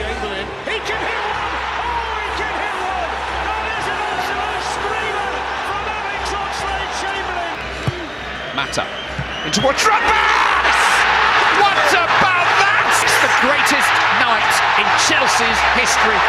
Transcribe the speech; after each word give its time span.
Chamberlain. 0.00 0.48
He 0.64 0.80
can 0.80 0.96
hit 0.96 1.20
one! 1.28 1.52
Oh, 1.76 2.24
he 2.24 2.28
can 2.40 2.54
hit 2.56 2.76
one! 2.80 3.12
That 3.44 3.64
is 3.68 3.84
an 3.84 4.00
absolute 4.00 4.64
screamer 4.72 5.32
from 5.68 5.82
Alex 5.92 6.24
Oxlade-Chamberlain. 6.40 7.56
Mata 8.56 8.84
into 9.44 9.60
a 9.60 9.72
Drogba! 9.76 10.20
What 11.60 11.92
about 11.92 12.48
that? 12.64 12.84
It's 13.04 13.18
the 13.20 13.32
greatest 13.44 13.92
night 14.24 14.54
in 14.80 14.88
Chelsea's 15.04 15.60
history. 15.76 16.20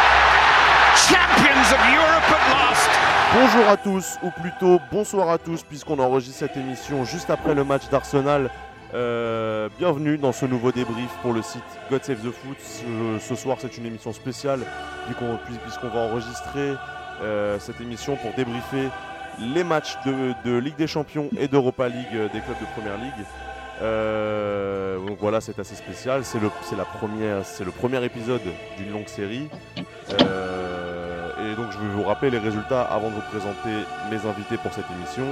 Champions 1.08 1.72
of 1.72 1.80
Europe 1.88 2.28
at 2.28 2.44
last. 2.52 2.92
Bonjour 3.32 3.66
à 3.70 3.78
tous, 3.78 4.18
ou 4.22 4.30
plutôt 4.30 4.82
bonsoir 4.92 5.30
à 5.30 5.38
tous, 5.38 5.62
puisqu'on 5.62 5.98
enregistre 5.98 6.40
cette 6.40 6.58
émission 6.58 7.06
juste 7.06 7.30
après 7.30 7.54
le 7.54 7.64
match 7.64 7.88
d'Arsenal. 7.88 8.50
Euh, 8.94 9.70
bienvenue 9.78 10.18
dans 10.18 10.32
ce 10.32 10.44
nouveau 10.44 10.70
débrief 10.70 11.10
pour 11.22 11.32
le 11.32 11.40
site 11.40 11.62
God 11.90 12.04
Save 12.04 12.18
the 12.18 12.30
Foot. 12.30 12.58
Ce, 13.20 13.34
soir, 13.34 13.56
c'est 13.58 13.78
une 13.78 13.86
émission 13.86 14.12
spéciale, 14.12 14.60
puisqu'on 15.06 15.88
va 15.88 16.00
enregistrer 16.00 16.74
euh, 17.22 17.58
cette 17.58 17.80
émission 17.80 18.16
pour 18.16 18.34
débriefer 18.34 18.88
les 19.38 19.64
matchs 19.64 19.96
de, 20.04 20.58
Ligue 20.58 20.76
des 20.76 20.86
Champions 20.86 21.30
et 21.38 21.48
d'Europa 21.48 21.88
League 21.88 22.04
euh, 22.14 22.28
des 22.28 22.40
clubs 22.40 22.58
de 22.60 22.66
Première 22.74 22.98
Ligue. 22.98 23.24
Donc 25.08 25.18
voilà, 25.20 25.40
c'est 25.40 25.58
assez 25.58 25.74
spécial. 25.74 26.22
C'est 26.24 26.38
le, 26.38 26.50
c'est 26.62 26.76
le 27.64 27.70
premier 27.70 28.04
épisode 28.04 28.42
d'une 28.76 28.92
longue 28.92 29.08
série. 29.08 29.48
Et 30.10 31.54
donc 31.56 31.72
je 31.72 31.78
vais 31.78 31.94
vous 31.94 32.04
rappeler 32.04 32.30
les 32.30 32.38
résultats 32.38 32.82
avant 32.82 33.08
de 33.08 33.14
vous 33.14 33.28
présenter 33.30 33.70
mes 34.10 34.28
invités 34.28 34.58
pour 34.58 34.72
cette 34.72 34.84
émission. 34.96 35.24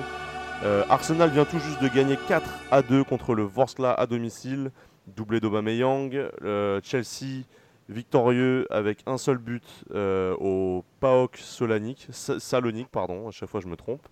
Euh, 0.62 0.84
Arsenal 0.90 1.30
vient 1.30 1.44
tout 1.44 1.58
juste 1.58 1.82
de 1.82 1.88
gagner 1.88 2.18
4 2.28 2.46
à 2.70 2.82
2 2.82 3.02
contre 3.04 3.34
le 3.34 3.42
Vorskla 3.42 3.94
à 3.94 4.06
domicile, 4.06 4.70
doublé 5.06 5.40
d'Aubameyang. 5.40 6.14
Euh, 6.42 6.80
Chelsea 6.82 7.44
victorieux 7.88 8.66
avec 8.70 8.98
un 9.06 9.18
seul 9.18 9.38
but 9.38 9.64
euh, 9.94 10.36
au 10.38 10.84
PAOK 11.00 11.36
Solanic, 11.38 12.06
Sa- 12.10 12.38
Salonique, 12.38 12.88
pardon, 12.88 13.26
à 13.28 13.30
chaque 13.30 13.48
fois 13.48 13.60
je 13.60 13.66
me 13.68 13.74
trompe. 13.76 14.06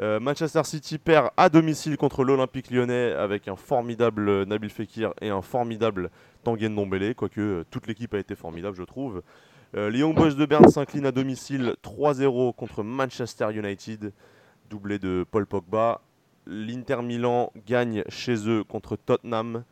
Euh, 0.00 0.18
Manchester 0.18 0.64
City 0.64 0.96
perd 0.98 1.28
à 1.36 1.48
domicile 1.50 1.96
contre 1.98 2.24
l'Olympique 2.24 2.70
lyonnais 2.70 3.12
avec 3.12 3.46
un 3.46 3.54
formidable 3.54 4.44
Nabil 4.44 4.70
Fekir 4.70 5.12
et 5.20 5.28
un 5.28 5.42
formidable 5.42 6.10
Tanguy 6.42 6.68
Ndombele, 6.70 7.14
quoique 7.14 7.64
toute 7.70 7.86
l'équipe 7.86 8.12
a 8.14 8.18
été 8.18 8.34
formidable 8.34 8.76
je 8.76 8.82
trouve. 8.82 9.22
Les 9.74 10.00
Young 10.00 10.14
de 10.14 10.44
Berne 10.44 10.68
s'inclinent 10.68 11.06
à 11.06 11.12
domicile 11.12 11.76
3-0 11.82 12.54
contre 12.54 12.82
Manchester 12.82 13.48
United, 13.54 14.12
doublé 14.72 14.98
de 14.98 15.24
Paul 15.30 15.44
Pogba. 15.46 16.00
L'Inter 16.46 17.02
Milan 17.02 17.52
gagne 17.66 18.02
chez 18.08 18.48
eux 18.48 18.64
contre 18.64 18.96
Tottenham. 18.96 19.64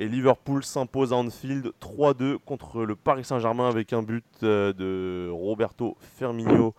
Et 0.00 0.08
Liverpool 0.08 0.64
s'impose 0.64 1.12
à 1.12 1.16
Anfield 1.16 1.70
3-2 1.80 2.38
contre 2.38 2.82
le 2.84 2.96
Paris 2.96 3.22
Saint-Germain 3.22 3.68
avec 3.68 3.92
un 3.92 4.02
but 4.02 4.24
euh, 4.42 4.72
de 4.72 5.30
Roberto 5.30 5.96
Firmino 6.16 6.74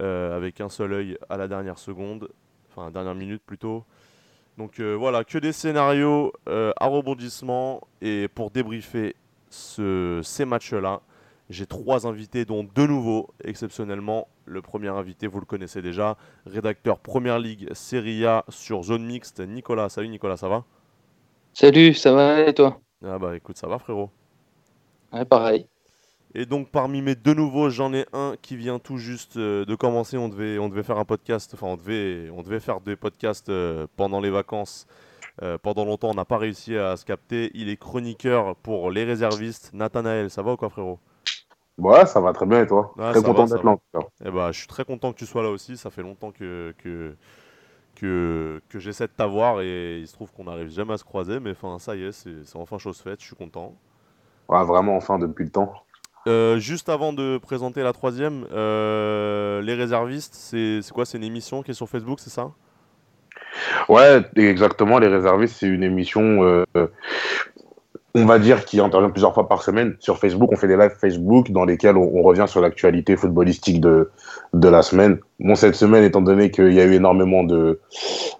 euh, 0.00 0.34
avec 0.36 0.60
un 0.62 0.68
seul 0.70 0.92
œil 0.94 1.18
à 1.28 1.36
la 1.36 1.48
dernière 1.48 1.76
seconde, 1.78 2.28
enfin 2.70 2.90
dernière 2.90 3.14
minute 3.16 3.42
plutôt. 3.44 3.84
Donc 4.56 4.80
euh, 4.80 4.94
voilà, 4.94 5.22
que 5.24 5.36
des 5.38 5.52
scénarios 5.52 6.32
à 6.46 6.86
rebondissement. 6.86 7.82
Et 8.00 8.28
pour 8.28 8.50
débriefer 8.50 9.16
ce- 9.50 10.20
ces 10.22 10.44
matchs-là, 10.46 11.02
j'ai 11.50 11.66
trois 11.66 12.06
invités, 12.06 12.44
dont 12.44 12.64
deux 12.64 12.86
nouveaux, 12.86 13.28
exceptionnellement. 13.44 14.28
Le 14.44 14.62
premier 14.62 14.88
invité, 14.88 15.26
vous 15.26 15.40
le 15.40 15.46
connaissez 15.46 15.82
déjà, 15.82 16.16
rédacteur 16.46 16.98
Première 16.98 17.38
Ligue 17.38 17.72
Serie 17.74 18.24
A 18.26 18.44
sur 18.48 18.82
Zone 18.82 19.04
Mixte, 19.04 19.40
Nicolas. 19.40 19.88
Salut 19.88 20.08
Nicolas, 20.08 20.36
ça 20.36 20.48
va? 20.48 20.64
Salut, 21.52 21.94
ça 21.94 22.12
va 22.12 22.40
et 22.40 22.54
toi? 22.54 22.80
Ah 23.04 23.18
bah 23.18 23.36
écoute, 23.36 23.56
ça 23.56 23.68
va 23.68 23.78
frérot. 23.78 24.10
Ouais, 25.12 25.24
pareil. 25.24 25.66
Et 26.34 26.46
donc 26.46 26.70
parmi 26.70 27.02
mes 27.02 27.14
deux 27.14 27.34
nouveaux, 27.34 27.68
j'en 27.68 27.92
ai 27.92 28.06
un 28.12 28.36
qui 28.40 28.56
vient 28.56 28.78
tout 28.78 28.96
juste 28.96 29.36
euh, 29.36 29.66
de 29.66 29.74
commencer. 29.74 30.16
On 30.16 30.28
devait, 30.30 30.58
on 30.58 30.68
devait 30.70 30.82
faire 30.82 30.98
un 30.98 31.04
podcast, 31.04 31.52
enfin 31.54 31.66
on 31.66 31.76
devait, 31.76 32.30
on 32.30 32.42
devait 32.42 32.60
faire 32.60 32.80
des 32.80 32.96
podcasts 32.96 33.50
euh, 33.50 33.86
pendant 33.96 34.20
les 34.20 34.30
vacances. 34.30 34.86
Euh, 35.42 35.58
pendant 35.58 35.84
longtemps, 35.84 36.10
on 36.10 36.14
n'a 36.14 36.24
pas 36.24 36.38
réussi 36.38 36.76
à 36.76 36.96
se 36.96 37.04
capter. 37.04 37.50
Il 37.54 37.68
est 37.68 37.76
chroniqueur 37.76 38.56
pour 38.56 38.90
les 38.90 39.04
réservistes. 39.04 39.70
Nathanaël, 39.74 40.30
ça 40.30 40.42
va 40.42 40.54
ou 40.54 40.56
quoi 40.56 40.70
frérot? 40.70 40.98
Ouais, 41.78 42.06
ça 42.06 42.20
va 42.20 42.32
très 42.32 42.46
bien 42.46 42.62
et 42.62 42.66
toi 42.66 42.92
Ouais, 42.96 43.10
Très 43.12 43.22
content 43.22 43.44
d'être 43.46 43.64
là. 43.64 43.70
en 43.72 43.76
tout 43.76 44.00
cas. 44.00 44.06
Eh 44.24 44.30
bah, 44.30 44.52
je 44.52 44.58
suis 44.58 44.68
très 44.68 44.84
content 44.84 45.12
que 45.12 45.18
tu 45.18 45.26
sois 45.26 45.42
là 45.42 45.48
aussi. 45.50 45.76
Ça 45.76 45.90
fait 45.90 46.02
longtemps 46.02 46.30
que, 46.30 46.74
que, 46.78 47.16
que, 47.96 48.60
que 48.68 48.78
j'essaie 48.78 49.06
de 49.06 49.12
t'avoir 49.12 49.60
et 49.62 49.98
il 49.98 50.06
se 50.06 50.12
trouve 50.12 50.30
qu'on 50.32 50.44
n'arrive 50.44 50.70
jamais 50.70 50.92
à 50.94 50.98
se 50.98 51.04
croiser. 51.04 51.40
Mais 51.40 51.52
enfin, 51.52 51.78
ça 51.78 51.96
y 51.96 52.04
est, 52.04 52.12
c'est 52.12 52.44
c'est 52.44 52.56
enfin 52.58 52.78
chose 52.78 53.00
faite. 53.00 53.20
Je 53.20 53.26
suis 53.26 53.36
content. 53.36 53.74
Ouais, 54.48 54.62
vraiment, 54.64 54.96
enfin, 54.96 55.18
depuis 55.18 55.44
le 55.44 55.50
temps. 55.50 55.72
Euh, 56.28 56.58
juste 56.58 56.88
avant 56.88 57.12
de 57.12 57.38
présenter 57.38 57.82
la 57.82 57.92
troisième, 57.92 58.46
euh, 58.52 59.60
les 59.62 59.74
réservistes, 59.74 60.34
c'est 60.34 60.80
c'est 60.82 60.92
quoi? 60.92 61.04
C'est 61.04 61.18
une 61.18 61.24
émission 61.24 61.62
qui 61.62 61.72
est 61.72 61.74
sur 61.74 61.88
Facebook, 61.88 62.20
c'est 62.20 62.30
ça? 62.30 62.52
Ouais, 63.88 64.22
exactement. 64.36 64.98
Les 64.98 65.08
réservistes, 65.08 65.56
c'est 65.58 65.66
une 65.66 65.82
émission, 65.82 66.42
euh, 66.44 66.64
on 68.14 68.26
va 68.26 68.38
dire, 68.38 68.64
qui 68.64 68.78
intervient 68.80 69.10
plusieurs 69.10 69.32
fois 69.32 69.48
par 69.48 69.62
semaine. 69.62 69.96
Sur 69.98 70.18
Facebook, 70.18 70.50
on 70.52 70.56
fait 70.56 70.68
des 70.68 70.76
lives 70.76 70.96
Facebook 71.00 71.50
dans 71.50 71.64
lesquels 71.64 71.96
on, 71.96 72.22
revient 72.22 72.44
sur 72.46 72.60
l'actualité 72.60 73.16
footballistique 73.16 73.80
de, 73.80 74.10
la 74.52 74.82
semaine. 74.82 75.18
Bon, 75.40 75.54
cette 75.54 75.74
semaine, 75.74 76.04
étant 76.04 76.20
donné 76.20 76.50
qu'il 76.50 76.72
y 76.72 76.80
a 76.80 76.84
eu 76.84 76.92
énormément 76.92 77.42
de, 77.42 77.80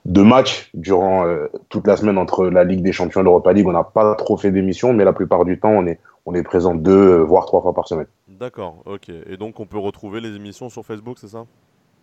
de 0.05 0.23
matchs 0.23 0.71
durant 0.75 1.27
euh, 1.27 1.47
toute 1.69 1.87
la 1.87 1.97
semaine 1.97 2.19
entre 2.19 2.47
la 2.47 2.65
Ligue 2.65 2.83
des 2.83 2.93
Champions 2.93 3.23
et 3.23 3.25
l'Europa 3.25 3.53
League, 3.53 3.67
on 3.67 3.73
n'a 3.73 3.85
pas 3.85 4.15
trop 4.15 4.37
fait 4.37 4.51
d'émissions, 4.51 4.93
mais 4.93 5.05
la 5.05 5.13
plupart 5.13 5.45
du 5.45 5.59
temps, 5.59 5.71
on 5.71 5.87
est, 5.87 5.99
on 6.27 6.35
est 6.35 6.43
présent 6.43 6.75
deux, 6.75 6.93
euh, 6.93 7.23
voire 7.23 7.47
trois 7.47 7.63
fois 7.63 7.73
par 7.73 7.89
semaine. 7.89 8.07
D'accord, 8.29 8.83
ok. 8.85 9.09
Et 9.09 9.37
donc 9.37 9.59
on 9.59 9.67
peut 9.67 9.79
retrouver 9.79 10.21
les 10.21 10.37
émissions 10.37 10.69
sur 10.69 10.85
Facebook, 10.85 11.17
c'est 11.19 11.29
ça? 11.29 11.45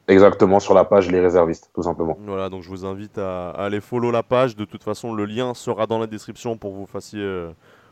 Exactement, 0.10 0.60
sur 0.60 0.74
la 0.74 0.86
page 0.86 1.10
Les 1.12 1.20
réservistes, 1.20 1.70
tout 1.74 1.84
simplement. 1.84 2.18
Voilà, 2.26 2.50
donc 2.50 2.64
je 2.64 2.70
vous 2.70 2.84
invite 2.86 3.18
à, 3.20 3.52
à 3.52 3.66
aller 3.66 3.80
follow 3.80 4.10
la 4.12 4.24
page. 4.24 4.56
De 4.56 4.66
toute 4.66 4.84
façon, 4.84 5.14
le 5.14 5.26
lien 5.26 5.54
sera 5.54 5.86
dans 5.86 6.00
la 6.00 6.08
description 6.08 6.58
pour 6.58 6.72
que 6.72 6.78
vous 6.78 6.88
fassiez, 6.88 7.22
euh, 7.22 7.52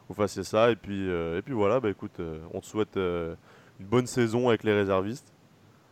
vous 0.09 0.15
fassiez 0.15 0.43
ça. 0.43 0.71
Et 0.71 0.75
puis, 0.75 1.07
euh, 1.09 1.37
et 1.37 1.41
puis 1.43 1.53
voilà, 1.53 1.79
bah 1.79 1.89
écoute, 1.91 2.19
euh, 2.19 2.39
on 2.53 2.59
te 2.59 2.65
souhaite 2.65 2.97
une 2.97 3.85
bonne 3.85 4.07
saison 4.07 4.49
avec 4.49 4.63
les 4.63 4.73
réservistes. 4.73 5.31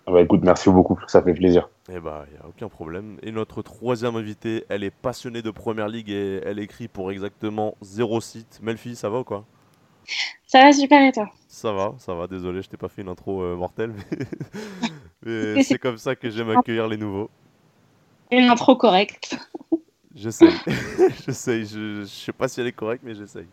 Ah 0.07 0.11
Bah, 0.11 0.21
écoute, 0.21 0.41
merci 0.43 0.69
beaucoup, 0.69 0.99
ça 1.07 1.21
fait 1.21 1.33
plaisir. 1.33 1.69
Eh 1.91 1.99
bah, 1.99 2.25
il 2.27 2.33
n'y 2.33 2.39
a 2.39 2.47
aucun 2.47 2.69
problème. 2.69 3.17
Et 3.23 3.31
notre 3.31 3.61
troisième 3.61 4.15
invitée, 4.15 4.65
elle 4.69 4.83
est 4.83 4.91
passionnée 4.91 5.41
de 5.43 5.51
Première 5.51 5.87
Ligue 5.87 6.09
et 6.09 6.41
elle 6.43 6.59
écrit 6.59 6.87
pour 6.87 7.11
exactement 7.11 7.75
zéro 7.81 8.21
site. 8.21 8.59
Melfi, 8.63 8.95
ça 8.95 9.09
va 9.09 9.19
ou 9.19 9.23
quoi? 9.23 9.45
Ça 10.47 10.63
va 10.63 10.73
super 10.73 11.01
et 11.07 11.11
toi? 11.11 11.29
Ça 11.47 11.71
va, 11.71 11.95
ça 11.99 12.13
va, 12.13 12.27
désolé, 12.27 12.61
je 12.61 12.69
t'ai 12.69 12.77
pas 12.77 12.89
fait 12.89 13.01
une 13.01 13.07
intro 13.09 13.41
euh, 13.43 13.55
mortelle, 13.55 13.93
mais, 13.93 14.17
mais 15.23 15.59
c'est 15.59 15.79
comme 15.79 15.97
ça 15.97 16.15
que 16.15 16.29
j'aime 16.29 16.49
accueillir 16.49 16.87
les 16.87 16.97
nouveaux. 16.97 17.29
Une 18.29 18.49
intro 18.51 18.75
correcte. 18.75 19.35
J'essaye, 20.15 20.61
j'essaye, 21.25 21.65
je, 21.65 22.01
je 22.01 22.05
sais 22.05 22.31
pas 22.31 22.47
si 22.47 22.61
elle 22.61 22.67
est 22.67 22.71
correcte, 22.71 23.03
mais 23.03 23.13
j'essaye. 23.15 23.47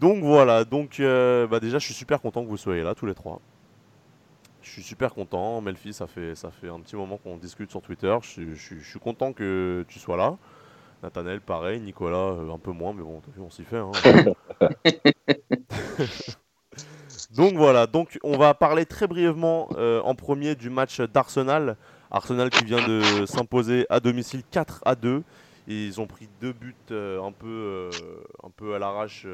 Donc 0.00 0.22
voilà, 0.22 0.64
donc 0.64 1.00
euh, 1.00 1.46
bah 1.46 1.60
déjà 1.60 1.78
je 1.78 1.84
suis 1.86 1.94
super 1.94 2.20
content 2.20 2.44
que 2.44 2.48
vous 2.48 2.56
soyez 2.56 2.82
là 2.82 2.94
tous 2.94 3.06
les 3.06 3.14
trois. 3.14 3.40
Je 4.62 4.70
suis 4.70 4.82
super 4.82 5.14
content, 5.14 5.60
Melfi, 5.60 5.92
ça 5.92 6.06
fait, 6.06 6.34
ça 6.34 6.50
fait 6.50 6.68
un 6.68 6.80
petit 6.80 6.96
moment 6.96 7.16
qu'on 7.16 7.36
discute 7.36 7.70
sur 7.70 7.80
Twitter, 7.80 8.16
je, 8.22 8.28
suis- 8.28 8.54
je 8.54 8.62
suis- 8.62 8.80
je 8.80 8.88
suis 8.90 8.98
content 9.00 9.32
que 9.32 9.84
tu 9.88 9.98
sois 9.98 10.16
là. 10.16 10.36
Nathanaël, 11.02 11.40
pareil, 11.42 11.80
Nicolas, 11.80 12.16
euh, 12.34 12.52
un 12.52 12.58
peu 12.58 12.72
moins, 12.72 12.92
mais 12.94 13.02
bon, 13.02 13.20
t'as 13.20 13.32
vu, 13.32 13.40
on 13.42 13.50
s'y 13.50 13.64
fait. 13.64 13.78
hein. 13.78 14.02
Donc 17.38 17.54
voilà, 17.54 17.86
donc 17.86 18.18
on 18.24 18.36
va 18.36 18.52
parler 18.52 18.84
très 18.84 19.06
brièvement 19.06 19.68
euh, 19.76 20.00
en 20.02 20.16
premier 20.16 20.56
du 20.56 20.70
match 20.70 21.00
d'Arsenal. 21.00 21.76
Arsenal 22.10 22.50
qui 22.50 22.64
vient 22.64 22.84
de 22.84 23.26
s'imposer 23.26 23.86
à 23.90 24.00
domicile 24.00 24.42
4 24.50 24.82
à 24.84 24.96
2. 24.96 25.22
Et 25.68 25.86
ils 25.86 26.00
ont 26.00 26.08
pris 26.08 26.28
deux 26.40 26.52
buts 26.52 26.74
euh, 26.90 27.22
un, 27.22 27.30
peu, 27.30 27.46
euh, 27.46 27.90
un 28.42 28.50
peu 28.50 28.74
à 28.74 28.80
l'arrache 28.80 29.24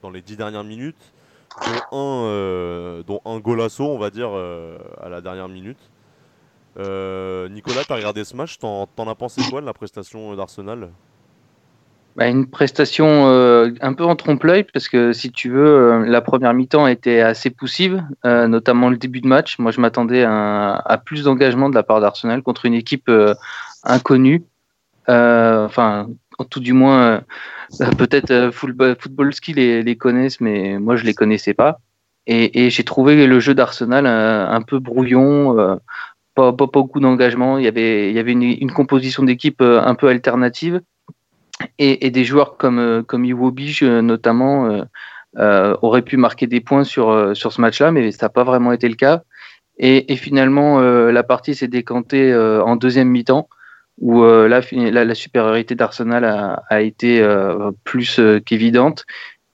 dans 0.00 0.08
les 0.08 0.22
dix 0.22 0.38
dernières 0.38 0.64
minutes, 0.64 1.12
dont 1.60 1.98
un, 1.98 3.02
dont 3.06 3.20
un 3.26 3.38
golasso, 3.38 3.84
on 3.84 3.98
va 3.98 4.08
dire, 4.08 4.30
à 4.30 5.10
la 5.10 5.20
dernière 5.20 5.50
minute. 5.50 5.90
Nicolas, 6.78 7.84
tu 7.84 7.92
as 7.92 7.96
regardé 7.96 8.24
ce 8.24 8.34
match, 8.34 8.56
t'en 8.58 8.88
as 8.96 9.14
pensé 9.14 9.42
quoi 9.50 9.60
de 9.60 9.66
la 9.66 9.74
prestation 9.74 10.34
d'Arsenal? 10.34 10.88
Bah, 12.16 12.28
une 12.28 12.46
prestation 12.46 13.26
euh, 13.26 13.72
un 13.80 13.92
peu 13.92 14.04
en 14.04 14.14
trompe-l'œil 14.14 14.64
parce 14.72 14.88
que 14.88 15.12
si 15.12 15.32
tu 15.32 15.50
veux, 15.50 15.66
euh, 15.66 16.06
la 16.06 16.20
première 16.20 16.54
mi-temps 16.54 16.86
était 16.86 17.20
assez 17.20 17.50
poussive, 17.50 18.04
euh, 18.24 18.46
notamment 18.46 18.88
le 18.88 18.96
début 18.96 19.20
de 19.20 19.26
match. 19.26 19.58
Moi, 19.58 19.72
je 19.72 19.80
m'attendais 19.80 20.22
à, 20.24 21.02
plus 21.04 21.24
d'engagement 21.24 21.68
de 21.68 21.74
la 21.74 21.82
part 21.82 22.00
d'Arsenal 22.00 22.42
contre 22.42 22.66
une 22.66 22.74
équipe 22.74 23.10
inconnue. 23.82 24.44
Enfin, 25.08 26.08
tout 26.50 26.60
du 26.60 26.72
moins, 26.72 27.22
peut-être 27.98 28.50
Football, 28.52 29.34
Ski 29.34 29.52
les, 29.54 29.82
les 29.82 29.96
connaissent, 29.96 30.40
mais 30.40 30.78
moi, 30.78 30.94
je 30.94 31.04
les 31.04 31.14
connaissais 31.14 31.54
pas. 31.54 31.80
Et, 32.28 32.70
j'ai 32.70 32.84
trouvé 32.84 33.26
le 33.26 33.40
jeu 33.40 33.54
d'Arsenal 33.54 34.06
un 34.06 34.62
peu 34.62 34.78
brouillon. 34.78 35.80
pas, 36.36 36.52
beaucoup 36.52 37.00
d'engagement. 37.00 37.58
Il 37.58 37.64
y 37.64 37.68
avait, 37.68 38.32
une, 38.32 38.70
composition 38.70 39.24
d'équipe 39.24 39.60
un 39.60 39.94
peu 39.96 40.08
alternative 40.08 40.80
et, 41.78 42.10
des 42.10 42.24
joueurs 42.24 42.56
comme, 42.56 42.78
euh, 42.78 43.02
comme 43.02 43.24
Iwobi, 43.24 43.78
euh, 43.82 44.02
notamment, 44.02 44.84
euh, 45.36 45.76
aurait 45.82 46.02
pu 46.02 46.16
marquer 46.16 46.46
des 46.46 46.60
points 46.60 46.84
sur, 46.84 47.36
sur 47.36 47.52
ce 47.52 47.60
match-là, 47.60 47.90
mais 47.90 48.10
ça 48.12 48.26
n'a 48.26 48.30
pas 48.30 48.44
vraiment 48.44 48.72
été 48.72 48.88
le 48.88 48.94
cas. 48.94 49.22
Et, 49.78 50.14
finalement, 50.14 50.78
la 50.78 51.22
partie 51.24 51.56
s'est 51.56 51.66
décantée 51.66 52.32
en 52.32 52.76
deuxième 52.76 53.08
mi-temps, 53.08 53.48
où 54.00 54.22
là, 54.22 54.60
la, 54.70 55.14
supériorité 55.16 55.74
d'Arsenal 55.74 56.24
a, 56.24 56.62
a, 56.70 56.80
été 56.80 57.26
plus 57.82 58.20
qu'évidente. 58.46 59.04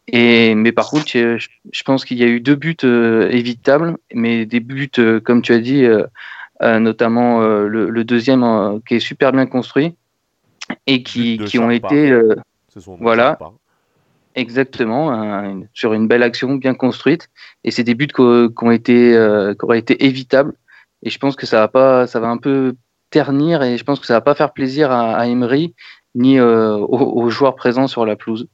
Et, 0.08 0.54
mais 0.54 0.72
par 0.72 0.90
contre, 0.90 1.06
je, 1.10 1.82
pense 1.86 2.04
qu'il 2.04 2.18
y 2.18 2.22
a 2.22 2.26
eu 2.26 2.40
deux 2.40 2.54
buts 2.54 2.76
évitables, 3.30 3.96
mais 4.12 4.44
des 4.44 4.60
buts, 4.60 4.90
comme 5.24 5.40
tu 5.40 5.54
as 5.54 5.60
dit, 5.60 5.88
notamment 6.60 7.40
le, 7.40 8.04
deuxième 8.04 8.44
qui 8.86 8.96
est 8.96 9.00
super 9.00 9.32
bien 9.32 9.46
construit 9.46 9.94
et 10.86 11.02
qui, 11.02 11.38
qui 11.38 11.58
ont 11.58 11.70
été. 11.70 12.10
Euh, 12.10 12.36
voilà. 13.00 13.38
Exactement, 14.36 15.58
sur 15.74 15.92
une 15.92 16.06
belle 16.06 16.22
action 16.22 16.54
bien 16.54 16.74
construite. 16.74 17.28
Et 17.64 17.70
c'est 17.70 17.82
des 17.82 17.94
buts 17.94 18.06
qui 18.06 18.20
ont 18.20 18.70
été, 18.70 19.16
euh, 19.16 19.54
qui 19.54 19.64
auraient 19.64 19.78
été 19.78 20.04
évitables. 20.06 20.54
Et 21.02 21.10
je 21.10 21.18
pense 21.18 21.34
que 21.34 21.46
ça 21.46 21.58
va, 21.58 21.68
pas, 21.68 22.06
ça 22.06 22.20
va 22.20 22.28
un 22.28 22.36
peu 22.36 22.74
ternir 23.10 23.62
et 23.62 23.76
je 23.76 23.84
pense 23.84 23.98
que 23.98 24.06
ça 24.06 24.14
va 24.14 24.20
pas 24.20 24.34
faire 24.34 24.52
plaisir 24.52 24.92
à, 24.92 25.26
Emery 25.26 25.74
ni 26.14 26.38
euh, 26.38 26.76
aux, 26.76 27.28
joueurs 27.30 27.56
présents 27.56 27.86
sur 27.86 28.06
la 28.06 28.16
pelouse. 28.16 28.46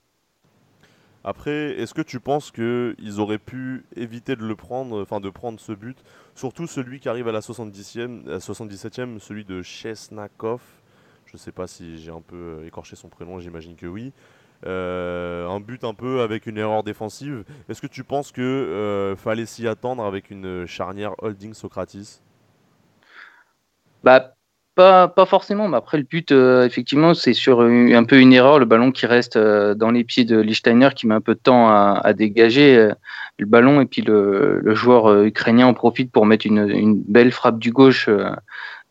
Après, 1.25 1.79
est-ce 1.79 1.93
que 1.93 2.03
tu 2.03 2.21
penses 2.21 2.53
qu'ils 2.53 3.21
auraient 3.21 3.39
pu 3.39 3.85
éviter 3.97 4.37
de 4.37 4.45
le 4.45 4.55
prendre, 4.55 5.03
enfin 5.03 5.21
de 5.21 5.29
prendre 5.29 5.59
ce 5.59 5.73
but, 5.73 5.99
surtout 6.35 6.67
celui 6.67 7.01
qui 7.01 7.09
arrive 7.09 7.27
à 7.29 7.33
la 7.33 7.41
70e, 7.41 8.31
à 8.31 8.39
77e, 8.39 9.19
celui 9.19 9.45
de 9.45 9.61
Chesnakov, 9.61 10.61
ne 11.37 11.41
sais 11.41 11.53
pas 11.53 11.67
si 11.67 11.99
j'ai 11.99 12.11
un 12.11 12.23
peu 12.23 12.37
euh, 12.37 12.67
écorché 12.67 12.97
son 12.97 13.09
prénom, 13.09 13.39
j'imagine 13.39 13.77
que 13.77 13.87
oui. 13.87 14.13
Euh, 14.67 15.47
un 15.49 15.61
but 15.61 15.85
un 15.85 15.93
peu 15.93 16.23
avec 16.23 16.47
une 16.47 16.57
erreur 16.57 16.83
défensive. 16.83 17.45
Est-ce 17.69 17.83
que 17.83 17.87
tu 17.87 18.05
penses 18.05 18.33
que 18.33 18.41
euh, 18.41 19.15
fallait 19.15 19.45
s'y 19.45 19.69
attendre 19.69 20.03
avec 20.03 20.31
une 20.31 20.67
charnière 20.67 21.13
holding 21.19 21.53
Socratis 21.53 22.23
Bah 24.03 24.33
pas, 24.75 25.09
pas 25.09 25.27
forcément, 25.27 25.69
mais 25.69 25.77
après 25.77 25.97
le 25.97 26.05
but, 26.05 26.33
effectivement, 26.33 27.15
c'est 27.15 27.33
sur 27.33 27.63
un 27.63 28.05
peu 28.05 28.21
une 28.21 28.35
erreur, 28.35 28.59
le 28.59 28.67
ballon 28.67 28.93
qui 28.93 29.07
reste 29.07 29.39
dans 29.39 29.91
les 29.91 30.05
pieds 30.05 30.27
de 30.27 30.39
Lichtsteiner 30.39 30.91
qui 30.95 31.07
met 31.07 31.15
un 31.15 31.23
peu 31.23 31.35
de 31.35 31.41
temps 31.41 31.71
à, 31.71 32.13
dégager 32.13 32.91
le 33.39 33.47
ballon 33.47 33.81
et 33.81 33.87
puis 33.87 34.03
le, 34.03 34.75
joueur 34.75 35.23
ukrainien 35.23 35.67
en 35.67 35.73
profite 35.73 36.13
pour 36.13 36.27
mettre 36.27 36.47
une, 36.47 37.03
belle 37.09 37.33
frappe 37.33 37.59
du 37.59 37.73
gauche 37.73 38.11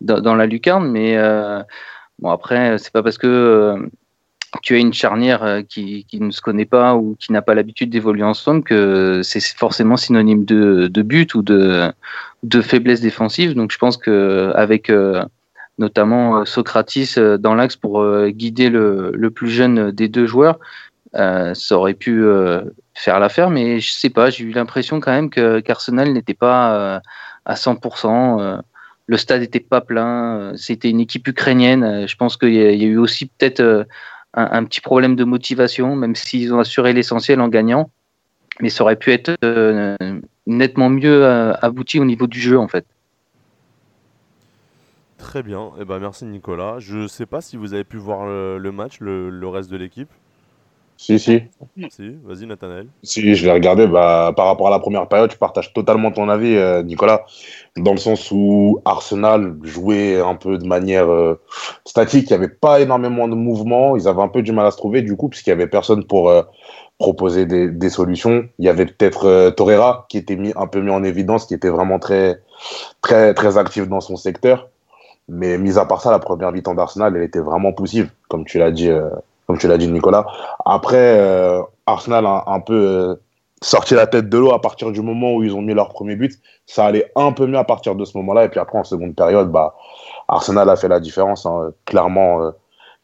dans, 0.02 0.22
dans, 0.22 0.34
la 0.34 0.48
lucarne, 0.48 0.90
mais 0.90 1.16
Bon, 2.20 2.30
après, 2.30 2.78
c'est 2.78 2.92
pas 2.92 3.04
parce 3.04 3.18
que 3.18 3.28
euh, 3.28 3.90
tu 4.62 4.76
as 4.76 4.78
une 4.78 4.94
charnière 4.94 5.44
euh, 5.44 5.62
qui, 5.62 6.06
ne 6.14 6.32
se 6.32 6.42
connaît 6.42 6.66
pas 6.66 6.96
ou 6.96 7.16
qui 7.20 7.32
n'a 7.34 7.42
pas 7.42 7.56
l'habitude 7.56 7.90
d'évoluer 7.90 8.24
ensemble 8.24 8.64
que 8.64 9.22
c'est 9.24 9.42
forcément 9.42 9.98
synonyme 9.98 10.46
de, 10.46 11.02
but 11.02 11.36
ou 11.36 11.42
de, 11.42 11.92
faiblesse 12.62 13.02
défensive. 13.02 13.54
Donc 13.54 13.72
je 13.72 13.78
pense 13.78 13.98
qu'avec 13.98 14.90
euh, 14.90 15.24
notamment 15.78 16.46
Socratis 16.46 17.16
dans 17.40 17.54
l'axe 17.54 17.76
pour 17.76 18.06
guider 18.28 18.70
le, 18.70 19.30
plus 19.30 19.50
jeune 19.50 19.92
des 19.92 20.08
deux 20.08 20.26
joueurs, 20.26 20.60
ça 21.14 21.78
aurait 21.78 21.94
pu 21.94 22.24
faire 22.94 23.20
l'affaire. 23.20 23.50
Mais 23.50 23.82
je 23.82 23.92
sais 23.92 24.10
pas, 24.10 24.30
j'ai 24.30 24.46
eu 24.46 24.52
l'impression 24.52 25.02
quand 25.02 25.12
même 25.12 25.30
qu'Arsenal 25.30 26.14
n'était 26.14 26.34
pas 26.34 27.02
à 27.46 27.56
100% 27.56 28.62
le 29.08 29.18
stade 29.18 29.42
n'était 29.42 29.60
pas 29.60 29.82
plein, 29.82 30.38
euh, 30.38 30.54
c'était 30.56 30.90
une 30.90 31.00
équipe 31.00 31.28
ukrainienne. 31.28 31.84
Euh, 31.84 32.08
je 32.08 32.16
pense 32.16 32.38
qu'il 32.38 32.54
y, 32.54 32.62
a 32.62 32.72
eu 32.72 32.98
aussi 32.98 33.28
peut-être 33.28 33.60
euh, 33.60 33.84
un, 34.34 34.64
petit 34.66 34.82
problème 34.82 35.16
de 35.16 35.24
motivation, 35.24 35.96
même 35.96 36.16
s'ils 36.16 36.54
ont 36.54 36.60
assuré 36.60 36.94
l'essentiel 36.94 37.40
en 37.42 37.48
gagnant. 37.48 37.92
Mais 38.62 38.70
ça 38.70 38.84
aurait 38.84 38.96
pu 38.96 39.12
être 39.12 39.36
nettement 40.48 40.90
mieux 40.90 41.26
abouti 41.62 42.00
au 42.00 42.06
niveau 42.06 42.26
du 42.26 42.40
jeu, 42.40 42.58
en 42.58 42.70
fait. 42.70 42.86
Très 45.18 45.44
bien, 45.44 45.72
eh 45.78 45.84
ben, 45.84 46.00
merci 46.00 46.24
Nicolas. 46.24 46.80
Je 46.80 47.00
ne 47.00 47.08
sais 47.08 47.26
pas 47.26 47.42
si 47.42 47.58
vous 47.58 47.74
avez 47.74 47.84
pu 47.84 47.98
voir 47.98 48.26
le, 48.26 48.72
match, 48.72 49.02
le 49.02 49.48
reste 49.48 49.70
de 49.70 49.76
l'équipe. 49.76 50.08
Si, 50.98 51.20
si. 51.20 51.44
Si, 51.90 52.16
vas-y 52.24 52.48
Nathanaël. 52.48 52.88
Si, 53.04 53.36
je 53.36 53.46
l'ai 53.46 53.52
regardé. 53.52 53.86
Bah, 53.86 54.34
par 54.36 54.48
rapport 54.48 54.68
à 54.68 54.70
la 54.70 54.80
première 54.80 55.08
période, 55.08 55.32
je 55.32 55.38
partage 55.38 55.74
totalement 55.74 56.12
ton 56.12 56.30
avis, 56.30 56.56
euh, 56.56 56.84
Nicolas, 56.84 57.26
dans 57.76 57.92
le 57.92 57.98
sens 57.98 58.32
où 58.32 58.80
Arsenal 58.86 59.58
jouait 59.64 60.22
un 60.22 60.36
peu 60.36 60.58
de 60.58 60.66
manière 60.66 61.12
euh, 61.12 61.40
statique. 61.86 62.30
Il 62.30 62.34
n'y 62.34 62.44
avait 62.44 62.54
pas 62.54 62.80
énormément 62.80 63.28
de 63.28 63.36
mouvements. 63.36 63.98
Ils 63.98 64.08
avaient 64.08 64.22
un 64.22 64.30
peu 64.30 64.42
du 64.42 64.54
mal 64.54 64.66
à 64.66 64.72
se 64.72 64.78
trouver, 64.78 65.02
du 65.02 65.18
coup, 65.18 65.28
puisqu'il 65.28 65.50
n'y 65.50 65.62
avait 65.62 65.68
personne 65.68 66.06
pour 66.06 66.30
euh, 66.30 66.44
proposer 66.98 67.46
des, 67.46 67.70
des, 67.70 67.90
solutions. 67.90 68.48
Il 68.58 68.66
y 68.66 68.70
avait 68.70 68.86
peut-être 68.86 69.50
Torreira 69.58 70.06
qui 70.08 70.18
était 70.18 70.38
mis, 70.38 70.54
un 70.56 70.68
peu 70.68 70.80
mis 70.80 70.92
en 70.92 71.04
évidence, 71.04 71.46
qui 71.46 71.54
était 71.54 71.70
vraiment 71.70 72.00
très, 72.00 72.40
très, 73.02 73.34
très 73.34 73.58
actif 73.58 73.90
dans 73.90 74.00
son 74.00 74.16
secteur. 74.16 74.70
Mais 75.28 75.58
mis 75.58 75.78
à 75.78 75.86
part 75.86 76.02
ça, 76.02 76.12
la 76.12 76.20
première 76.20 76.54
mi-temps 76.54 76.76
d'Arsenal, 76.76 77.18
elle 77.18 77.24
était 77.24 77.40
vraiment 77.40 77.74
poussive, 77.74 78.12
comme 78.30 78.46
tu 78.46 78.60
l'as 78.60 78.72
dit 78.72 78.90
comme 79.48 79.58
tu 79.58 79.68
l'as 79.68 79.78
dit 79.78 79.88
Nicolas. 79.88 80.26
Après, 80.66 81.20
euh, 81.20 81.62
Arsenal 81.86 82.26
a 82.26 82.44
un 82.48 82.60
peu 82.60 82.74
euh, 82.74 83.16
sorti 83.62 83.94
la 83.94 84.08
tête 84.08 84.30
de 84.30 84.38
l'eau 84.38 84.52
à 84.52 84.62
partir 84.62 84.92
du 84.92 85.02
moment 85.02 85.34
où 85.34 85.44
ils 85.44 85.54
ont 85.54 85.62
mis 85.62 85.74
leur 85.74 85.90
premier 85.90 86.16
but. 86.16 86.34
Ça 86.66 86.86
allait 86.86 87.12
un 87.16 87.32
peu 87.32 87.46
mieux 87.46 87.58
à 87.58 87.64
partir 87.64 87.96
de 87.96 88.06
ce 88.06 88.18
moment-là. 88.18 88.46
Et 88.46 88.50
puis 88.50 88.60
après, 88.60 88.78
en 88.78 88.84
seconde 88.84 89.16
période, 89.16 89.52
bah, 89.52 89.76
Arsenal 90.28 90.70
a 90.70 90.76
fait 90.76 90.88
la 90.88 91.00
différence. 91.00 91.46
Hein. 91.46 91.72
clairement, 91.86 92.42
euh, 92.42 92.52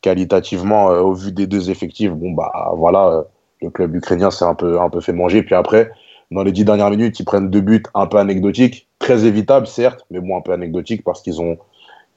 qualitativement, 0.01 0.87
au 0.87 1.13
vu 1.13 1.31
des 1.31 1.45
deux 1.45 1.69
effectifs, 1.69 2.11
bon, 2.11 2.31
bah, 2.31 2.71
voilà, 2.75 3.23
le 3.61 3.69
club 3.69 3.95
ukrainien 3.95 4.31
s'est 4.31 4.45
un 4.45 4.55
peu, 4.55 4.81
un 4.81 4.89
peu 4.89 4.99
fait 4.99 5.13
manger. 5.13 5.43
Puis 5.43 5.53
après, 5.53 5.91
dans 6.31 6.41
les 6.41 6.51
dix 6.51 6.65
dernières 6.65 6.89
minutes, 6.89 7.19
ils 7.19 7.25
prennent 7.25 7.51
deux 7.51 7.61
buts 7.61 7.83
un 7.93 8.07
peu 8.07 8.17
anecdotiques, 8.17 8.87
très 8.97 9.25
évitables, 9.25 9.67
certes, 9.67 10.05
mais 10.09 10.19
bon, 10.19 10.37
un 10.37 10.41
peu 10.41 10.53
anecdotiques 10.53 11.03
parce 11.03 11.21
qu'ils 11.21 11.39
ont, 11.39 11.59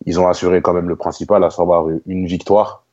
ils 0.06 0.18
ont 0.18 0.28
assuré 0.28 0.62
quand 0.62 0.72
même 0.72 0.88
le 0.88 0.96
principal, 0.96 1.44
à 1.44 1.50
savoir 1.50 1.86
une 2.06 2.24
victoire 2.24 2.83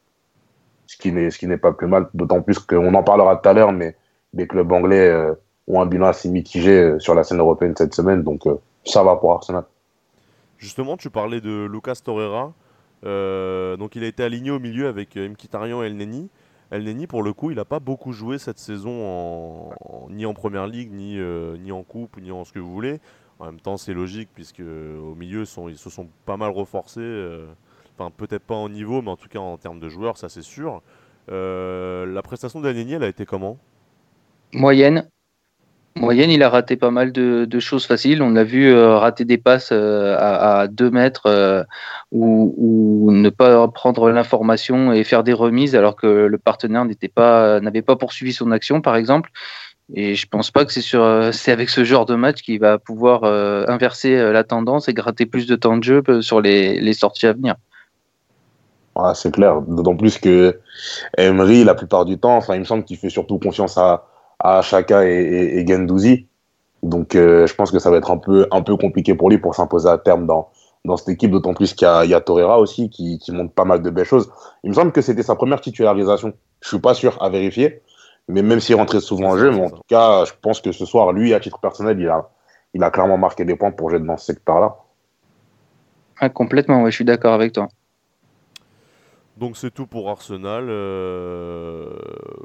ce 0.92 1.38
qui 1.38 1.48
n'est 1.48 1.58
pas 1.58 1.72
plus 1.72 1.88
mal, 1.88 2.08
d'autant 2.14 2.42
plus 2.42 2.60
qu'on 2.60 2.94
en 2.94 3.04
parlera 3.04 3.38
tout 3.38 3.50
à 3.50 3.54
l'heure, 3.54 3.72
mais 3.72 3.96
les 4.34 4.48
clubs 4.48 4.72
anglais 4.72 5.10
euh, 5.10 5.34
ont 5.68 5.82
un 5.82 5.86
bilan 5.86 6.08
assez 6.08 6.30
mitigé 6.30 6.82
euh, 6.82 7.00
sur 7.00 7.16
la 7.16 7.24
scène 7.24 7.40
européenne 7.40 7.74
cette 7.78 7.94
semaine, 7.94 8.24
donc 8.24 8.46
euh, 8.46 8.56
ça 8.86 9.04
va 9.04 9.16
pour 9.16 9.32
Arsenal. 9.34 9.64
Justement, 10.58 10.98
tu 10.98 11.10
parlais 11.10 11.42
de 11.42 11.66
Lucas 11.66 12.00
Torreira, 12.04 12.54
donc 13.04 13.96
il 13.96 14.04
a 14.04 14.08
été 14.08 14.24
aligné 14.24 14.52
au 14.52 14.60
milieu 14.60 14.88
avec 14.88 15.16
Mkhitaryan 15.16 15.82
et 15.82 15.88
El 15.88 15.98
Neni. 15.98 16.30
El 16.70 16.84
Neni, 16.84 17.08
pour 17.08 17.24
le 17.24 17.34
coup, 17.34 17.50
il 17.50 17.56
n'a 17.56 17.66
pas 17.66 17.80
beaucoup 17.80 18.12
joué 18.12 18.38
cette 18.38 18.60
saison, 18.60 19.72
ni 20.10 20.28
en 20.28 20.36
première 20.36 20.68
ligue, 20.68 20.92
ni, 20.94 21.72
en 21.72 21.82
coupe, 21.82 22.18
ni 22.22 22.32
en 22.32 22.46
ce 22.46 22.54
que 22.54 22.60
vous 22.60 22.72
voulez. 22.72 23.00
En 23.40 23.46
même 23.46 23.60
temps, 23.60 23.78
c'est 23.78 23.96
logique, 23.96 24.30
puisque 24.36 24.60
au 24.60 25.16
milieu, 25.16 25.46
ils 25.68 25.78
se 25.78 25.90
sont 25.90 26.08
pas 26.28 26.38
mal 26.38 26.52
peut-être 28.10 28.44
pas 28.44 28.56
en 28.56 28.70
niveau, 28.70 29.02
mais 29.02 29.12
en 29.12 29.18
tout 29.18 29.30
cas 29.30 29.40
en 29.40 29.58
termes 29.58 29.80
de 29.80 29.90
joueurs, 29.90 30.18
ça 30.18 30.30
c'est 30.30 30.42
sûr. 30.42 30.82
Euh, 31.30 32.06
la 32.06 32.22
prestation 32.22 32.62
elle 32.64 33.04
a 33.04 33.08
été 33.08 33.26
comment? 33.26 33.58
Moyenne. 34.54 35.08
Moyenne, 35.98 36.32
il 36.32 36.42
a 36.42 36.50
raté 36.50 36.78
pas 36.78 36.90
mal 36.90 37.12
de, 37.12 37.60
choses 37.60 37.86
faciles. 37.86 38.22
On 38.22 38.36
a 38.38 38.44
vu 38.44 38.72
euh, 38.72 38.98
rater 38.98 39.26
des 39.26 39.38
passes 39.38 39.72
euh, 39.74 40.16
à, 40.18 40.68
2 40.68 40.90
mètres 40.90 41.68
ou, 42.12 43.12
ne 43.12 43.30
pas 43.30 43.68
prendre 43.68 44.10
l'information 44.10 44.94
et 44.94 45.04
faire 45.04 45.24
des 45.24 45.34
remises 45.34 45.76
alors 45.76 45.96
que 45.96 46.08
le 46.08 46.38
partenaire 46.38 46.86
n'était 46.86 47.10
pas 47.10 47.60
n'avait 47.60 47.82
pas 47.82 47.98
poursuivi 47.98 48.34
son 48.34 48.52
action, 48.52 48.82
par 48.82 48.96
exemple. 48.96 49.32
Et 49.94 50.16
je 50.16 50.26
pense 50.28 50.52
pas 50.52 50.64
que 50.64 50.72
c'est 50.72 50.82
sur 50.82 51.34
c'est 51.34 51.52
avec 51.52 51.70
ce 51.70 51.84
genre 51.84 52.06
de 52.06 52.16
match 52.16 52.42
qu'il 52.42 52.60
va 52.60 52.80
pouvoir 52.80 53.26
inverser 53.70 54.32
la 54.32 54.44
tendance 54.46 54.88
et 54.88 54.94
gratter 54.94 55.26
plus 55.26 55.46
de 55.46 55.56
temps 55.58 55.78
de 55.78 55.84
jeu 55.84 56.04
sur 56.22 56.42
les 56.42 56.94
sorties 56.94 57.28
à 57.28 57.34
venir 57.34 57.56
c'est 59.14 59.32
clair. 59.32 59.62
D'autant 59.62 59.96
plus 59.96 60.18
que 60.18 60.60
Emery, 61.18 61.64
la 61.64 61.76
plupart 61.76 62.06
du 62.06 62.18
temps, 62.18 62.38
enfin, 62.38 62.56
il 62.56 62.60
me 62.60 62.66
semble 62.66 62.84
qu'il 62.84 62.98
fait 62.98 63.10
surtout 63.10 63.40
confiance 63.40 63.78
à, 63.78 64.06
à 64.40 64.62
Chaka 64.62 65.06
et, 65.06 65.60
et, 65.60 65.68
Gendouzi. 65.68 66.28
Donc, 66.84 67.16
euh, 67.16 67.46
je 67.48 67.54
pense 67.54 67.72
que 67.72 67.80
ça 67.80 67.92
va 67.92 67.98
être 67.98 68.12
un 68.12 68.18
peu, 68.18 68.48
un 68.52 68.62
peu 68.62 68.76
compliqué 68.76 69.14
pour 69.14 69.30
lui 69.30 69.38
pour 69.38 69.56
s'imposer 69.56 69.90
à 69.90 69.98
terme 69.98 70.26
dans, 70.26 70.50
dans 70.84 70.98
cette 70.98 71.10
équipe. 71.10 71.32
D'autant 71.32 71.54
plus 71.54 71.74
qu'il 71.74 71.88
y, 71.88 72.08
y, 72.08 72.14
a 72.14 72.22
Torreira 72.22 72.60
aussi 72.60 72.90
qui, 72.90 73.20
qui 73.20 73.32
montre 73.32 73.54
pas 73.54 73.66
mal 73.66 73.82
de 73.82 73.90
belles 73.90 74.06
choses. 74.06 74.32
Il 74.64 74.70
me 74.70 74.76
semble 74.76 74.92
que 74.92 75.02
c'était 75.02 75.24
sa 75.24 75.36
première 75.36 75.62
titularisation. 75.62 76.34
Je 76.62 76.68
suis 76.68 76.80
pas 76.80 76.94
sûr 76.94 77.22
à 77.22 77.30
vérifier. 77.30 77.82
Mais 78.28 78.42
même 78.42 78.60
s'il 78.60 78.76
rentrait 78.76 79.02
souvent 79.02 79.32
en 79.32 79.38
jeu, 79.38 79.52
mais 79.52 79.66
en 79.66 79.70
tout 79.70 79.82
cas, 79.88 80.26
je 80.26 80.32
pense 80.42 80.62
que 80.62 80.72
ce 80.72 80.86
soir, 80.86 81.12
lui, 81.12 81.34
à 81.34 81.40
titre 81.40 81.60
personnel, 81.60 82.00
il 82.00 82.08
a, 82.08 82.30
il 82.74 82.84
a 82.84 82.90
clairement 82.90 83.18
marqué 83.18 83.46
des 83.46 83.56
points 83.56 83.72
pour 83.72 83.90
jouer 83.90 84.00
dans 84.00 84.18
ce 84.18 84.26
secteur-là. 84.26 84.76
Ah, 86.20 86.30
complètement, 86.30 86.84
ouais, 86.84 86.92
je 86.92 86.96
suis 86.96 87.06
d'accord 87.06 87.34
avec 87.34 87.52
toi. 87.54 87.68
Donc 89.42 89.58
c'est 89.58 89.72
tout 89.72 89.88
pour 89.88 90.08
Arsenal. 90.08 90.68
Euh, 90.70 91.90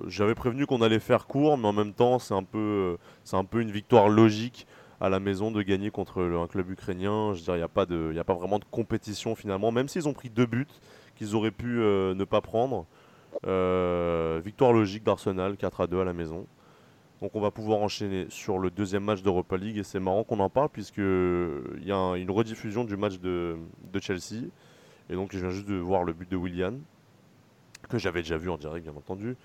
j'avais 0.06 0.34
prévenu 0.34 0.64
qu'on 0.64 0.80
allait 0.80 0.98
faire 0.98 1.26
court, 1.26 1.58
mais 1.58 1.68
en 1.68 1.74
même 1.74 1.92
temps 1.92 2.18
c'est 2.18 2.32
un 2.32 2.42
peu, 2.42 2.96
c'est 3.22 3.36
un 3.36 3.44
peu 3.44 3.60
une 3.60 3.70
victoire 3.70 4.08
logique 4.08 4.66
à 4.98 5.10
la 5.10 5.20
maison 5.20 5.50
de 5.50 5.60
gagner 5.60 5.90
contre 5.90 6.22
un 6.22 6.46
club 6.46 6.70
ukrainien. 6.70 7.34
Je 7.34 7.40
veux 7.40 7.44
dire, 7.44 7.54
il 7.56 7.58
n'y 7.58 7.64
a 7.64 7.68
pas 7.68 7.82
a 7.82 8.24
pas 8.24 8.34
vraiment 8.34 8.58
de 8.58 8.64
compétition 8.70 9.34
finalement, 9.34 9.72
même 9.72 9.88
s'ils 9.88 10.08
ont 10.08 10.14
pris 10.14 10.30
deux 10.30 10.46
buts 10.46 10.66
qu'ils 11.16 11.34
auraient 11.34 11.50
pu 11.50 11.80
euh, 11.82 12.14
ne 12.14 12.24
pas 12.24 12.40
prendre. 12.40 12.86
Euh, 13.46 14.40
victoire 14.42 14.72
logique 14.72 15.04
d'Arsenal, 15.04 15.58
4 15.58 15.82
à 15.82 15.86
2 15.86 16.00
à 16.00 16.04
la 16.04 16.14
maison. 16.14 16.46
Donc 17.20 17.32
on 17.34 17.42
va 17.42 17.50
pouvoir 17.50 17.80
enchaîner 17.80 18.24
sur 18.30 18.58
le 18.58 18.70
deuxième 18.70 19.04
match 19.04 19.20
d'Europa 19.20 19.58
League 19.58 19.76
et 19.76 19.82
c'est 19.82 20.00
marrant 20.00 20.24
qu'on 20.24 20.40
en 20.40 20.48
parle 20.48 20.70
puisque 20.70 20.96
il 20.96 21.84
y 21.84 21.92
a 21.92 22.14
une 22.16 22.30
rediffusion 22.30 22.84
du 22.84 22.96
match 22.96 23.18
de, 23.18 23.58
de, 23.92 24.00
Chelsea 24.00 24.48
et 25.10 25.14
donc 25.14 25.30
je 25.32 25.38
viens 25.38 25.50
juste 25.50 25.68
de 25.68 25.76
voir 25.76 26.04
le 26.04 26.12
but 26.12 26.30
de 26.30 26.36
Willian 26.36 26.74
que 27.88 27.98
j'avais 27.98 28.22
déjà 28.22 28.36
vu 28.36 28.50
en 28.50 28.56
direct 28.56 28.84
bien 28.84 28.96
entendu. 28.96 29.36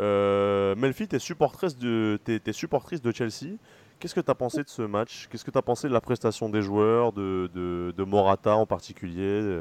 Euh, 0.00 0.74
Melfi, 0.74 1.06
tu 1.06 1.16
es 1.16 1.18
supportrice 1.18 1.76
de, 1.78 2.18
supportrice 2.52 3.00
de 3.00 3.12
Chelsea. 3.12 3.56
Qu'est-ce 4.00 4.14
que 4.14 4.20
tu 4.20 4.30
as 4.30 4.34
pensé 4.34 4.58
de 4.64 4.68
ce 4.68 4.82
match? 4.82 5.28
Qu'est-ce 5.30 5.44
que 5.44 5.52
tu 5.52 5.58
as 5.58 5.62
pensé 5.62 5.88
de 5.88 5.92
la 5.92 6.00
prestation 6.00 6.48
des 6.48 6.62
joueurs, 6.62 7.12
de, 7.12 7.48
de, 7.54 7.94
de 7.96 8.04
Morata 8.04 8.56
en 8.56 8.66
particulier? 8.66 9.60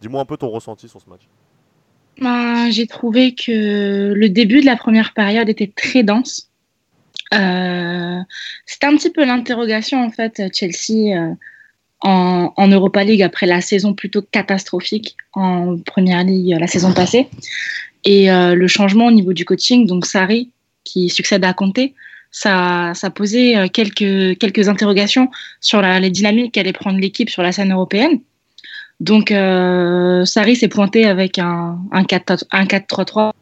Dis-moi 0.00 0.20
un 0.20 0.24
peu 0.24 0.38
ton 0.38 0.48
ressenti 0.48 0.88
sur 0.88 1.00
ce 1.00 1.10
match. 1.10 1.28
Ben, 2.20 2.70
j'ai 2.70 2.86
trouvé 2.86 3.34
que 3.34 4.12
le 4.14 4.28
début 4.28 4.60
de 4.60 4.66
la 4.66 4.76
première 4.76 5.12
période 5.12 5.48
était 5.48 5.70
très 5.74 6.02
dense. 6.02 6.50
Euh, 7.34 8.20
c'était 8.64 8.86
un 8.86 8.96
petit 8.96 9.10
peu 9.10 9.24
l'interrogation 9.24 10.02
en 10.02 10.10
fait 10.10 10.40
Chelsea 10.54 11.16
euh, 11.16 11.34
en, 12.02 12.68
Europa 12.68 13.02
League 13.04 13.22
après 13.22 13.46
la 13.46 13.60
saison 13.60 13.94
plutôt 13.94 14.22
catastrophique 14.22 15.16
en 15.32 15.78
Première 15.78 16.22
Ligue 16.24 16.56
la 16.58 16.66
saison 16.66 16.92
passée 16.92 17.28
et 18.04 18.30
euh, 18.30 18.54
le 18.54 18.68
changement 18.68 19.06
au 19.06 19.10
niveau 19.10 19.32
du 19.32 19.44
coaching 19.44 19.86
donc 19.86 20.06
Sarri 20.06 20.50
qui 20.84 21.08
succède 21.08 21.44
à 21.44 21.52
Conte 21.52 21.80
ça, 22.30 22.92
ça 22.94 23.10
posait 23.10 23.68
quelques 23.70 24.38
quelques 24.38 24.68
interrogations 24.68 25.30
sur 25.60 25.80
les 25.80 26.10
dynamiques 26.10 26.52
qu'allait 26.52 26.72
prendre 26.72 26.98
l'équipe 26.98 27.30
sur 27.30 27.42
la 27.42 27.50
scène 27.50 27.72
européenne 27.72 28.20
donc, 29.00 29.30
euh, 29.30 30.24
Sarri 30.24 30.56
s'est 30.56 30.68
pointé 30.68 31.04
avec 31.04 31.38
un, 31.38 31.78
un 31.92 32.02
4-3-3. 32.02 33.32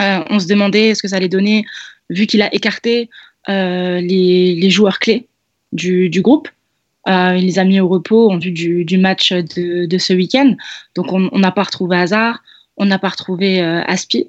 Euh, 0.00 0.24
on 0.28 0.38
se 0.38 0.46
demandait 0.46 0.94
ce 0.94 1.02
que 1.02 1.08
ça 1.08 1.16
allait 1.16 1.28
donner, 1.28 1.64
vu 2.10 2.26
qu'il 2.26 2.42
a 2.42 2.54
écarté 2.54 3.08
euh, 3.48 4.00
les, 4.00 4.70
joueurs 4.70 4.98
clés 4.98 5.28
du 5.72 6.20
groupe. 6.20 6.48
Euh, 7.08 7.34
il 7.36 7.46
les 7.46 7.58
a 7.58 7.64
mis 7.64 7.80
au 7.80 7.88
repos 7.88 8.30
en 8.30 8.38
vue 8.38 8.52
du, 8.52 8.98
match 8.98 9.32
de, 9.32 9.98
ce 9.98 10.12
week-end. 10.12 10.54
Donc, 10.94 11.12
on 11.12 11.38
n'a 11.38 11.50
pas 11.50 11.64
retrouvé 11.64 11.96
Hazard, 11.96 12.42
on 12.76 12.84
n'a 12.84 12.98
pas 12.98 13.08
retrouvé 13.08 13.60
euh, 13.60 13.82
Aspi, 13.86 14.26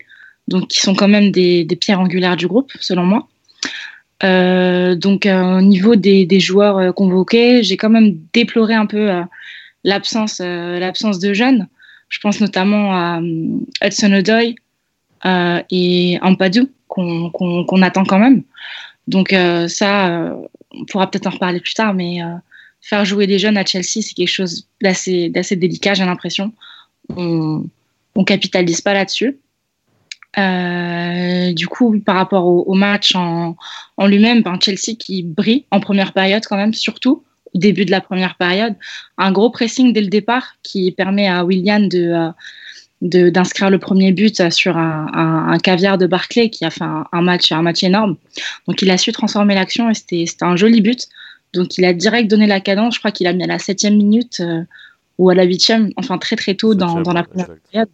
donc 0.48 0.68
qui 0.70 0.80
sont 0.80 0.96
quand 0.96 1.08
même 1.08 1.32
des, 1.32 1.68
pierres 1.80 2.00
angulaires 2.00 2.38
du 2.38 2.48
groupe, 2.48 2.72
selon 2.80 3.04
moi. 3.04 3.28
Euh, 4.24 4.96
donc, 4.96 5.28
au 5.28 5.62
niveau 5.62 5.96
des, 5.96 6.40
joueurs 6.40 6.94
convoqués, 6.96 7.64
j'ai 7.64 7.78
quand 7.78 7.90
même 7.90 8.18
déploré 8.34 8.74
un 8.74 8.86
peu 8.86 9.24
l'absence 9.84 10.40
euh, 10.42 10.80
l'absence 10.80 11.20
de 11.20 11.34
jeunes. 11.34 11.68
Je 12.10 12.20
pense 12.20 12.40
notamment 12.42 12.94
à 12.94 13.20
euh, 13.22 13.60
Hudson 13.84 14.22
euh, 15.26 15.62
et 15.70 16.20
Ampadu 16.22 16.68
qu'on 16.88 17.32
qu'on 17.32 17.82
attend 17.82 18.04
quand 18.04 18.20
même. 18.20 18.44
Donc 19.08 19.36
ça, 19.68 20.34
on 20.72 20.86
pourra 20.86 21.10
peut-être 21.10 21.28
en 21.28 21.32
reparler 21.32 21.60
plus 21.60 21.74
tard, 21.74 21.94
mais 21.94 22.20
faire 22.84 23.06
jouer 23.06 23.26
des 23.28 23.40
jeunes 23.40 23.58
à 23.58 23.66
Chelsea, 23.66 24.02
c'est 24.02 24.14
quelque 24.14 24.28
chose 24.28 24.68
d'assez 24.82 25.56
délicat, 25.56 25.94
j'ai 25.94 26.06
l'impression. 26.06 26.52
On, 27.16 27.66
on 28.16 28.24
capitalise 28.26 28.82
pas 28.82 28.94
là-dessus. 28.94 29.38
Euh, 30.38 31.54
du 31.54 31.68
coup, 31.68 32.00
par 32.00 32.16
rapport 32.16 32.46
au, 32.46 32.64
au 32.64 32.74
match 32.74 33.16
en, 33.16 33.56
lui-même, 34.06 34.42
ben 34.42 34.58
Chelsea 34.60 34.96
qui 35.00 35.24
brille 35.24 35.66
en 35.72 35.80
première 35.80 36.12
période 36.12 36.44
quand 36.46 36.58
même, 36.58 36.74
surtout 36.74 37.24
début 37.54 37.86
de 37.86 37.92
la 37.92 38.02
première 38.02 38.36
période. 38.36 38.76
Un 39.18 39.32
gros 39.32 39.50
pressing 39.50 39.94
dès 39.94 40.02
le 40.02 40.08
départ 40.08 40.56
qui 40.64 40.92
permet 40.92 41.28
à 41.28 41.46
William 41.46 41.88
euh, 41.94 42.32
de 43.04 43.30
d'inscrire 43.30 43.70
le 43.70 43.78
premier 43.78 44.12
but 44.12 44.50
sur 44.50 44.76
un, 44.76 45.58
caviar 45.62 45.98
de 45.98 46.08
Barclay 46.08 46.50
qui 46.50 46.66
a 46.66 46.72
fait 46.72 46.84
un, 46.84 47.06
un, 47.12 47.22
match, 47.22 47.52
un 47.52 47.62
match 47.62 47.84
énorme. 47.84 48.16
Donc 48.68 48.82
il 48.82 48.90
a 48.90 48.98
su 48.98 49.12
transformer 49.12 49.54
l'action 49.54 49.90
et 49.90 49.94
c'était 49.94 50.26
un 50.42 50.56
joli 50.56 50.82
but. 50.82 51.08
Donc 51.54 51.78
il 51.78 51.86
a 51.86 51.94
direct 51.94 52.30
donné 52.30 52.48
la 52.48 52.60
cadence. 52.60 52.96
Je 52.96 53.00
crois 53.00 53.12
qu'il 53.12 53.28
a 53.28 53.34
mis 53.34 53.44
à 53.44 53.48
la 53.48 53.60
septième 53.60 53.96
minute 53.96 54.40
euh, 54.40 54.64
ou 55.18 55.30
à 55.30 55.36
la 55.36 55.44
huitième, 55.44 55.92
enfin 55.98 56.18
très 56.18 56.36
très 56.36 56.56
tôt 56.56 56.76
dans, 56.76 57.02
dans 57.02 57.14
la 57.14 57.24
première 57.24 57.48
période. 57.72 57.90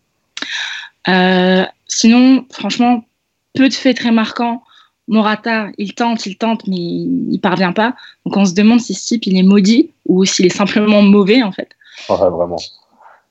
Euh, 1.08 1.66
sinon, 1.88 2.46
franchement, 2.52 3.06
peu 3.54 3.68
de 3.68 3.74
faits 3.74 3.98
très 3.98 4.12
marquants. 4.12 4.64
Morata, 5.08 5.70
il 5.80 5.96
tente, 5.96 6.28
il 6.28 6.38
tente, 6.38 6.68
mais 6.68 6.78
il 6.78 7.40
parvient 7.42 7.74
pas. 7.74 7.96
Donc 8.26 8.38
on 8.38 8.46
se 8.46 8.54
demande 8.54 8.80
si 8.80 8.94
ce 8.94 9.08
type 9.08 9.26
il 9.26 9.38
est 9.38 9.44
maudit 9.44 9.90
ou 10.06 10.24
s'il 10.24 10.46
est 10.46 10.56
simplement 10.56 11.02
mauvais 11.02 11.42
en 11.42 11.52
fait. 11.52 11.70
Ouais, 12.10 12.16
vraiment. 12.16 12.58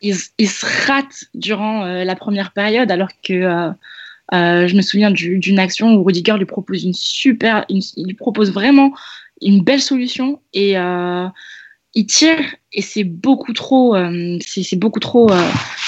Il, 0.00 0.16
il, 0.38 0.48
se 0.48 0.86
rate 0.86 1.24
durant 1.34 1.84
euh, 1.84 2.04
la 2.04 2.14
première 2.14 2.52
période 2.52 2.90
alors 2.90 3.08
que 3.22 3.32
euh, 3.32 3.70
euh, 4.34 4.66
je 4.68 4.76
me 4.76 4.82
souviens 4.82 5.10
d'une 5.10 5.58
action 5.58 5.94
où 5.94 6.04
Rudiger 6.04 6.36
lui 6.36 6.44
propose 6.44 6.84
une 6.84 6.94
super, 6.94 7.64
une, 7.70 7.80
il 7.96 8.06
lui 8.06 8.14
propose 8.14 8.52
vraiment 8.52 8.92
une 9.42 9.62
belle 9.62 9.80
solution 9.80 10.40
et 10.52 10.78
euh, 10.78 11.26
il 11.94 12.06
tire 12.06 12.54
et 12.72 12.82
c'est 12.82 13.04
beaucoup 13.04 13.52
trop, 13.52 13.94
euh, 13.94 14.38
c'est 14.40 14.76
beaucoup 14.76 15.00
trop, 15.00 15.30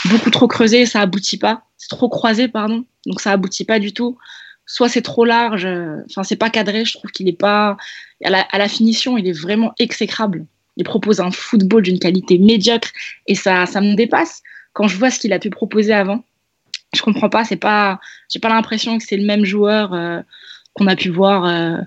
beaucoup 0.06 0.30
trop 0.30 0.48
creusé, 0.48 0.86
ça 0.86 1.00
aboutit 1.00 1.38
pas, 1.38 1.62
c'est 1.76 1.90
trop 1.90 2.08
croisé 2.08 2.48
pardon, 2.48 2.84
donc 3.06 3.20
ça 3.20 3.32
aboutit 3.32 3.64
pas 3.64 3.78
du 3.78 3.92
tout 3.92 4.16
soit 4.70 4.88
c'est 4.88 5.02
trop 5.02 5.24
large, 5.24 5.66
euh, 5.66 5.96
enfin 6.08 6.22
c'est 6.22 6.36
pas 6.36 6.48
cadré, 6.48 6.84
je 6.84 6.96
trouve 6.96 7.10
qu'il 7.10 7.28
est 7.28 7.38
pas 7.38 7.76
à 8.24 8.30
la, 8.30 8.42
à 8.42 8.56
la, 8.56 8.68
finition, 8.68 9.18
il 9.18 9.26
est 9.26 9.38
vraiment 9.38 9.72
exécrable. 9.80 10.46
Il 10.76 10.84
propose 10.84 11.18
un 11.18 11.32
football 11.32 11.82
d'une 11.82 11.98
qualité 11.98 12.38
médiocre 12.38 12.90
et 13.26 13.34
ça 13.34 13.66
ça 13.66 13.80
me 13.80 13.94
dépasse 13.94 14.42
quand 14.72 14.86
je 14.86 14.96
vois 14.96 15.10
ce 15.10 15.18
qu'il 15.18 15.32
a 15.32 15.40
pu 15.40 15.50
proposer 15.50 15.92
avant. 15.92 16.22
Je 16.94 17.02
comprends 17.02 17.28
pas, 17.28 17.44
c'est 17.44 17.56
pas 17.56 17.98
j'ai 18.28 18.38
pas 18.38 18.48
l'impression 18.48 18.96
que 18.96 19.04
c'est 19.04 19.16
le 19.16 19.26
même 19.26 19.44
joueur 19.44 19.92
euh, 19.92 20.20
qu'on 20.74 20.86
a 20.86 20.94
pu 20.94 21.08
voir 21.10 21.46
euh, 21.46 21.78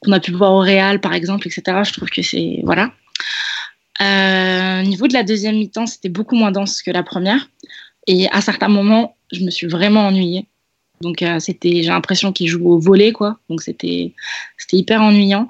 qu'on 0.00 0.12
a 0.12 0.20
pu 0.20 0.32
voir 0.32 0.52
au 0.52 0.60
Real 0.60 1.00
par 1.00 1.14
exemple, 1.14 1.46
etc. 1.46 1.78
Je 1.84 1.92
trouve 1.92 2.08
que 2.08 2.22
c'est 2.22 2.60
voilà. 2.64 2.92
Euh, 4.00 4.80
au 4.82 4.86
niveau 4.86 5.06
de 5.08 5.12
la 5.12 5.22
deuxième 5.22 5.56
mi-temps, 5.56 5.86
c'était 5.86 6.08
beaucoup 6.08 6.34
moins 6.34 6.52
dense 6.52 6.82
que 6.82 6.90
la 6.90 7.02
première. 7.02 7.48
Et 8.06 8.28
à 8.30 8.40
certains 8.40 8.68
moments, 8.68 9.16
je 9.30 9.44
me 9.44 9.50
suis 9.50 9.66
vraiment 9.66 10.06
ennuyée. 10.06 10.46
Donc 11.00 11.22
euh, 11.22 11.38
c'était, 11.38 11.82
j'ai 11.82 11.88
l'impression 11.88 12.32
qu'il 12.32 12.48
joue 12.48 12.66
au 12.68 12.78
volet, 12.78 13.12
quoi. 13.12 13.38
Donc 13.48 13.62
c'était, 13.62 14.14
hyper 14.72 15.02
ennuyant. 15.02 15.48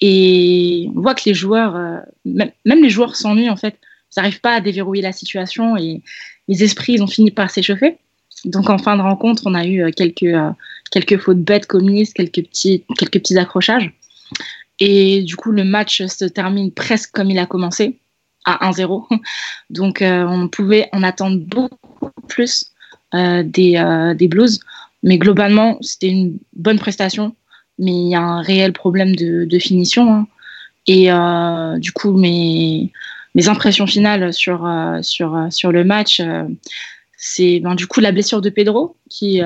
Et 0.00 0.88
on 0.96 1.00
voit 1.00 1.14
que 1.14 1.22
les 1.26 1.34
joueurs, 1.34 1.76
euh, 1.76 1.98
même, 2.24 2.82
les 2.82 2.90
joueurs 2.90 3.14
s'ennuient 3.14 3.50
en 3.50 3.56
fait. 3.56 3.78
Ils 4.14 4.20
n'arrivent 4.20 4.40
pas 4.40 4.54
à 4.54 4.60
déverrouiller 4.60 5.02
la 5.02 5.12
situation 5.12 5.76
et 5.76 6.02
les 6.48 6.64
esprits, 6.64 6.94
ils 6.94 7.02
ont 7.02 7.06
fini 7.06 7.30
par 7.30 7.50
s'échauffer. 7.50 7.98
Donc 8.44 8.68
en 8.68 8.78
fin 8.78 8.96
de 8.96 9.02
rencontre, 9.02 9.42
on 9.46 9.54
a 9.54 9.64
eu 9.64 9.82
euh, 9.82 9.90
quelques, 9.90 10.24
euh, 10.24 10.50
quelques 10.92 11.18
fautes 11.18 11.42
bêtes 11.42 11.66
commises, 11.66 12.12
quelques 12.12 12.44
petits, 12.46 12.84
quelques 12.96 13.14
petits 13.14 13.38
accrochages. 13.38 13.92
Et 14.78 15.22
du 15.22 15.36
coup, 15.36 15.50
le 15.50 15.64
match 15.64 16.04
se 16.06 16.24
termine 16.24 16.70
presque 16.70 17.10
comme 17.12 17.30
il 17.30 17.38
a 17.38 17.46
commencé, 17.46 17.98
à 18.44 18.70
1-0. 18.70 19.06
Donc 19.70 20.02
euh, 20.02 20.24
on 20.26 20.48
pouvait 20.48 20.88
en 20.92 21.02
attendre 21.02 21.38
beaucoup 21.38 22.10
plus 22.28 22.66
euh, 23.14 23.42
des, 23.42 23.76
euh, 23.76 24.14
des 24.14 24.28
Blues. 24.28 24.60
Mais 25.02 25.18
globalement, 25.18 25.78
c'était 25.80 26.08
une 26.08 26.38
bonne 26.52 26.78
prestation, 26.78 27.34
mais 27.78 27.92
il 27.92 28.08
y 28.08 28.14
a 28.14 28.20
un 28.20 28.42
réel 28.42 28.72
problème 28.72 29.16
de, 29.16 29.44
de 29.44 29.58
finition. 29.58 30.12
Hein. 30.12 30.26
Et 30.86 31.10
du 31.80 31.92
coup, 31.92 32.12
mes, 32.12 32.92
mes 33.36 33.48
impressions 33.48 33.86
finales 33.86 34.32
sur, 34.32 34.68
sur, 35.02 35.46
sur 35.50 35.70
le 35.70 35.84
match, 35.84 36.20
c'est 37.16 37.60
ben, 37.60 37.76
du 37.76 37.86
coup 37.86 38.00
la 38.00 38.10
blessure 38.10 38.40
de 38.40 38.50
Pedro 38.50 38.96
qui, 39.08 39.40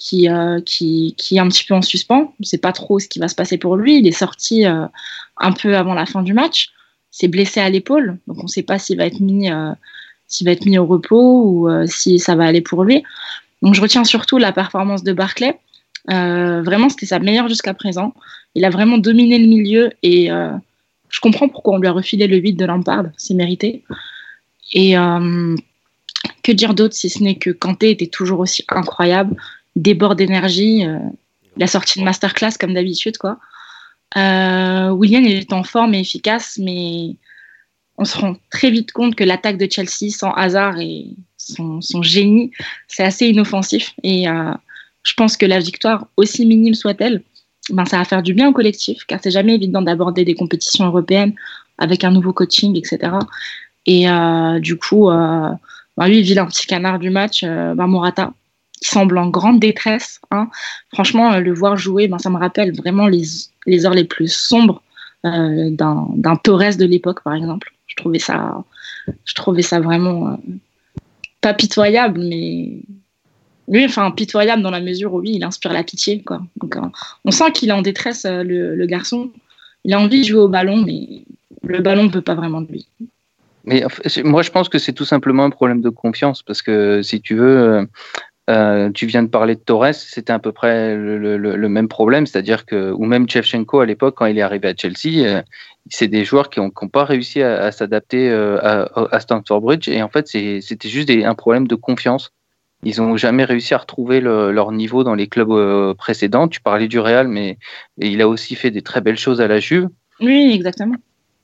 qui, 0.00 0.28
qui, 0.64 1.14
qui 1.18 1.36
est 1.36 1.40
un 1.40 1.48
petit 1.48 1.64
peu 1.64 1.74
en 1.74 1.82
suspens. 1.82 2.22
On 2.22 2.34
ne 2.40 2.44
sait 2.44 2.58
pas 2.58 2.72
trop 2.72 2.98
ce 2.98 3.06
qui 3.06 3.18
va 3.18 3.28
se 3.28 3.34
passer 3.34 3.58
pour 3.58 3.76
lui. 3.76 3.98
Il 3.98 4.06
est 4.06 4.12
sorti 4.12 4.64
un 4.64 5.52
peu 5.52 5.76
avant 5.76 5.94
la 5.94 6.06
fin 6.06 6.22
du 6.22 6.32
match. 6.32 6.70
s'est 7.10 7.28
blessé 7.28 7.60
à 7.60 7.68
l'épaule, 7.68 8.18
donc 8.26 8.38
on 8.38 8.44
ne 8.44 8.48
sait 8.48 8.62
pas 8.62 8.78
s'il 8.78 8.96
va 8.96 9.06
être 9.06 9.20
mis 9.20 9.50
s'il 10.30 10.46
va 10.46 10.52
être 10.52 10.64
mis 10.64 10.78
au 10.78 10.86
repos 10.86 11.42
ou 11.44 11.68
euh, 11.68 11.84
si 11.86 12.18
ça 12.18 12.36
va 12.36 12.44
aller 12.44 12.62
pour 12.62 12.84
lui. 12.84 13.02
Donc 13.60 13.74
je 13.74 13.82
retiens 13.82 14.04
surtout 14.04 14.38
la 14.38 14.52
performance 14.52 15.02
de 15.02 15.12
Barclay. 15.12 15.58
Euh, 16.10 16.62
vraiment, 16.62 16.88
c'était 16.88 17.06
sa 17.06 17.18
meilleure 17.18 17.48
jusqu'à 17.48 17.74
présent. 17.74 18.14
Il 18.54 18.64
a 18.64 18.70
vraiment 18.70 18.96
dominé 18.96 19.38
le 19.38 19.46
milieu 19.46 19.90
et 20.02 20.30
euh, 20.30 20.52
je 21.10 21.20
comprends 21.20 21.48
pourquoi 21.48 21.74
on 21.74 21.78
lui 21.78 21.88
a 21.88 21.92
refilé 21.92 22.26
le 22.26 22.36
8 22.36 22.54
de 22.54 22.64
Lampard. 22.64 23.06
C'est 23.18 23.34
mérité. 23.34 23.82
Et 24.72 24.96
euh, 24.96 25.56
que 26.42 26.52
dire 26.52 26.74
d'autre 26.74 26.94
si 26.94 27.10
ce 27.10 27.22
n'est 27.22 27.36
que 27.36 27.50
Kanté 27.50 27.90
était 27.90 28.06
toujours 28.06 28.38
aussi 28.38 28.64
incroyable, 28.68 29.36
débord 29.76 30.16
d'énergie. 30.16 30.86
Euh, 30.86 30.98
il 31.56 31.62
a 31.62 31.66
sorti 31.66 31.98
une 31.98 32.04
masterclass 32.04 32.52
comme 32.58 32.74
d'habitude. 32.74 33.18
quoi. 33.18 33.38
Euh, 34.16 34.90
William 34.90 35.24
il 35.24 35.32
est 35.32 35.52
en 35.52 35.62
forme 35.62 35.94
et 35.94 36.00
efficace, 36.00 36.58
mais 36.60 37.16
on 37.96 38.04
se 38.04 38.18
rend 38.18 38.36
très 38.50 38.70
vite 38.70 38.92
compte 38.92 39.14
que 39.14 39.24
l'attaque 39.24 39.58
de 39.58 39.70
Chelsea 39.70 40.10
sans 40.10 40.32
hasard 40.32 40.78
et 40.80 41.08
son, 41.36 41.80
génie, 42.02 42.50
c'est 42.88 43.04
assez 43.04 43.26
inoffensif. 43.28 43.94
Et 44.02 44.28
euh, 44.28 44.52
je 45.02 45.14
pense 45.14 45.36
que 45.36 45.46
la 45.46 45.58
victoire, 45.58 46.06
aussi 46.16 46.46
minime 46.46 46.74
soit-elle, 46.74 47.22
ben, 47.70 47.84
ça 47.84 47.98
va 47.98 48.04
faire 48.04 48.22
du 48.22 48.34
bien 48.34 48.48
au 48.48 48.52
collectif, 48.52 49.04
car 49.06 49.20
c'est 49.22 49.30
jamais 49.30 49.54
évident 49.54 49.82
d'aborder 49.82 50.24
des 50.24 50.34
compétitions 50.34 50.86
européennes 50.86 51.34
avec 51.78 52.04
un 52.04 52.10
nouveau 52.10 52.32
coaching, 52.32 52.76
etc. 52.76 53.12
Et 53.86 54.06
du 54.60 54.76
coup, 54.76 55.08
ben, 55.08 55.58
lui, 56.06 56.18
il 56.18 56.22
vit 56.22 56.38
un 56.38 56.46
petit 56.46 56.66
canard 56.66 56.98
du 56.98 57.10
match, 57.10 57.42
ben, 57.44 57.86
Morata, 57.86 58.32
semble 58.80 59.18
en 59.18 59.28
grande 59.28 59.60
détresse. 59.60 60.20
Hein. 60.30 60.48
Franchement, 60.92 61.38
le 61.38 61.52
voir 61.52 61.76
jouer, 61.76 62.08
ben, 62.08 62.18
ça 62.18 62.30
me 62.30 62.38
rappelle 62.38 62.74
vraiment 62.74 63.06
les, 63.06 63.24
les 63.66 63.86
heures 63.86 63.94
les 63.94 64.04
plus 64.04 64.32
sombres 64.32 64.82
d'un 65.22 66.36
Torres 66.42 66.76
de 66.78 66.84
l'époque, 66.84 67.22
par 67.22 67.34
exemple. 67.34 67.72
Je 67.86 67.96
trouvais 67.96 68.18
ça, 68.18 68.64
je 69.24 69.34
trouvais 69.34 69.62
ça 69.62 69.80
vraiment 69.80 70.38
pas 71.40 71.54
pitoyable, 71.54 72.20
mais 72.20 72.80
lui, 73.68 73.84
enfin, 73.84 74.10
pitoyable 74.10 74.62
dans 74.62 74.70
la 74.70 74.80
mesure 74.80 75.14
où 75.14 75.20
oui, 75.20 75.32
il 75.34 75.44
inspire 75.44 75.72
la 75.72 75.84
pitié. 75.84 76.22
Quoi. 76.22 76.42
Donc, 76.56 76.76
euh, 76.76 76.80
on 77.24 77.30
sent 77.30 77.52
qu'il 77.52 77.68
est 77.68 77.72
en 77.72 77.82
détresse, 77.82 78.24
euh, 78.24 78.42
le, 78.42 78.86
garçon. 78.86 79.30
Il 79.84 79.94
a 79.94 80.00
envie 80.00 80.22
de 80.22 80.26
jouer 80.26 80.40
au 80.40 80.48
ballon, 80.48 80.78
mais 80.78 81.22
le 81.62 81.80
ballon 81.80 82.04
ne 82.04 82.08
peut 82.08 82.20
pas 82.20 82.34
vraiment 82.34 82.60
de 82.60 82.72
lui. 82.72 82.86
Mais 83.64 83.84
moi, 84.24 84.42
je 84.42 84.50
pense 84.50 84.68
que 84.68 84.78
c'est 84.78 84.92
tout 84.92 85.04
simplement 85.04 85.44
un 85.44 85.50
problème 85.50 85.80
de 85.80 85.90
confiance, 85.90 86.42
parce 86.42 86.62
que 86.62 87.02
si 87.02 87.20
tu 87.20 87.36
veux, 87.36 87.86
euh, 88.50 88.90
tu 88.90 89.06
viens 89.06 89.22
de 89.22 89.28
parler 89.28 89.54
de 89.54 89.60
Torres, 89.60 89.94
c'était 89.94 90.32
à 90.32 90.38
peu 90.38 90.52
près 90.52 90.96
le, 90.96 91.68
même 91.68 91.88
problème, 91.88 92.26
c'est-à-dire 92.26 92.66
que, 92.66 92.90
ou 92.92 93.04
même 93.04 93.28
Chevchenko 93.28 93.80
à 93.80 93.86
l'époque, 93.86 94.16
quand 94.18 94.26
il 94.26 94.38
est 94.38 94.42
arrivé 94.42 94.68
à 94.68 94.74
Chelsea, 94.76 95.42
c'est 95.88 96.08
des 96.08 96.24
joueurs 96.24 96.50
qui 96.50 96.60
n'ont 96.60 96.70
pas 96.70 97.04
réussi 97.04 97.42
à, 97.42 97.72
s'adapter 97.72 98.30
à, 98.30 98.88
à, 99.10 99.20
Stamford 99.20 99.60
Bridge, 99.60 99.88
et 99.88 100.02
en 100.02 100.08
fait, 100.08 100.26
c'était 100.26 100.88
juste 100.88 101.10
un 101.10 101.34
problème 101.34 101.66
de 101.66 101.74
confiance. 101.76 102.32
Ils 102.82 102.96
n'ont 103.00 103.16
jamais 103.16 103.44
réussi 103.44 103.74
à 103.74 103.78
retrouver 103.78 104.20
leur 104.20 104.72
niveau 104.72 105.04
dans 105.04 105.14
les 105.14 105.28
clubs 105.28 105.50
euh, 105.50 105.94
précédents. 105.94 106.48
Tu 106.48 106.60
parlais 106.60 106.88
du 106.88 106.98
Real, 106.98 107.28
mais 107.28 107.58
il 107.98 108.22
a 108.22 108.28
aussi 108.28 108.54
fait 108.54 108.70
des 108.70 108.82
très 108.82 109.00
belles 109.00 109.18
choses 109.18 109.40
à 109.40 109.48
la 109.48 109.60
Juve. 109.60 109.88
Oui, 110.20 110.52
exactement. 110.54 110.96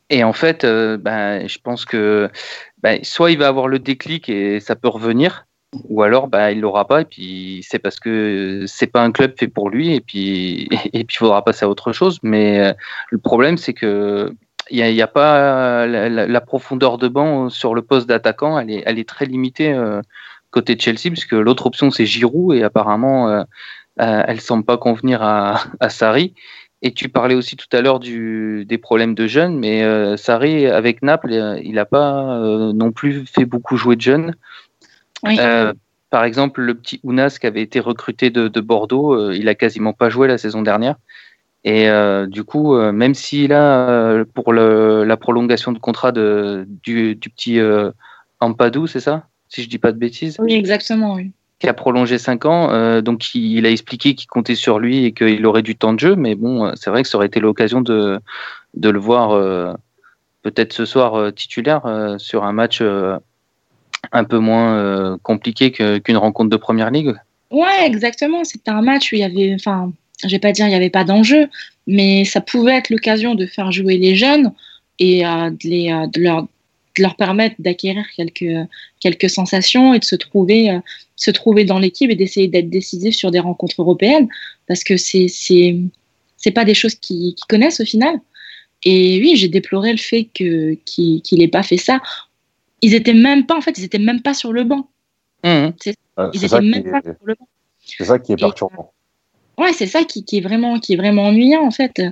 Et 0.09 0.25
en 0.25 0.33
fait, 0.33 0.65
euh, 0.65 0.97
ben, 0.97 1.47
je 1.47 1.59
pense 1.59 1.85
que 1.85 2.31
ben, 2.83 3.01
soit 3.03 3.33
il 3.33 3.39
va 3.39 3.49
avoir 3.49 3.69
le 3.69 3.79
déclic 3.79 4.29
et 4.29 4.61
ça 4.61 4.77
peut 4.77 4.89
revenir, 4.89 5.46
ou 5.89 6.03
alors 6.03 6.29
ben, 6.29 6.51
il 6.51 6.61
l'aura 6.61 6.87
pas 6.87 7.03
et 7.03 7.05
puis 7.05 7.65
c'est 7.69 7.79
parce 7.79 7.99
que 7.99 8.65
c'est 8.67 8.87
pas 8.87 9.03
un 9.03 9.13
club 9.13 9.35
fait 9.39 9.49
pour 9.49 9.69
lui 9.69 9.95
et 9.95 10.01
puis 10.01 10.69
et 10.93 11.05
puis 11.05 11.17
il 11.17 11.19
faudra 11.19 11.45
passer 11.45 11.65
à 11.65 11.69
autre 11.69 11.93
chose. 11.93 12.19
Mais 12.23 12.61
euh, 12.61 12.73
le 13.11 13.19
problème 13.19 13.59
c'est 13.59 13.75
que 13.75 14.33
il 14.69 14.85
n'y 14.85 15.01
a, 15.01 15.07
pas 15.07 15.87
la, 15.87 16.41
profondeur 16.41 16.99
de 16.99 17.07
banc 17.07 17.51
sur 17.51 17.73
le 17.73 17.83
poste 17.83 18.09
d'attaquant, 18.09 18.59
elle 18.59 18.73
est, 18.73 18.83
elle 18.85 18.99
est 18.99 19.09
très 19.09 19.25
limitée 19.25 19.73
côté 20.57 20.75
de 20.75 20.81
Chelsea, 20.81 21.11
puisque 21.11 21.33
l'autre 21.33 21.67
option 21.67 21.91
c'est 21.91 22.07
Giroud 22.07 22.57
et 22.57 22.63
apparemment 22.63 23.29
euh, 23.29 23.43
euh, 24.01 24.23
elle 24.27 24.41
semble 24.41 24.65
pas 24.65 24.79
convenir 24.79 25.23
à, 25.23 25.61
à 25.81 25.91
Sarri. 25.91 26.35
Et 26.83 26.93
tu 26.93 27.09
parlais 27.09 27.35
aussi 27.35 27.57
tout 27.57 27.69
à 27.73 27.81
l'heure 27.81 28.01
des 28.01 28.79
problèmes 28.81 29.15
de 29.15 29.27
jeunes, 29.27 29.59
mais 29.59 29.83
euh, 29.83 30.17
Sarri 30.17 30.67
avec 30.67 31.03
Naples, 31.03 31.33
il 31.63 31.73
n'a 31.73 31.87
pas 31.87 32.39
non 32.75 32.93
plus 32.93 33.27
fait 33.27 33.47
beaucoup 33.47 33.77
jouer 33.77 33.97
de 33.97 34.03
jeunes. 34.03 34.35
Par 36.11 36.25
exemple, 36.25 36.61
le 36.63 36.75
petit 36.75 37.01
Ounas 37.03 37.39
qui 37.41 37.47
avait 37.47 37.63
été 37.63 37.81
recruté 37.81 38.31
de, 38.31 38.61
Bordeaux, 38.61 39.33
il 39.33 39.49
a 39.49 39.55
quasiment 39.55 39.93
pas 39.93 40.09
joué 40.09 40.29
la 40.29 40.39
saison 40.39 40.63
dernière. 40.63 40.97
Et 41.65 41.89
du 42.29 42.45
coup, 42.45 42.77
même 42.93 43.15
s'il 43.15 43.53
a 43.53 44.25
pour 44.35 44.53
la 44.53 45.17
prolongation 45.17 45.73
de 45.73 45.79
contrat 45.79 46.13
de, 46.13 46.65
du, 46.85 47.17
du 47.17 47.31
petit 47.31 47.61
Ampadou, 48.41 48.87
c'est 48.87 49.01
ça 49.01 49.27
si 49.49 49.63
je 49.63 49.69
dis 49.69 49.79
pas 49.79 49.93
de 49.93 49.99
bêtises? 49.99 50.37
Oui, 50.39 50.55
exactement, 50.55 51.15
oui. 51.15 51.33
Qui 51.59 51.69
a 51.69 51.75
prolongé 51.75 52.19
5 52.19 52.45
ans, 52.45 52.71
euh, 52.71 53.01
donc 53.01 53.35
il, 53.35 53.65
a 53.65 53.71
expliqué 53.71 54.15
qu'il 54.15 54.29
comptait 54.29 54.55
sur 54.55 54.79
lui 54.79 55.07
et 55.07 55.13
qu'il 55.13 55.45
aurait 55.47 55.63
du 55.63 55.75
temps 55.75 55.95
de 55.95 56.01
jeu, 56.01 56.15
mais 56.15 56.35
bon, 56.35 56.71
c'est 56.75 56.91
vrai 56.91 57.03
que 57.03 57.09
ça 57.09 57.17
aurait 57.17 57.29
été 57.29 57.41
l'occasion 57.41 57.81
de, 57.81 58.21
de 58.75 58.89
le 58.91 58.99
voir 58.99 59.31
euh, 59.31 59.73
peut-être 60.43 60.75
ce 60.75 60.85
soir 60.85 61.15
euh, 61.15 61.31
titulaire 61.31 62.17
sur 62.19 62.45
un 62.45 62.53
match 62.53 62.83
un 64.13 64.25
peu 64.25 64.39
moins 64.39 65.19
compliqué 65.23 65.71
qu'une 65.73 66.17
rencontre 66.17 66.51
de 66.51 66.57
première 66.57 66.91
ligue. 66.91 67.15
Ouais, 67.51 67.87
exactement. 67.87 68.45
C'était 68.45 68.71
un 68.71 68.83
match 68.83 69.13
où 69.13 69.17
il 69.17 69.21
y 69.21 69.25
avait, 69.25 69.55
enfin, 69.55 69.93
je 70.23 70.29
vais 70.29 70.39
pas 70.39 70.53
dire 70.53 70.67
il 70.67 70.71
n'y 70.71 70.75
avait 70.75 70.91
pas 70.91 71.05
d'enjeu, 71.05 71.49
mais 71.87 72.25
ça 72.25 72.41
pouvait 72.41 72.77
être 72.77 72.91
l'occasion 72.91 73.35
de 73.35 73.47
faire 73.47 73.73
jouer 73.73 73.99
les 73.99 74.17
jeunes 74.17 74.53
et 74.99 75.23
de, 75.23 75.69
les, 75.69 75.89
leur, 76.17 76.47
de 76.97 77.03
leur 77.03 77.17
permettre 77.17 77.57
d'acquérir 77.59 78.05
quelques, 78.17 78.69
quelques 79.01 79.31
sensations 79.31 79.95
et 79.95 79.99
de 79.99 80.05
se 80.05 80.17
trouver, 80.17 80.71
euh, 80.71 80.81
se 81.17 81.31
trouver 81.31 81.65
dans 81.65 81.79
l'équipe 81.79 82.11
et 82.11 82.15
d'essayer 82.15 82.49
d'être 82.49 82.71
décisif 82.71 83.15
sur 83.15 83.31
des 83.31 83.41
rencontres 83.41 83.81
européennes 83.81 84.29
parce 84.67 84.83
que 84.85 84.97
c'est 84.97 85.27
c'est 85.29 86.51
pas 86.53 86.65
des 86.65 86.75
choses 86.75 86.95
qu'ils 86.95 87.35
connaissent 87.49 87.81
au 87.81 87.85
final. 87.85 88.21
Et 88.85 89.21
oui, 89.21 89.37
j'ai 89.37 89.49
déploré 89.49 89.91
le 89.91 89.99
fait 89.99 90.29
qu'il 90.33 90.79
n'ait 91.33 91.49
pas 91.49 91.63
fait 91.63 91.79
ça. 91.79 92.01
Ils 92.83 92.95
étaient 92.95 93.15
même 93.15 93.47
pas 93.47 93.57
en 93.57 93.61
fait, 93.61 93.79
ils 93.79 93.85
étaient 93.85 93.99
même 93.99 94.23
pas 94.23 94.35
sur 94.35 94.53
le 94.53 94.65
banc. 94.65 94.89
Mmh. 95.45 95.69
ils 96.35 96.45
étaient 96.45 96.61
même 96.61 96.91
pas 96.91 97.03
sur 97.03 97.15
le 97.25 97.35
banc. 97.35 97.49
C'est 97.85 98.05
ça 98.05 98.19
qui 98.19 98.33
est 98.33 98.37
perturbant. 98.37 98.93
ouais, 99.59 99.73
c'est 99.73 99.87
ça 99.87 100.05
qui, 100.05 100.25
qui, 100.25 100.39
est 100.39 100.41
vraiment 100.41 100.79
qui 100.81 100.95
est 100.95 100.97
vraiment 100.97 101.25
ennuyant 101.25 101.65
en 101.65 101.71
fait. 101.71 102.03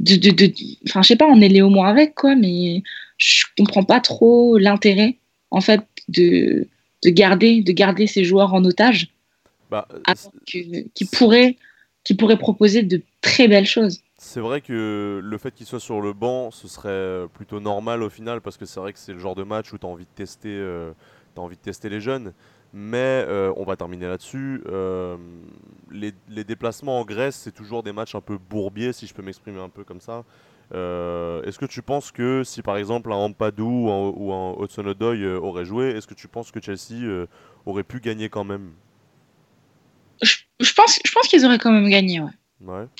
De, 0.00 0.14
de, 0.14 0.30
de, 0.30 0.52
enfin, 0.86 1.02
je 1.02 1.08
sais 1.08 1.16
pas, 1.16 1.26
on 1.26 1.40
est 1.40 1.48
les 1.48 1.60
au 1.60 1.70
moins 1.70 1.88
avec 1.88 2.14
quoi, 2.14 2.36
mais 2.36 2.84
je 3.16 3.44
comprends 3.56 3.82
pas 3.82 3.98
trop 3.98 4.56
l'intérêt 4.56 5.16
en 5.50 5.60
fait 5.60 5.80
de, 6.08 6.68
de, 7.02 7.10
garder, 7.10 7.62
de 7.62 7.72
garder 7.72 8.06
ces 8.06 8.24
joueurs 8.24 8.54
en 8.54 8.64
otage 8.64 9.08
bah, 9.70 9.88
qui, 10.46 11.04
pourraient, 11.12 11.56
qui 12.04 12.14
pourraient 12.14 12.38
proposer 12.38 12.82
de 12.82 13.02
très 13.20 13.48
belles 13.48 13.66
choses. 13.66 14.00
C'est 14.18 14.40
vrai 14.40 14.60
que 14.60 15.20
le 15.22 15.38
fait 15.38 15.52
qu'il 15.52 15.64
soit 15.64 15.80
sur 15.80 16.00
le 16.00 16.12
banc, 16.12 16.50
ce 16.50 16.68
serait 16.68 17.26
plutôt 17.32 17.60
normal 17.60 18.02
au 18.02 18.10
final, 18.10 18.40
parce 18.40 18.56
que 18.56 18.66
c'est 18.66 18.80
vrai 18.80 18.92
que 18.92 18.98
c'est 18.98 19.12
le 19.12 19.18
genre 19.18 19.34
de 19.34 19.44
match 19.44 19.72
où 19.72 19.78
tu 19.78 19.86
as 19.86 19.88
envie 19.88 20.04
de 20.04 20.10
tester, 20.14 20.54
euh, 20.54 20.92
envie 21.36 21.56
de 21.56 21.62
tester 21.62 21.88
les 21.88 22.00
jeunes. 22.00 22.32
Mais 22.74 23.24
euh, 23.26 23.52
on 23.56 23.64
va 23.64 23.76
terminer 23.76 24.08
là-dessus. 24.08 24.62
Euh, 24.66 25.16
les, 25.90 26.12
déplacements 26.44 27.00
en 27.00 27.04
Grèce, 27.04 27.36
c'est 27.36 27.52
toujours 27.52 27.82
des 27.82 27.92
matchs 27.92 28.14
un 28.14 28.20
peu 28.20 28.36
bourbiers, 28.38 28.92
si 28.92 29.06
je 29.06 29.14
peux 29.14 29.22
m'exprimer 29.22 29.60
un 29.60 29.70
peu 29.70 29.84
comme 29.84 30.00
ça. 30.00 30.24
Euh, 30.74 31.42
est-ce 31.44 31.58
que 31.58 31.64
tu 31.64 31.80
penses 31.80 32.12
que 32.12 32.44
si 32.44 32.60
par 32.60 32.76
exemple 32.76 33.10
un 33.10 33.16
Ampadou 33.16 33.88
ou 33.88 34.32
un, 34.32 34.54
Hudson-Odoi 34.62 35.14
euh, 35.14 35.40
aurait 35.40 35.64
joué, 35.64 35.90
est-ce 35.90 36.06
que 36.06 36.14
tu 36.14 36.28
penses 36.28 36.50
que 36.50 36.60
Chelsea 36.60 37.04
euh, 37.04 37.26
aurait 37.64 37.84
pu 37.84 38.00
gagner 38.00 38.28
quand 38.28 38.44
même? 38.44 38.72
Je, 40.20 40.74
pense, 40.74 40.98
je 41.04 41.12
pense 41.12 41.28
qu'ils 41.28 41.46
auraient 41.46 41.58
quand 41.58 41.72
même 41.72 41.88
gagné, 41.88 42.20
ouais. 42.20 42.30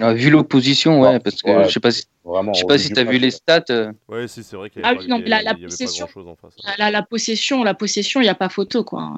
Ah, 0.01 0.15
vu 0.15 0.31
l'opposition, 0.31 1.01
ouais, 1.01 1.19
parce 1.19 1.43
que 1.43 1.65
je 1.65 1.69
sais 1.69 1.81
pas 1.81 1.91
si, 1.91 2.05
je 2.25 2.59
sais 2.59 2.65
pas 2.65 2.79
si 2.79 2.93
tu 2.93 3.01
as 3.01 3.05
vu 3.05 3.19
les 3.19 3.33
stats. 3.33 3.65
Ouais, 4.09 4.29
si, 4.29 4.45
c'est 4.45 4.57
vrai 4.57 4.71
qu'il 4.71 4.83
y 4.83 4.85
ah, 4.85 4.95
oui, 4.97 5.09
non, 5.09 5.21
la, 5.27 5.55
possession, 5.55 6.07
en 6.07 6.37
face. 6.37 6.55
La, 6.79 6.91
la, 6.91 7.03
possession, 7.03 7.65
la 7.65 7.75
possession, 7.75 8.21
il 8.21 8.25
n'y 8.25 8.31
a 8.31 8.37
pas 8.37 8.49
photo, 8.49 8.85
quoi. 8.85 9.15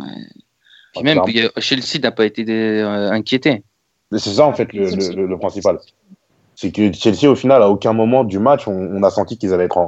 Puis 0.94 1.04
même, 1.04 1.20
Chelsea 1.58 2.00
n'a 2.02 2.10
pas 2.10 2.24
été 2.24 2.42
inquiété. 2.82 3.62
C'est 4.12 4.30
ça, 4.30 4.46
en 4.46 4.54
fait, 4.54 4.72
le, 4.72 4.90
le, 5.14 5.26
le 5.26 5.38
principal 5.38 5.78
c'est 6.60 6.72
que 6.72 6.92
Chelsea, 6.92 7.26
au 7.26 7.34
final, 7.34 7.62
à 7.62 7.70
aucun 7.70 7.94
moment 7.94 8.22
du 8.22 8.38
match, 8.38 8.68
on, 8.68 9.02
a 9.02 9.10
senti 9.10 9.38
qu'ils 9.38 9.54
allaient 9.54 9.64
être 9.64 9.78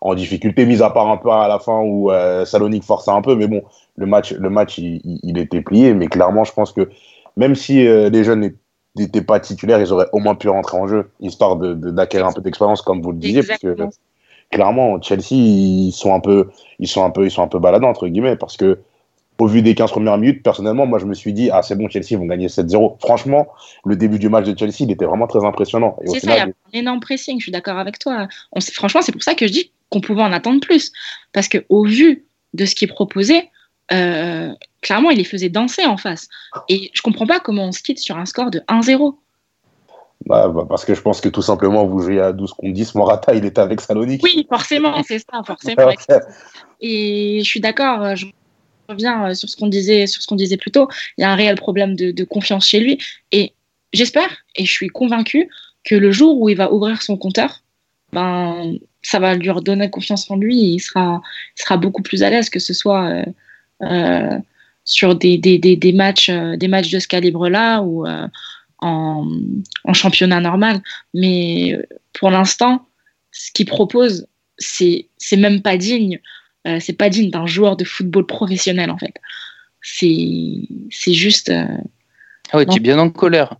en, 0.00 0.14
difficulté, 0.14 0.66
mis 0.66 0.82
à 0.82 0.90
part 0.90 1.08
un 1.08 1.18
peu 1.18 1.30
à 1.30 1.46
la 1.46 1.60
fin 1.60 1.80
où 1.80 2.10
euh, 2.10 2.44
Salonique 2.44 2.82
forçait 2.82 3.12
un 3.12 3.22
peu. 3.22 3.36
Mais 3.36 3.46
bon, 3.46 3.62
le 3.94 4.06
match, 4.06 4.32
le 4.32 4.50
match 4.50 4.76
il, 4.78 5.38
était 5.38 5.60
plié. 5.60 5.94
Mais 5.94 6.08
clairement, 6.08 6.42
je 6.42 6.52
pense 6.52 6.72
que 6.72 6.90
même 7.36 7.54
si 7.54 7.86
euh, 7.86 8.10
les 8.10 8.24
jeunes 8.24 8.50
n'étaient 8.98 9.22
pas 9.22 9.40
titulaires, 9.40 9.80
ils 9.80 9.92
auraient 9.92 10.08
au 10.12 10.18
moins 10.18 10.34
pu 10.34 10.48
rentrer 10.48 10.78
en 10.78 10.86
jeu, 10.86 11.10
histoire 11.20 11.56
d'acquérir 11.56 12.26
un 12.26 12.32
peu 12.32 12.40
d'expérience, 12.40 12.82
comme 12.82 13.02
vous 13.02 13.12
le 13.12 13.18
disiez. 13.18 13.42
Parce 13.42 13.60
que 13.60 13.76
clairement, 14.50 15.00
Chelsea, 15.02 15.32
ils 15.32 15.92
sont 15.92 16.14
un 16.14 16.20
peu, 16.20 16.50
ils 16.78 16.88
sont 16.88 17.04
un 17.04 17.10
peu, 17.10 17.24
ils 17.24 17.30
sont 17.30 17.42
un 17.42 17.48
peu 17.48 17.58
baladants, 17.58 17.88
entre 17.88 18.08
guillemets, 18.08 18.36
parce 18.36 18.56
que 18.56 18.78
au 19.38 19.46
vu 19.46 19.60
des 19.60 19.74
15 19.74 19.90
premières 19.90 20.16
minutes, 20.16 20.42
personnellement, 20.42 20.86
moi, 20.86 20.98
je 20.98 21.04
me 21.04 21.12
suis 21.12 21.32
dit, 21.32 21.50
ah, 21.52 21.62
c'est 21.62 21.76
bon, 21.76 21.88
Chelsea 21.90 22.18
vont 22.18 22.24
gagner 22.24 22.46
7-0. 22.46 22.96
Franchement, 23.00 23.48
le 23.84 23.94
début 23.96 24.18
du 24.18 24.30
match 24.30 24.46
de 24.46 24.58
Chelsea, 24.58 24.76
il 24.80 24.90
était 24.90 25.04
vraiment 25.04 25.26
très 25.26 25.44
impressionnant. 25.44 25.96
C'est 26.06 26.20
ça, 26.20 26.34
il 26.34 26.38
y 26.38 26.40
a 26.40 26.44
un 26.44 26.52
énorme 26.72 27.00
pressing, 27.00 27.38
je 27.38 27.44
suis 27.44 27.52
d'accord 27.52 27.76
avec 27.76 27.98
toi. 27.98 28.28
On, 28.52 28.60
franchement, 28.60 29.02
c'est 29.02 29.12
pour 29.12 29.22
ça 29.22 29.34
que 29.34 29.46
je 29.46 29.52
dis 29.52 29.72
qu'on 29.90 30.00
pouvait 30.00 30.22
en 30.22 30.32
attendre 30.32 30.60
plus. 30.60 30.90
Parce 31.32 31.48
qu'au 31.48 31.84
vu 31.84 32.24
de 32.54 32.64
ce 32.64 32.74
qui 32.74 32.86
est 32.86 32.88
proposé, 32.88 33.50
euh, 33.92 34.52
clairement, 34.82 35.10
il 35.10 35.18
les 35.18 35.24
faisait 35.24 35.48
danser 35.48 35.84
en 35.84 35.96
face. 35.96 36.28
Et 36.68 36.90
je 36.92 37.02
comprends 37.02 37.26
pas 37.26 37.40
comment 37.40 37.68
on 37.68 37.72
se 37.72 37.82
quitte 37.82 37.98
sur 37.98 38.16
un 38.16 38.26
score 38.26 38.50
de 38.50 38.60
1-0. 38.68 39.16
Bah, 40.24 40.48
bah, 40.48 40.66
parce 40.68 40.84
que 40.84 40.94
je 40.94 41.00
pense 41.00 41.20
que 41.20 41.28
tout 41.28 41.42
simplement, 41.42 41.86
vous 41.86 42.00
jouez 42.00 42.20
à 42.20 42.32
12 42.32 42.52
contre 42.54 42.72
10, 42.72 42.94
Morata, 42.94 43.34
il 43.34 43.44
était 43.44 43.60
avec 43.60 43.80
Salonique. 43.80 44.22
Oui, 44.24 44.46
forcément, 44.48 45.02
c'est 45.02 45.18
ça, 45.18 45.42
forcément. 45.44 45.90
Et 46.80 47.40
je 47.42 47.48
suis 47.48 47.60
d'accord, 47.60 48.16
je 48.16 48.26
reviens 48.88 49.30
euh, 49.30 49.34
sur 49.34 49.48
ce 49.48 49.56
qu'on 49.56 49.68
disait, 49.68 50.06
sur 50.06 50.22
ce 50.22 50.26
qu'on 50.26 50.36
disait 50.36 50.56
plus 50.56 50.70
tôt. 50.70 50.88
Il 51.16 51.22
y 51.22 51.24
a 51.24 51.30
un 51.30 51.36
réel 51.36 51.56
problème 51.56 51.94
de, 51.96 52.24
confiance 52.24 52.68
chez 52.68 52.80
lui. 52.80 52.98
Et 53.32 53.52
j'espère, 53.92 54.28
et 54.56 54.64
je 54.64 54.70
suis 54.70 54.88
convaincue, 54.88 55.48
que 55.84 55.94
le 55.94 56.10
jour 56.10 56.40
où 56.40 56.48
il 56.48 56.56
va 56.56 56.72
ouvrir 56.72 57.02
son 57.02 57.16
compteur, 57.16 57.62
ben, 58.12 58.74
ça 59.02 59.18
va 59.18 59.34
lui 59.34 59.50
redonner 59.50 59.90
confiance 59.90 60.30
en 60.30 60.36
lui 60.36 60.58
et 60.60 60.68
il 60.68 60.80
sera, 60.80 61.20
sera 61.54 61.76
beaucoup 61.76 62.02
plus 62.02 62.22
à 62.22 62.30
l'aise, 62.30 62.50
que 62.50 62.58
ce 62.58 62.74
soit 62.74 63.04
euh, 63.08 63.22
euh, 63.22 63.32
sur 64.84 65.14
des, 65.16 65.38
des, 65.38 65.58
des, 65.58 65.92
matchs, 65.92 66.30
des 66.30 66.68
matchs 66.68 66.90
de 66.90 66.98
ce 66.98 67.08
calibre-là 67.08 67.82
ou 67.82 68.06
en, 68.78 69.28
en, 69.84 69.92
championnat 69.92 70.40
normal. 70.40 70.82
Mais 71.14 71.78
pour 72.12 72.30
l'instant, 72.30 72.86
ce 73.32 73.50
qu'il 73.52 73.66
propose, 73.66 74.26
c'est 74.58 75.08
même 75.36 75.60
pas 75.62 75.76
digne 75.76 76.20
euh, 76.66 76.78
c'est 76.80 76.94
pas 76.94 77.08
digne 77.08 77.30
d'un 77.30 77.46
joueur 77.46 77.76
de 77.76 77.84
football 77.84 78.26
professionnel 78.26 78.90
en 78.90 78.98
fait. 78.98 79.14
C'est 79.82 81.12
juste, 81.12 81.50
euh, 81.50 81.64
Ah 82.50 82.56
ouais, 82.56 82.66
tu 82.66 82.76
es 82.76 82.80
bien 82.80 82.98
en 82.98 83.10
colère. 83.10 83.56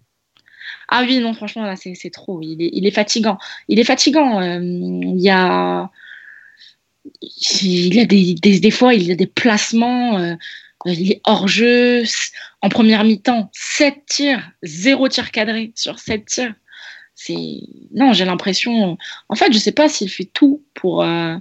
Ah 0.88 1.04
oui, 1.06 1.18
non, 1.18 1.34
franchement, 1.34 1.64
là, 1.64 1.74
c'est 1.76 2.10
trop. 2.10 2.40
Il 2.42 2.62
est, 2.62 2.70
il 2.72 2.86
est, 2.86 2.90
fatigant. 2.90 3.38
Il 3.68 3.78
est 3.78 3.84
fatigant. 3.84 4.40
Euh, 4.40 4.60
il 4.60 5.20
y 5.20 5.30
a. 5.30 5.90
Il 7.62 7.98
a 7.98 8.04
des, 8.04 8.34
des, 8.34 8.70
fois, 8.70 8.94
il 8.94 9.10
a 9.10 9.14
des 9.14 9.26
placements. 9.26 10.18
Euh, 10.18 10.34
il 10.84 11.12
est 11.12 11.20
hors 11.24 11.48
jeu. 11.48 12.04
En 12.62 12.68
première 12.68 13.04
mi-temps, 13.04 13.50
7 13.52 13.94
tirs, 14.06 14.50
0 14.62 15.08
tir 15.08 15.30
cadré 15.30 15.72
sur 15.74 15.98
7 15.98 16.24
tirs. 16.26 16.54
C'est. 17.14 17.60
Non, 17.94 18.12
j'ai 18.12 18.24
l'impression. 18.24 18.98
En 19.28 19.34
fait, 19.34 19.52
je 19.52 19.58
sais 19.58 19.72
pas 19.72 19.88
s'il 19.88 20.10
fait 20.10 20.28
tout 20.32 20.62
pour. 20.74 21.02
Euh, 21.02 21.36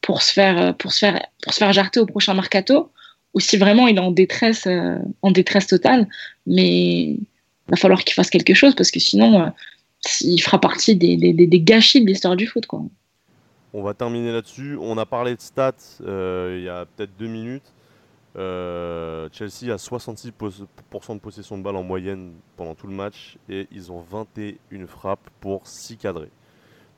pour 0.00 0.20
se 0.20 0.34
faire 0.34 0.76
pour 0.76 0.92
se 0.92 0.98
faire 0.98 1.26
pour 1.42 1.54
se 1.54 1.58
faire 1.58 1.72
jarter 1.72 1.98
au 1.98 2.04
prochain 2.04 2.34
mercato 2.34 2.92
ou 3.32 3.40
si 3.40 3.56
vraiment 3.56 3.88
il 3.88 3.96
est 3.96 4.00
en 4.00 4.10
détresse 4.10 4.68
en 5.22 5.30
détresse 5.30 5.66
totale 5.66 6.06
mais 6.46 7.16
va 7.68 7.76
falloir 7.76 8.04
qu'il 8.04 8.14
fasse 8.14 8.30
quelque 8.30 8.54
chose 8.54 8.74
parce 8.74 8.90
que 8.90 9.00
sinon, 9.00 9.40
euh, 9.40 9.48
il 10.20 10.40
fera 10.40 10.60
partie 10.60 10.96
des, 10.96 11.16
des, 11.16 11.32
des, 11.32 11.60
gâchis 11.60 12.02
de 12.02 12.06
l'histoire 12.06 12.36
du 12.36 12.46
foot. 12.46 12.66
Quoi. 12.66 12.82
On 13.74 13.82
va 13.82 13.92
terminer 13.92 14.32
là-dessus. 14.32 14.78
On 14.80 14.96
a 14.98 15.04
parlé 15.04 15.34
de 15.34 15.40
stats 15.40 15.74
euh, 16.00 16.56
il 16.58 16.64
y 16.64 16.68
a 16.68 16.86
peut-être 16.86 17.16
deux 17.18 17.26
minutes. 17.26 17.72
Euh, 18.36 19.28
Chelsea 19.32 19.72
a 19.72 19.76
66% 19.76 21.14
de 21.14 21.20
possession 21.20 21.58
de 21.58 21.62
balle 21.62 21.76
en 21.76 21.82
moyenne 21.82 22.32
pendant 22.56 22.74
tout 22.74 22.86
le 22.86 22.94
match 22.94 23.36
et 23.48 23.68
ils 23.70 23.92
ont 23.92 24.00
21 24.00 24.86
frappes 24.86 25.28
pour 25.40 25.66
6 25.66 25.98
cadrés. 25.98 26.30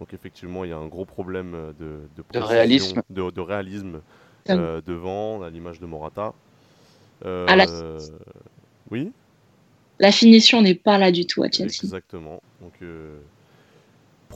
Donc 0.01 0.15
effectivement, 0.15 0.65
il 0.65 0.71
y 0.71 0.73
a 0.73 0.77
un 0.77 0.87
gros 0.87 1.05
problème 1.05 1.73
de, 1.79 2.01
de, 2.15 2.39
réalisme, 2.39 3.03
de, 3.11 3.31
de 3.31 3.41
réalisme 3.41 4.01
devant, 4.47 5.43
à 5.43 5.51
l'image 5.51 5.81
de 5.81 5.87
Morata. 5.87 6.33
Oui? 8.91 9.13
La 9.99 10.13
finition 10.13 10.61
n'est 10.61 10.75
pas 10.75 10.99
là 10.99 11.11
du 11.11 11.27
tout 11.27 11.43
à 11.43 11.51
Chelsea. 11.51 11.81
Exactement. 11.85 12.43
Donc, 12.61 12.73
euh, 12.83 13.19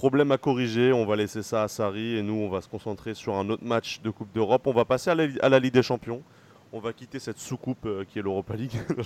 problème 0.00 0.32
à 0.32 0.38
corriger. 0.38 0.94
On 0.94 1.04
va 1.04 1.14
laisser 1.14 1.42
ça 1.42 1.62
à 1.62 1.68
Sarri 1.68 2.16
et 2.16 2.22
nous, 2.22 2.32
on 2.32 2.48
va 2.48 2.62
se 2.62 2.68
concentrer 2.68 3.12
sur 3.12 3.34
un 3.34 3.50
autre 3.50 3.64
match 3.64 4.00
de 4.00 4.08
Coupe 4.08 4.32
d'Europe. 4.32 4.66
On 4.66 4.72
va 4.72 4.86
passer 4.86 5.10
à 5.10 5.14
la, 5.14 5.58
Ligue 5.58 5.74
des 5.74 5.82
Champions. 5.82 6.22
On 6.72 6.80
va 6.80 6.94
quitter 6.94 7.18
cette 7.18 7.38
sous-coupe 7.38 7.84
euh, 7.84 8.04
qui 8.08 8.18
est 8.18 8.22
l'Europa 8.22 8.54
League. 8.56 8.72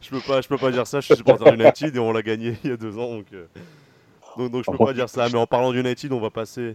je 0.00 0.10
peux 0.10 0.20
pas, 0.26 0.40
je 0.40 0.48
peux 0.48 0.58
pas 0.58 0.72
dire 0.72 0.84
ça. 0.84 0.98
Je 0.98 1.06
suis 1.06 1.14
supporter 1.14 1.54
United 1.54 1.94
et 1.94 1.98
on 2.00 2.10
l'a 2.10 2.22
gagné 2.22 2.56
il 2.64 2.70
y 2.70 2.72
a 2.72 2.76
deux 2.76 2.98
ans. 2.98 3.18
Donc, 3.18 3.26
euh, 3.32 4.48
donc, 4.48 4.64
je 4.66 4.70
peux 4.72 4.84
pas 4.84 4.94
dire 4.94 5.08
ça. 5.08 5.28
Mais 5.28 5.38
en 5.38 5.46
parlant 5.46 5.70
d'United, 5.70 6.12
on 6.12 6.20
va 6.20 6.30
passer 6.30 6.74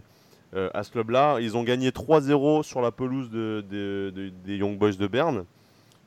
à 0.54 0.82
ce 0.82 0.90
club-là. 0.90 1.40
Ils 1.40 1.58
ont 1.58 1.64
gagné 1.64 1.90
3-0 1.90 2.62
sur 2.62 2.80
la 2.80 2.90
pelouse 2.90 3.28
des 3.30 4.56
Young 4.56 4.78
Boys 4.78 4.92
de 4.92 5.06
Berne. 5.06 5.44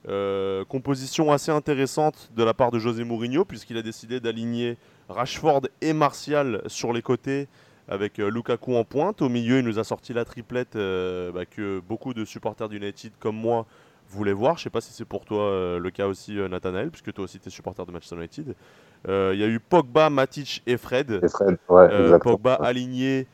Euh, 0.07 0.65
composition 0.65 1.31
assez 1.31 1.51
intéressante 1.51 2.31
de 2.35 2.43
la 2.43 2.55
part 2.55 2.71
de 2.71 2.79
José 2.79 3.03
Mourinho, 3.03 3.45
puisqu'il 3.45 3.77
a 3.77 3.83
décidé 3.83 4.19
d'aligner 4.19 4.77
Rashford 5.11 5.61
et 5.81 5.93
Martial 5.93 6.61
sur 6.67 6.93
les 6.93 7.01
côtés 7.01 7.47
avec 7.87 8.19
euh, 8.19 8.29
Lukaku 8.29 8.75
en 8.75 8.83
pointe. 8.83 9.21
Au 9.21 9.29
milieu, 9.29 9.59
il 9.59 9.65
nous 9.65 9.79
a 9.79 9.83
sorti 9.83 10.13
la 10.13 10.25
triplette 10.25 10.75
euh, 10.75 11.31
bah, 11.31 11.45
que 11.45 11.79
beaucoup 11.79 12.13
de 12.13 12.25
supporters 12.25 12.69
d'United 12.69 13.13
comme 13.19 13.35
moi 13.35 13.65
voulaient 14.09 14.33
voir. 14.33 14.57
Je 14.57 14.61
ne 14.61 14.63
sais 14.65 14.69
pas 14.69 14.81
si 14.81 14.93
c'est 14.93 15.05
pour 15.05 15.25
toi 15.25 15.79
le 15.79 15.89
cas 15.89 16.07
aussi, 16.07 16.35
Nathanael, 16.35 16.91
puisque 16.91 17.13
toi 17.13 17.23
aussi 17.23 17.39
tu 17.39 17.47
es 17.47 17.51
supporter 17.51 17.85
de 17.85 17.91
Manchester 17.91 18.17
United. 18.17 18.55
Il 19.07 19.39
y 19.39 19.43
a 19.43 19.47
eu 19.47 19.59
Pogba, 19.61 20.09
Matic 20.09 20.61
et 20.67 20.75
Fred. 20.75 21.21
Pogba 22.21 22.55
aligné 22.55 23.25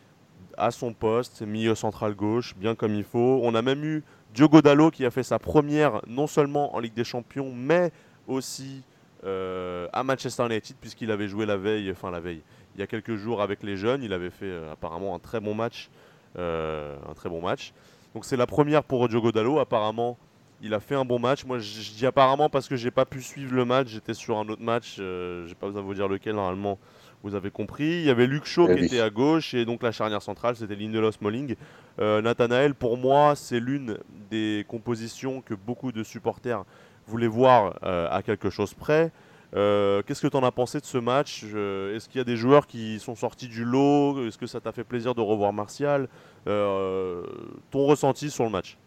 à 0.57 0.71
son 0.71 0.93
poste, 0.93 1.41
milieu 1.41 1.75
central 1.75 2.13
gauche, 2.15 2.55
bien 2.57 2.75
comme 2.75 2.93
il 2.93 3.03
faut. 3.03 3.39
On 3.43 3.55
a 3.55 3.61
même 3.63 3.83
eu 3.83 4.03
Diogo 4.33 4.61
Dallo 4.61 4.91
qui 4.91 5.05
a 5.05 5.11
fait 5.11 5.23
sa 5.23 5.39
première 5.39 6.01
non 6.07 6.27
seulement 6.27 6.75
en 6.75 6.79
Ligue 6.79 6.93
des 6.93 7.03
Champions, 7.03 7.51
mais 7.55 7.91
aussi 8.27 8.83
euh, 9.23 9.87
à 9.93 10.03
Manchester 10.03 10.45
United, 10.45 10.75
puisqu'il 10.79 11.11
avait 11.11 11.27
joué 11.27 11.45
la 11.45 11.57
veille, 11.57 11.91
enfin 11.91 12.11
la 12.11 12.19
veille, 12.19 12.41
il 12.75 12.79
y 12.79 12.83
a 12.83 12.87
quelques 12.87 13.15
jours 13.15 13.41
avec 13.41 13.63
les 13.63 13.77
jeunes. 13.77 14.03
Il 14.03 14.13
avait 14.13 14.29
fait 14.29 14.45
euh, 14.45 14.71
apparemment 14.71 15.15
un 15.15 15.19
très 15.19 15.39
bon 15.39 15.53
match. 15.53 15.89
Euh, 16.37 16.95
un 17.09 17.13
très 17.13 17.29
bon 17.29 17.41
match. 17.41 17.73
Donc 18.13 18.25
c'est 18.25 18.37
la 18.37 18.45
première 18.45 18.83
pour 18.83 19.07
Diogo 19.07 19.31
Dallo. 19.31 19.59
Apparemment, 19.59 20.17
il 20.61 20.73
a 20.73 20.79
fait 20.79 20.95
un 20.95 21.05
bon 21.05 21.19
match. 21.19 21.45
Moi, 21.45 21.59
je 21.59 21.91
dis 21.91 22.05
apparemment 22.05 22.49
parce 22.49 22.67
que 22.67 22.75
j'ai 22.75 22.91
pas 22.91 23.05
pu 23.05 23.21
suivre 23.21 23.55
le 23.55 23.65
match. 23.65 23.87
J'étais 23.87 24.13
sur 24.13 24.37
un 24.37 24.47
autre 24.49 24.61
match. 24.61 24.95
j'ai 24.97 25.55
pas 25.59 25.67
besoin 25.67 25.81
de 25.81 25.87
vous 25.87 25.93
dire 25.93 26.07
lequel 26.07 26.35
normalement. 26.35 26.77
Vous 27.23 27.33
avez 27.33 27.49
compris. 27.49 27.83
Il 27.83 28.03
y 28.03 28.09
avait 28.11 28.27
Luc 28.27 28.45
Shaw 28.45 28.67
qui 28.67 28.85
était 28.85 29.01
à 29.01 29.09
gauche 29.09 29.55
et 29.55 29.65
donc 29.65 29.81
la 29.81 29.91
charnière 29.91 30.21
centrale, 30.21 30.55
c'était 30.55 30.75
Lindelof 30.75 31.19
Molling. 31.19 31.55
Euh, 31.99 32.21
Nathanaël, 32.21 32.75
pour 32.75 32.95
moi, 32.95 33.35
c'est 33.35 33.59
l'une 33.59 33.97
des 34.29 34.65
compositions 34.67 35.41
que 35.41 35.55
beaucoup 35.55 35.91
de 35.91 36.03
supporters 36.03 36.63
voulaient 37.07 37.27
voir 37.27 37.79
euh, 37.83 38.07
à 38.11 38.21
quelque 38.21 38.49
chose 38.49 38.73
près. 38.73 39.11
Euh, 39.55 40.01
qu'est-ce 40.05 40.21
que 40.21 40.27
tu 40.27 40.37
en 40.37 40.43
as 40.43 40.51
pensé 40.51 40.79
de 40.79 40.85
ce 40.85 40.97
match? 40.97 41.43
Est-ce 41.43 42.09
qu'il 42.09 42.19
y 42.19 42.21
a 42.21 42.25
des 42.25 42.35
joueurs 42.35 42.67
qui 42.67 42.99
sont 42.99 43.15
sortis 43.15 43.47
du 43.47 43.63
lot? 43.63 44.27
Est-ce 44.27 44.37
que 44.37 44.47
ça 44.47 44.59
t'a 44.59 44.71
fait 44.71 44.83
plaisir 44.83 45.15
de 45.15 45.21
revoir 45.21 45.53
Martial? 45.53 46.09
Ton 46.45 47.85
ressenti 47.85 48.29
sur 48.29 48.43
le 48.43 48.49
match? 48.49 48.77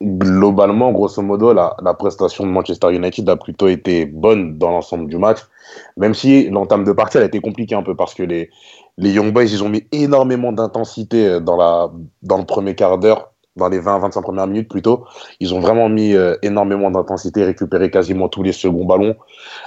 Globalement, 0.00 0.92
grosso 0.92 1.22
modo, 1.22 1.54
la, 1.54 1.94
prestation 1.94 2.44
de 2.44 2.50
Manchester 2.50 2.92
United 2.92 3.28
a 3.28 3.36
plutôt 3.36 3.68
été 3.68 4.06
bonne 4.06 4.58
dans 4.58 4.70
l'ensemble 4.70 5.08
du 5.08 5.16
match, 5.16 5.38
même 5.96 6.14
si 6.14 6.50
l'entame 6.50 6.84
de 6.84 6.92
partie 6.92 7.16
elle 7.16 7.22
a 7.22 7.26
été 7.26 7.40
compliquée 7.40 7.76
un 7.76 7.82
peu 7.82 7.94
parce 7.94 8.12
que 8.12 8.24
les, 8.24 8.50
les 8.98 9.12
Young 9.12 9.32
Boys, 9.32 9.44
ils 9.44 9.62
ont 9.62 9.68
mis 9.68 9.86
énormément 9.92 10.52
d'intensité 10.52 11.26
euh, 11.28 11.40
dans, 11.40 11.92
dans 12.22 12.38
le 12.38 12.44
premier 12.44 12.74
quart 12.74 12.98
d'heure, 12.98 13.32
dans 13.56 13.68
les 13.68 13.80
20-25 13.80 14.22
premières 14.22 14.46
minutes 14.46 14.68
plutôt. 14.68 15.06
Ils 15.40 15.54
ont 15.54 15.60
vraiment 15.60 15.88
mis 15.88 16.14
euh, 16.14 16.36
énormément 16.42 16.90
d'intensité, 16.90 17.44
récupéré 17.44 17.90
quasiment 17.90 18.28
tous 18.28 18.42
les 18.42 18.52
seconds 18.52 18.84
ballons. 18.84 19.16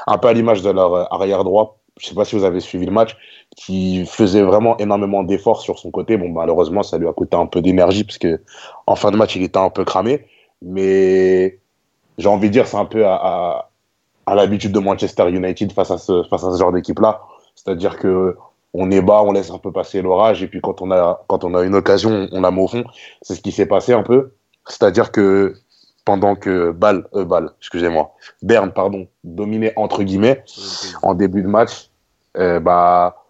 Un 0.07 0.17
peu 0.17 0.27
à 0.27 0.33
l'image 0.33 0.61
de 0.61 0.69
leur 0.69 0.93
euh, 0.93 1.03
arrière 1.11 1.43
droit, 1.43 1.77
je 1.97 2.05
ne 2.05 2.09
sais 2.09 2.15
pas 2.15 2.25
si 2.25 2.35
vous 2.35 2.43
avez 2.43 2.59
suivi 2.59 2.85
le 2.85 2.91
match, 2.91 3.15
qui 3.55 4.05
faisait 4.05 4.43
vraiment 4.43 4.77
énormément 4.77 5.23
d'efforts 5.23 5.61
sur 5.61 5.79
son 5.79 5.91
côté. 5.91 6.17
Bon, 6.17 6.29
malheureusement, 6.29 6.83
ça 6.83 6.97
lui 6.97 7.07
a 7.07 7.13
coûté 7.13 7.35
un 7.37 7.47
peu 7.47 7.61
d'énergie, 7.61 8.03
parce 8.03 8.17
que 8.17 8.41
en 8.85 8.95
fin 8.95 9.11
de 9.11 9.17
match, 9.17 9.35
il 9.35 9.43
était 9.43 9.57
un 9.57 9.69
peu 9.69 9.83
cramé. 9.83 10.25
Mais 10.61 11.59
j'ai 12.17 12.29
envie 12.29 12.47
de 12.49 12.53
dire, 12.53 12.67
c'est 12.67 12.77
un 12.77 12.85
peu 12.85 13.05
à, 13.05 13.69
l'habitude 14.27 14.73
de 14.73 14.79
Manchester 14.79 15.29
United 15.29 15.71
face 15.71 15.91
à 15.91 15.97
ce 15.97 16.23
genre 16.59 16.71
d'équipe-là. 16.71 17.21
C'est-à-dire 17.55 17.97
que 17.97 18.35
on 18.79 18.91
est 18.91 19.01
bas, 19.01 19.23
on 19.23 19.31
laisse 19.31 19.49
un 19.49 19.57
peu 19.57 19.71
passer 19.71 20.01
l'orage, 20.01 20.43
et 20.43 20.47
puis 20.47 20.61
quand 20.61 20.81
on 20.81 20.91
a, 20.91 21.23
quand 21.27 21.43
on 21.43 21.55
a 21.55 21.63
une 21.63 21.73
occasion, 21.73 22.27
on 22.31 22.41
la 22.41 22.51
met 22.51 22.61
au 22.61 22.67
fond. 22.67 22.83
C'est 23.23 23.33
ce 23.33 23.41
qui 23.41 23.51
s'est 23.51 23.65
passé 23.65 23.93
un 23.93 24.03
peu. 24.03 24.33
C'est-à-dire 24.67 25.11
que 25.11 25.55
pendant 26.05 26.35
que 26.35 26.71
Ball, 26.71 27.07
euh, 27.15 27.49
excusez-moi, 27.59 28.13
Berne, 28.43 28.71
pardon, 28.71 29.07
dominait 29.23 29.73
entre 29.75 30.03
guillemets 30.03 30.43
en 31.01 31.15
début 31.15 31.41
de 31.41 31.47
match, 31.47 31.89
euh, 32.37 32.59
bah, 32.59 33.25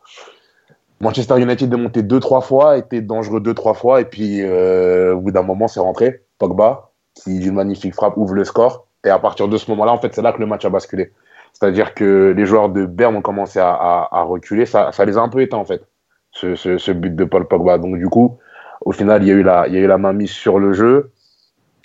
Manchester 0.99 1.39
United 1.39 1.73
est 1.73 1.77
monté 1.77 2.03
deux 2.03 2.19
trois 2.19 2.41
fois, 2.41 2.77
était 2.77 3.01
dangereux 3.01 3.39
deux 3.39 3.53
trois 3.53 3.73
fois, 3.73 4.01
et 4.01 4.05
puis 4.05 4.41
euh, 4.41 5.15
au 5.15 5.21
bout 5.21 5.31
d'un 5.31 5.43
moment, 5.43 5.69
c'est 5.69 5.79
rentré. 5.79 6.23
Pogba, 6.39 6.91
qui 7.15 7.39
d'une 7.39 7.55
magnifique 7.55 7.95
frappe 7.95 8.17
ouvre 8.17 8.33
le 8.33 8.43
score, 8.43 8.86
et 9.05 9.10
à 9.10 9.17
partir 9.17 9.47
de 9.47 9.57
ce 9.57 9.71
moment-là, 9.71 9.93
en 9.93 9.97
fait, 9.97 10.13
c'est 10.13 10.21
là 10.21 10.33
que 10.33 10.39
le 10.39 10.45
match 10.45 10.65
a 10.65 10.69
basculé. 10.69 11.13
C'est-à-dire 11.53 11.93
que 11.93 12.33
les 12.36 12.45
joueurs 12.45 12.69
de 12.69 12.86
Berne 12.86 13.15
ont 13.15 13.21
commencé 13.21 13.60
à, 13.60 14.23
reculer. 14.27 14.65
Ça, 14.65 14.91
les 15.05 15.17
a 15.17 15.21
un 15.21 15.29
peu 15.29 15.41
éteints, 15.41 15.57
en 15.57 15.65
fait, 15.65 15.83
ce, 16.31 16.91
but 16.91 17.15
de 17.15 17.23
Paul 17.23 17.47
Pogba. 17.47 17.77
Donc, 17.77 17.97
du 17.97 18.07
coup, 18.10 18.38
au 18.81 18.91
final, 18.91 19.23
il 19.23 19.29
y 19.29 19.31
a 19.31 19.36
eu 19.36 19.43
la, 19.43 19.67
il 19.67 19.73
y 19.73 19.77
a 19.77 19.79
eu 19.79 19.88
la 19.88 19.97
main 19.97 20.13
mise 20.13 20.29
sur 20.29 20.60
le 20.60 20.73
jeu. 20.73 21.12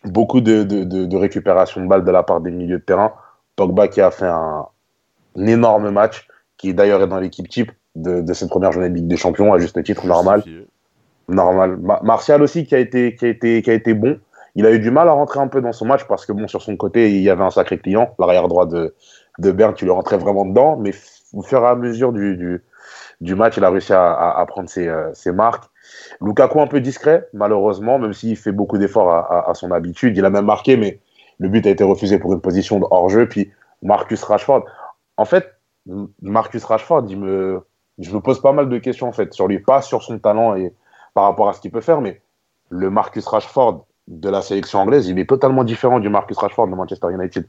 Beaucoup 0.05 0.41
de, 0.41 1.17
récupération 1.17 1.81
de 1.81 1.87
balles 1.87 2.05
de 2.05 2.11
la 2.11 2.23
part 2.23 2.41
des 2.41 2.51
milieux 2.51 2.79
de 2.79 2.85
terrain. 2.85 3.13
Pogba 3.57 3.89
qui 3.89 4.01
a 4.01 4.11
fait 4.11 4.27
un, 4.27 4.67
énorme 5.37 5.91
match, 5.91 6.29
qui 6.59 6.75
d'ailleurs 6.75 7.03
est 7.03 7.09
dans 7.09 7.21
l'équipe 7.21 7.49
type 7.49 7.73
de, 7.95 8.31
cette 8.35 8.51
première 8.51 8.73
journée 8.73 8.91
de 8.91 8.95
Ligue 8.95 9.09
des 9.09 9.17
Champions, 9.17 9.55
à 9.55 9.59
juste 9.59 9.83
titre, 9.83 10.07
normal. 10.07 10.43
Normal. 11.29 11.79
Martial 12.03 12.43
aussi 12.43 12.67
qui 12.67 12.75
a, 12.75 12.79
été, 12.79 13.15
qui, 13.15 13.25
a 13.25 13.29
été, 13.29 13.63
qui 13.63 13.71
a 13.71 13.75
été 13.75 13.95
bon. 13.95 14.19
Il 14.55 14.67
a 14.67 14.73
eu 14.73 14.81
du 14.81 14.91
mal 14.91 15.09
à 15.09 15.13
rentrer 15.13 15.41
un 15.41 15.49
peu 15.49 15.63
dans 15.63 15.73
son 15.73 15.87
match 15.87 16.05
parce 16.07 16.27
que, 16.27 16.33
bon, 16.33 16.47
sur 16.47 16.61
son 16.61 16.77
côté, 16.77 17.11
il 17.11 17.23
y 17.23 17.31
avait 17.31 17.45
un 17.45 17.51
sacré 17.51 17.79
client, 17.79 18.15
l'arrière 18.19 18.49
droit 18.49 18.67
de, 18.67 18.95
de 19.39 19.51
Berne, 19.51 19.75
tu 19.75 19.85
le 19.85 19.93
rentrais 19.93 20.19
vraiment 20.19 20.45
dedans, 20.45 20.77
mais 20.77 20.93
au 21.33 21.43
fur 21.43 21.63
et 21.63 21.67
à 21.67 21.75
mesure 21.75 22.13
du, 22.13 22.63
du, 23.21 23.35
match, 23.35 23.57
il 23.57 23.65
a 23.65 23.71
réussi 23.71 23.93
à, 23.93 24.45
prendre 24.47 24.69
euh, 24.79 25.11
ses, 25.15 25.33
marques. 25.33 25.65
Lukaku 26.21 26.61
un 26.61 26.67
peu 26.67 26.81
discret, 26.81 27.29
malheureusement, 27.33 27.99
même 27.99 28.13
s'il 28.13 28.37
fait 28.37 28.53
beaucoup 28.53 28.79
d'efforts 28.79 29.11
à, 29.11 29.53
son 29.55 29.71
habitude. 29.71 30.17
Il 30.17 30.25
a 30.25 30.31
même 30.31 30.45
marqué, 30.45 30.77
mais 30.77 31.01
le 31.39 31.49
but 31.49 31.67
a 31.67 31.71
été 31.71 31.85
refusé 31.85 32.19
pour 32.19 32.33
une 32.33 32.41
position 32.41 32.79
de 32.79 32.87
hors-jeu. 32.91 33.29
Puis 33.29 33.51
Marcus 33.83 34.23
Rashford. 34.23 34.65
En 35.17 35.25
fait, 35.25 35.55
Marcus 36.21 36.65
Rashford, 36.65 37.05
me, 37.17 37.61
je 37.99 38.15
me 38.15 38.21
pose 38.21 38.41
pas 38.41 38.53
mal 38.53 38.69
de 38.69 38.79
questions 38.79 39.09
en 39.09 39.13
fait 39.13 39.33
sur 39.33 39.49
lui, 39.49 39.59
pas 39.59 39.83
sur 39.83 40.03
son 40.03 40.19
talent 40.19 40.55
et 40.55 40.75
par 41.15 41.25
rapport 41.25 41.49
à 41.49 41.53
ce 41.53 41.61
qu'il 41.61 41.71
peut 41.71 41.81
faire, 41.81 42.01
mais 42.01 42.23
le 42.71 42.91
Marcus 42.91 43.27
Rashford 43.27 43.87
de 44.09 44.29
la 44.29 44.43
sélection 44.43 44.81
anglaise, 44.81 45.09
il 45.09 45.19
est 45.19 45.29
totalement 45.29 45.65
différent 45.65 46.01
du 46.01 46.09
Marcus 46.09 46.37
Rashford 46.39 46.69
de 46.69 46.75
Manchester 46.75 47.09
United. 47.13 47.47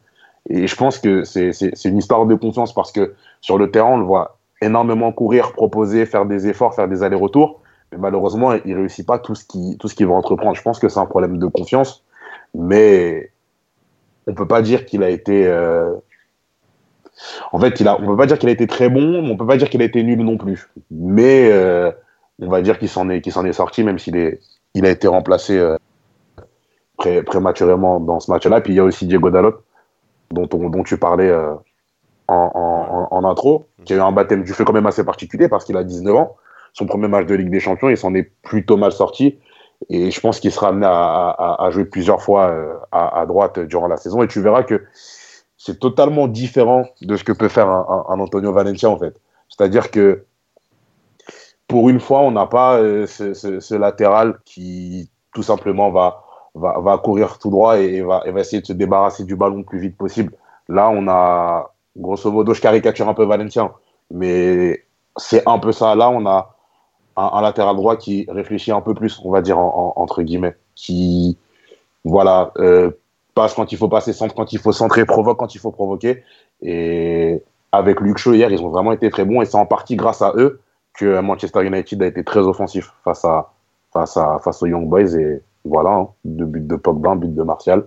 Et 0.50 0.68
je 0.68 0.76
pense 0.76 1.00
que 1.00 1.24
c'est 1.24 1.86
une 1.86 1.98
histoire 1.98 2.26
de 2.26 2.36
confiance 2.36 2.74
parce 2.74 2.92
que 2.92 3.14
sur 3.42 3.58
le 3.58 3.72
terrain, 3.72 3.94
on 3.94 3.98
le 3.98 4.06
voit 4.06 4.38
énormément 4.62 5.12
courir, 5.12 5.54
proposer, 5.54 6.06
faire 6.06 6.26
des 6.26 6.48
efforts, 6.48 6.76
faire 6.76 6.88
des 6.88 7.04
allers-retours. 7.04 7.62
Mais 7.92 7.98
malheureusement, 7.98 8.54
il 8.54 8.74
ne 8.74 8.80
réussit 8.80 9.06
pas 9.06 9.20
tout 9.20 9.36
ce 9.36 9.46
qu'il 9.46 10.08
va 10.08 10.14
entreprendre. 10.14 10.56
Je 10.56 10.62
pense 10.62 10.80
que 10.80 10.90
c'est 10.90 11.00
un 11.00 11.06
problème 11.06 11.38
de 11.38 11.48
confiance. 11.48 12.04
Mais 12.54 13.32
on 14.28 14.32
ne 14.32 14.36
peut 14.36 14.48
pas 14.48 14.62
dire 14.62 14.86
qu'il 14.86 15.04
a 15.04 15.10
été. 15.10 15.48
Euh, 15.48 15.94
en 17.52 17.60
fait, 17.60 17.80
il 17.80 17.88
a, 17.88 18.00
on 18.00 18.06
peut 18.06 18.18
pas 18.18 18.26
dire 18.26 18.38
qu'il 18.38 18.50
a 18.50 18.52
été 18.52 18.68
très 18.68 18.90
bon, 18.90 19.22
mais 19.22 19.32
on 19.32 19.38
peut 19.38 19.48
pas 19.48 19.58
dire 19.58 19.70
qu'il 19.70 19.82
a 19.82 19.86
été 19.86 20.04
nul 20.04 20.20
non 20.20 20.38
plus. 20.38 20.70
Mais 20.92 21.50
euh, 21.52 21.92
on 22.42 22.50
va 22.50 22.62
dire 22.62 22.80
qu'il 22.80 22.90
s'en 22.90 23.10
est, 23.10 23.28
s'en 23.30 23.46
est 23.46 23.54
sorti, 23.54 23.84
même 23.84 24.00
s'il 24.00 24.38
il 24.74 24.86
a 24.86 24.90
été 24.90 25.08
remplacé 25.08 25.58
euh, 25.58 25.78
pré- 26.98 27.24
prématurément 27.24 28.00
dans 28.00 28.20
ce 28.20 28.32
match-là. 28.32 28.62
Puis 28.62 28.74
il 28.74 28.76
y 28.78 28.80
a 28.80 28.84
aussi 28.84 29.06
Diego 29.06 29.30
Dalot, 29.30 29.62
dont, 30.34 30.50
on- 30.54 30.70
dont 30.70 30.84
tu 30.84 30.98
parlais 30.98 31.30
euh, 31.30 31.54
en, 32.28 32.52
en- 32.56 33.16
en- 33.16 33.26
en 33.26 33.30
intro, 33.30 33.66
qui 33.86 33.94
a 33.94 33.98
eu 33.98 34.02
un 34.02 34.12
baptême 34.12 34.44
du 34.44 34.54
feu 34.54 34.64
quand 34.66 34.74
même 34.74 34.86
assez 34.88 35.04
particulier 35.06 35.50
parce 35.50 35.66
qu'il 35.66 35.78
a 35.78 35.84
19 35.84 36.16
ans. 36.16 36.36
Son 36.74 36.86
premier 36.88 37.08
match 37.08 37.28
de 37.28 37.36
Ligue 37.36 37.52
des 37.52 37.60
Champions, 37.60 37.90
il 37.90 37.98
s'en 37.98 38.14
est 38.16 38.32
plutôt 38.42 38.78
mal 38.78 38.92
sorti. 38.92 39.40
Et 39.90 40.12
je 40.12 40.20
pense 40.22 40.40
qu'il 40.40 40.52
sera 40.52 40.70
amené 40.70 40.86
à, 40.88 41.30
à- 41.30 41.66
à 41.66 41.70
jouer 41.72 41.86
plusieurs 41.86 42.22
fois 42.22 42.48
euh, 42.50 42.76
à, 42.92 43.22
à 43.22 43.26
droite 43.26 43.60
durant 43.60 43.88
la 43.88 43.98
saison. 43.98 44.24
Et 44.24 44.28
tu 44.28 44.42
verras 44.42 44.64
que 44.64 44.84
c'est 45.58 45.80
totalement 45.80 46.28
différent 46.28 46.86
de 47.02 47.16
ce 47.18 47.24
que 47.24 47.32
peut 47.34 47.50
faire 47.50 47.70
un, 47.70 47.86
un- 48.10 48.14
un 48.14 48.20
Antonio 48.20 48.52
Valencia, 48.54 48.90
en 48.90 48.98
fait. 48.98 49.16
C'est-à-dire 49.50 49.92
que 49.92 50.26
pour 51.68 51.90
une 51.90 52.00
fois, 52.00 52.20
on 52.22 52.32
n'a 52.32 52.46
pas 52.48 52.78
euh, 52.80 53.08
ce, 53.08 53.34
ce- 53.34 53.60
ce 53.60 53.76
latéral 53.76 54.40
qui, 54.46 55.10
tout 55.34 55.44
simplement, 55.44 55.92
va, 55.92 56.23
va, 56.56 56.80
va 56.80 56.98
courir 56.98 57.38
tout 57.40 57.50
droit 57.50 57.78
et, 57.80 58.02
va, 58.02 58.24
va 58.30 58.40
essayer 58.40 58.62
de 58.62 58.68
se 58.68 58.74
débarrasser 58.74 59.24
du 59.24 59.36
ballon 59.36 59.58
le 59.58 59.64
plus 59.64 59.80
vite 59.80 59.98
possible. 59.98 60.34
Là, 60.70 60.90
on 60.90 61.08
a, 61.08 61.74
grosso 61.98 62.32
modo, 62.32 62.54
je 62.54 62.62
caricature 62.62 63.08
un 63.10 63.14
peu 63.14 63.26
Valencia, 63.26 63.72
mais 64.12 64.84
c'est 65.18 65.48
un 65.48 65.60
peu 65.60 65.72
ça. 65.72 65.96
Là, 65.96 66.10
on 66.10 66.26
a 66.26 66.56
un, 67.16 67.42
latéral 67.42 67.76
droit 67.76 67.96
qui 67.98 68.26
réfléchit 68.30 68.72
un 68.72 68.82
peu 68.82 68.94
plus, 68.94 69.20
on 69.24 69.32
va 69.32 69.42
dire, 69.42 69.60
en- 69.60 69.94
en- 69.98 70.02
entre 70.02 70.22
guillemets, 70.24 70.56
qui, 70.76 71.38
voilà, 72.04 72.52
euh, 72.58 72.92
passe 73.36 73.54
quand 73.54 73.72
il 73.72 73.78
faut 73.78 73.88
passer, 73.90 74.14
centre 74.14 74.36
quand 74.36 74.54
il 74.54 74.60
faut 74.60 74.72
centrer, 74.72 75.06
provoque 75.06 75.38
quand 75.40 75.56
il 75.56 75.60
faut 75.60 75.72
provoquer. 75.72 76.24
Et 76.62 77.42
avec 77.72 78.00
Luke 78.02 78.20
hier, 78.26 78.52
ils 78.52 78.62
ont 78.62 78.70
vraiment 78.70 78.92
été 78.92 79.10
très 79.10 79.26
bons 79.26 79.42
et 79.42 79.46
c'est 79.46 79.58
en 79.58 79.66
partie 79.66 79.96
grâce 79.96 80.22
à 80.22 80.34
eux 80.36 80.62
que 80.94 81.20
Manchester 81.22 81.66
United 81.66 82.02
a 82.04 82.08
été 82.08 82.24
très 82.24 82.42
offensif 82.42 82.94
face, 83.04 83.26
à, 83.26 83.52
face, 83.92 84.18
à, 84.18 84.40
face 84.44 84.62
aux 84.62 84.68
Young 84.68 84.88
Boys. 84.88 85.16
Et 85.18 85.42
voilà, 85.66 85.92
hein, 85.92 86.08
deux 86.26 86.46
buts 86.46 86.62
de 86.62 86.76
Pogba, 86.76 87.12
un 87.12 87.16
but 87.16 87.34
de 87.34 87.44
Martial. 87.44 87.86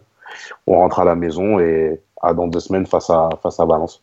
On 0.67 0.75
rentre 0.75 1.01
à 1.01 1.05
la 1.05 1.15
maison 1.15 1.59
et 1.59 2.01
à 2.23 2.35
dans 2.35 2.47
deux 2.47 2.61
semaines 2.61 2.87
face 2.87 3.11
à, 3.11 3.29
face 3.43 3.61
à 3.61 3.65
Valence. 3.65 4.03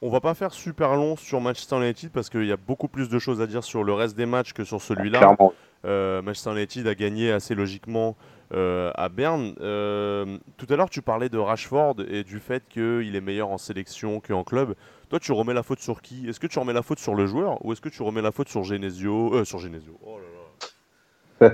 On 0.00 0.10
va 0.10 0.20
pas 0.20 0.34
faire 0.34 0.52
super 0.52 0.96
long 0.96 1.16
sur 1.16 1.40
Manchester 1.40 1.76
United 1.76 2.10
parce 2.10 2.28
qu'il 2.28 2.46
y 2.46 2.52
a 2.52 2.56
beaucoup 2.56 2.88
plus 2.88 3.08
de 3.08 3.18
choses 3.20 3.40
à 3.40 3.46
dire 3.46 3.62
sur 3.62 3.84
le 3.84 3.92
reste 3.92 4.16
des 4.16 4.26
matchs 4.26 4.52
que 4.52 4.64
sur 4.64 4.82
celui-là. 4.82 5.18
Clairement. 5.18 5.52
Euh, 5.84 6.22
Manchester 6.22 6.52
United 6.52 6.86
a 6.88 6.94
gagné 6.94 7.30
assez 7.30 7.54
logiquement 7.54 8.16
euh, 8.52 8.90
à 8.96 9.08
Berne. 9.08 9.54
Euh, 9.60 10.38
tout 10.56 10.66
à 10.70 10.76
l'heure, 10.76 10.90
tu 10.90 11.02
parlais 11.02 11.28
de 11.28 11.38
Rashford 11.38 11.96
et 12.08 12.24
du 12.24 12.38
fait 12.38 12.64
qu'il 12.68 13.14
est 13.14 13.20
meilleur 13.20 13.48
en 13.48 13.58
sélection 13.58 14.20
qu'en 14.20 14.44
club. 14.44 14.74
Toi, 15.08 15.20
tu 15.20 15.32
remets 15.32 15.54
la 15.54 15.62
faute 15.62 15.80
sur 15.80 16.02
qui? 16.02 16.28
Est-ce 16.28 16.40
que 16.40 16.46
tu 16.46 16.58
remets 16.58 16.72
la 16.72 16.82
faute 16.82 16.98
sur 16.98 17.14
le 17.14 17.26
joueur 17.26 17.64
ou 17.64 17.72
est-ce 17.72 17.80
que 17.80 17.88
tu 17.88 18.02
remets 18.02 18.22
la 18.22 18.32
faute 18.32 18.48
sur 18.48 18.64
Genesio 18.64 19.34
euh, 19.34 19.44
Sur 19.44 19.58
Genesio? 19.58 19.98
Oh 20.04 20.18
là 20.18 20.24
là. 20.24 20.31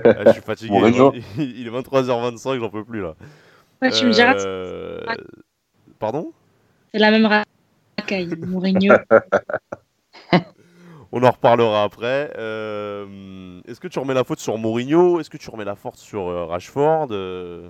Ah, 0.05 0.23
je 0.27 0.31
suis 0.33 0.41
fatigué. 0.41 1.21
Il 1.37 1.67
est 1.67 1.71
23h25, 1.71 2.59
j'en 2.59 2.69
peux 2.69 2.83
plus 2.83 3.01
là. 3.01 3.15
Ouais, 3.81 3.91
tu 3.91 4.05
me 4.05 4.11
diras, 4.11 4.35
Euh, 4.35 4.99
Pardon? 5.99 6.31
C'est 6.93 6.99
la 6.99 7.11
même 7.11 7.25
racaille. 7.97 8.35
Mourinho. 8.45 8.93
On 11.11 11.23
en 11.23 11.31
reparlera 11.31 11.83
après. 11.83 12.31
Euh, 12.37 13.61
Est-ce 13.67 13.79
que 13.79 13.87
tu 13.87 13.97
remets 13.99 14.13
la 14.13 14.23
faute 14.23 14.39
sur 14.39 14.57
Mourinho? 14.57 15.19
Est-ce 15.19 15.29
que 15.29 15.37
tu 15.37 15.49
remets 15.49 15.65
la 15.65 15.75
faute 15.75 15.95
sur 15.95 16.27
euh, 16.27 16.45
Rashford? 16.45 17.07
Euh, 17.11 17.69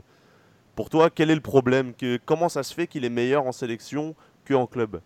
Pour 0.75 0.89
toi, 0.89 1.09
quel 1.09 1.29
est 1.29 1.35
le 1.35 1.41
problème? 1.41 1.93
Que, 1.93 2.19
Comment 2.25 2.49
ça 2.49 2.63
se 2.63 2.73
fait 2.73 2.87
qu'il 2.87 3.05
est 3.05 3.09
meilleur 3.09 3.45
en 3.45 3.51
sélection 3.53 4.13
qu'en 4.47 4.67
club? 4.67 4.99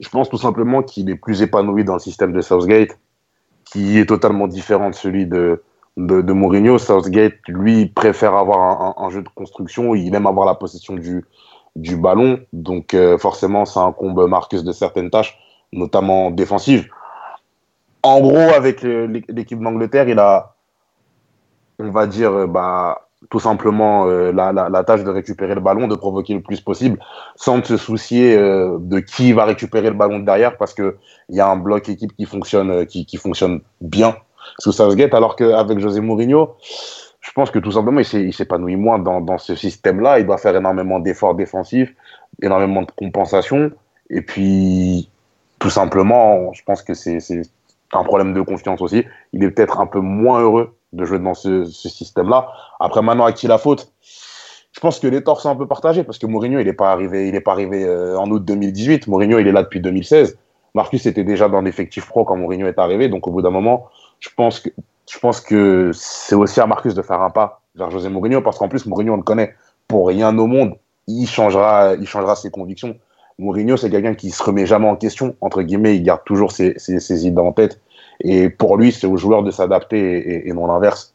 Je 0.00 0.08
pense 0.08 0.28
tout 0.28 0.38
simplement 0.38 0.82
qu'il 0.82 1.10
est 1.10 1.16
plus 1.16 1.42
épanoui 1.42 1.84
dans 1.84 1.94
le 1.94 2.00
système 2.00 2.32
de 2.32 2.40
Southgate, 2.40 2.98
qui 3.64 3.98
est 3.98 4.06
totalement 4.06 4.46
différent 4.48 4.90
de 4.90 4.94
celui 4.94 5.26
de, 5.26 5.62
de, 5.98 6.32
Mourinho. 6.32 6.78
Southgate, 6.78 7.34
lui, 7.48 7.86
préfère 7.86 8.34
avoir 8.34 8.98
un, 8.98 9.10
jeu 9.10 9.22
de 9.22 9.28
construction, 9.34 9.94
il 9.94 10.14
aime 10.14 10.26
avoir 10.26 10.46
la 10.46 10.54
possession 10.54 10.94
du, 10.94 11.24
du 11.76 11.96
ballon, 11.96 12.40
donc 12.52 12.94
euh, 12.94 13.18
forcément, 13.18 13.64
ça 13.64 13.80
incombe 13.80 14.26
Marcus 14.28 14.64
de 14.64 14.72
certaines 14.72 15.10
tâches, 15.10 15.38
notamment 15.72 16.30
défensives. 16.30 16.88
En 18.02 18.20
gros, 18.20 18.36
avec 18.36 18.82
l'é- 18.82 19.24
l'équipe 19.28 19.60
d'Angleterre, 19.60 20.08
il 20.08 20.18
a, 20.18 20.54
on 21.78 21.90
va 21.90 22.06
dire, 22.06 22.32
euh, 22.32 22.46
bah, 22.46 23.08
tout 23.30 23.40
simplement 23.40 24.06
euh, 24.06 24.30
la, 24.30 24.52
la, 24.52 24.84
tâche 24.84 25.02
de 25.02 25.10
récupérer 25.10 25.56
le 25.56 25.60
ballon, 25.60 25.88
de 25.88 25.96
provoquer 25.96 26.34
le 26.34 26.40
plus 26.40 26.60
possible 26.60 27.00
sans 27.34 27.64
se 27.64 27.76
soucier 27.76 28.36
de 28.36 29.00
qui 29.00 29.32
va 29.32 29.44
récupérer 29.44 29.88
le 29.88 29.96
ballon 29.96 30.20
derrière 30.20 30.56
parce 30.56 30.72
que 30.72 30.96
il 31.28 31.34
y 31.34 31.40
a 31.40 31.48
un 31.48 31.56
bloc 31.56 31.88
équipe 31.88 32.14
qui 32.16 32.26
fonctionne 32.26 32.86
qui, 32.86 33.06
qui 33.06 33.16
fonctionne 33.16 33.60
bien 33.80 34.14
sous 34.58 34.72
Southgate 34.72 35.14
alors 35.14 35.36
qu'avec 35.36 35.78
José 35.78 36.00
Mourinho 36.00 36.56
je 37.20 37.32
pense 37.32 37.50
que 37.50 37.58
tout 37.58 37.72
simplement 37.72 38.00
il 38.00 38.34
s'épanouit 38.34 38.76
moins 38.76 38.98
dans, 38.98 39.38
ce 39.38 39.54
système 39.54 40.00
là 40.00 40.18
il 40.18 40.26
doit 40.26 40.38
faire 40.38 40.56
énormément 40.56 40.98
d'efforts 40.98 41.34
défensifs 41.34 41.94
énormément 42.42 42.82
de 42.82 42.90
compensation 42.96 43.70
et 44.10 44.22
puis 44.22 45.08
tout 45.58 45.70
simplement 45.70 46.52
je 46.52 46.62
pense 46.64 46.82
que 46.82 46.94
c'est 46.94 47.18
un 47.92 48.04
problème 48.04 48.34
de 48.34 48.40
confiance 48.42 48.80
aussi 48.80 49.04
il 49.32 49.44
est 49.44 49.50
peut-être 49.50 49.80
un 49.80 49.86
peu 49.86 50.00
moins 50.00 50.40
heureux 50.40 50.74
de 50.92 51.04
jouer 51.04 51.18
dans 51.18 51.34
ce, 51.34 51.64
ce 51.64 51.88
système 51.88 52.28
là 52.28 52.48
après 52.80 53.02
maintenant 53.02 53.24
à 53.24 53.32
qui 53.32 53.46
la 53.46 53.58
faute? 53.58 53.92
Je 54.78 54.80
pense 54.80 55.00
que 55.00 55.08
les 55.08 55.24
torts 55.24 55.40
sont 55.40 55.50
un 55.50 55.56
peu 55.56 55.66
partagés 55.66 56.04
parce 56.04 56.18
que 56.18 56.26
Mourinho, 56.26 56.60
il 56.60 56.66
n'est 56.66 56.72
pas 56.72 56.92
arrivé, 56.92 57.28
il 57.28 57.34
est 57.34 57.40
pas 57.40 57.50
arrivé 57.50 57.84
euh, 57.84 58.16
en 58.16 58.30
août 58.30 58.44
2018. 58.44 59.08
Mourinho, 59.08 59.40
il 59.40 59.48
est 59.48 59.52
là 59.52 59.64
depuis 59.64 59.80
2016. 59.80 60.38
Marcus 60.74 61.04
était 61.06 61.24
déjà 61.24 61.48
dans 61.48 61.62
l'effectif 61.62 62.06
pro 62.06 62.24
quand 62.24 62.36
Mourinho 62.36 62.66
est 62.68 62.78
arrivé. 62.78 63.08
Donc, 63.08 63.26
au 63.26 63.32
bout 63.32 63.42
d'un 63.42 63.50
moment, 63.50 63.88
je 64.20 64.28
pense 64.36 64.60
que, 64.60 64.70
je 65.10 65.18
pense 65.18 65.40
que 65.40 65.90
c'est 65.94 66.34
aussi 66.34 66.60
à 66.60 66.66
Marcus 66.66 66.94
de 66.94 67.02
faire 67.02 67.20
un 67.22 67.30
pas 67.30 67.62
vers 67.74 67.90
José 67.90 68.08
Mourinho 68.08 68.40
parce 68.40 68.58
qu'en 68.58 68.68
plus, 68.68 68.86
Mourinho, 68.86 69.14
on 69.14 69.16
le 69.16 69.22
connaît. 69.22 69.54
Pour 69.86 70.08
rien 70.08 70.36
au 70.36 70.46
monde, 70.46 70.74
il 71.06 71.26
changera, 71.26 71.94
il 71.94 72.06
changera 72.06 72.36
ses 72.36 72.50
convictions. 72.50 72.96
Mourinho, 73.38 73.76
c'est 73.76 73.90
quelqu'un 73.90 74.14
qui 74.14 74.30
se 74.30 74.42
remet 74.42 74.66
jamais 74.66 74.88
en 74.88 74.96
question, 74.96 75.36
entre 75.40 75.62
guillemets. 75.62 75.96
Il 75.96 76.02
garde 76.02 76.24
toujours 76.24 76.52
ses, 76.52 76.74
ses, 76.78 77.26
idées 77.26 77.40
en 77.40 77.52
tête. 77.52 77.80
Et 78.20 78.50
pour 78.50 78.76
lui, 78.76 78.92
c'est 78.92 79.06
aux 79.06 79.16
joueurs 79.16 79.44
de 79.44 79.50
s'adapter 79.50 80.48
et, 80.48 80.52
non 80.52 80.66
l'inverse. 80.66 81.14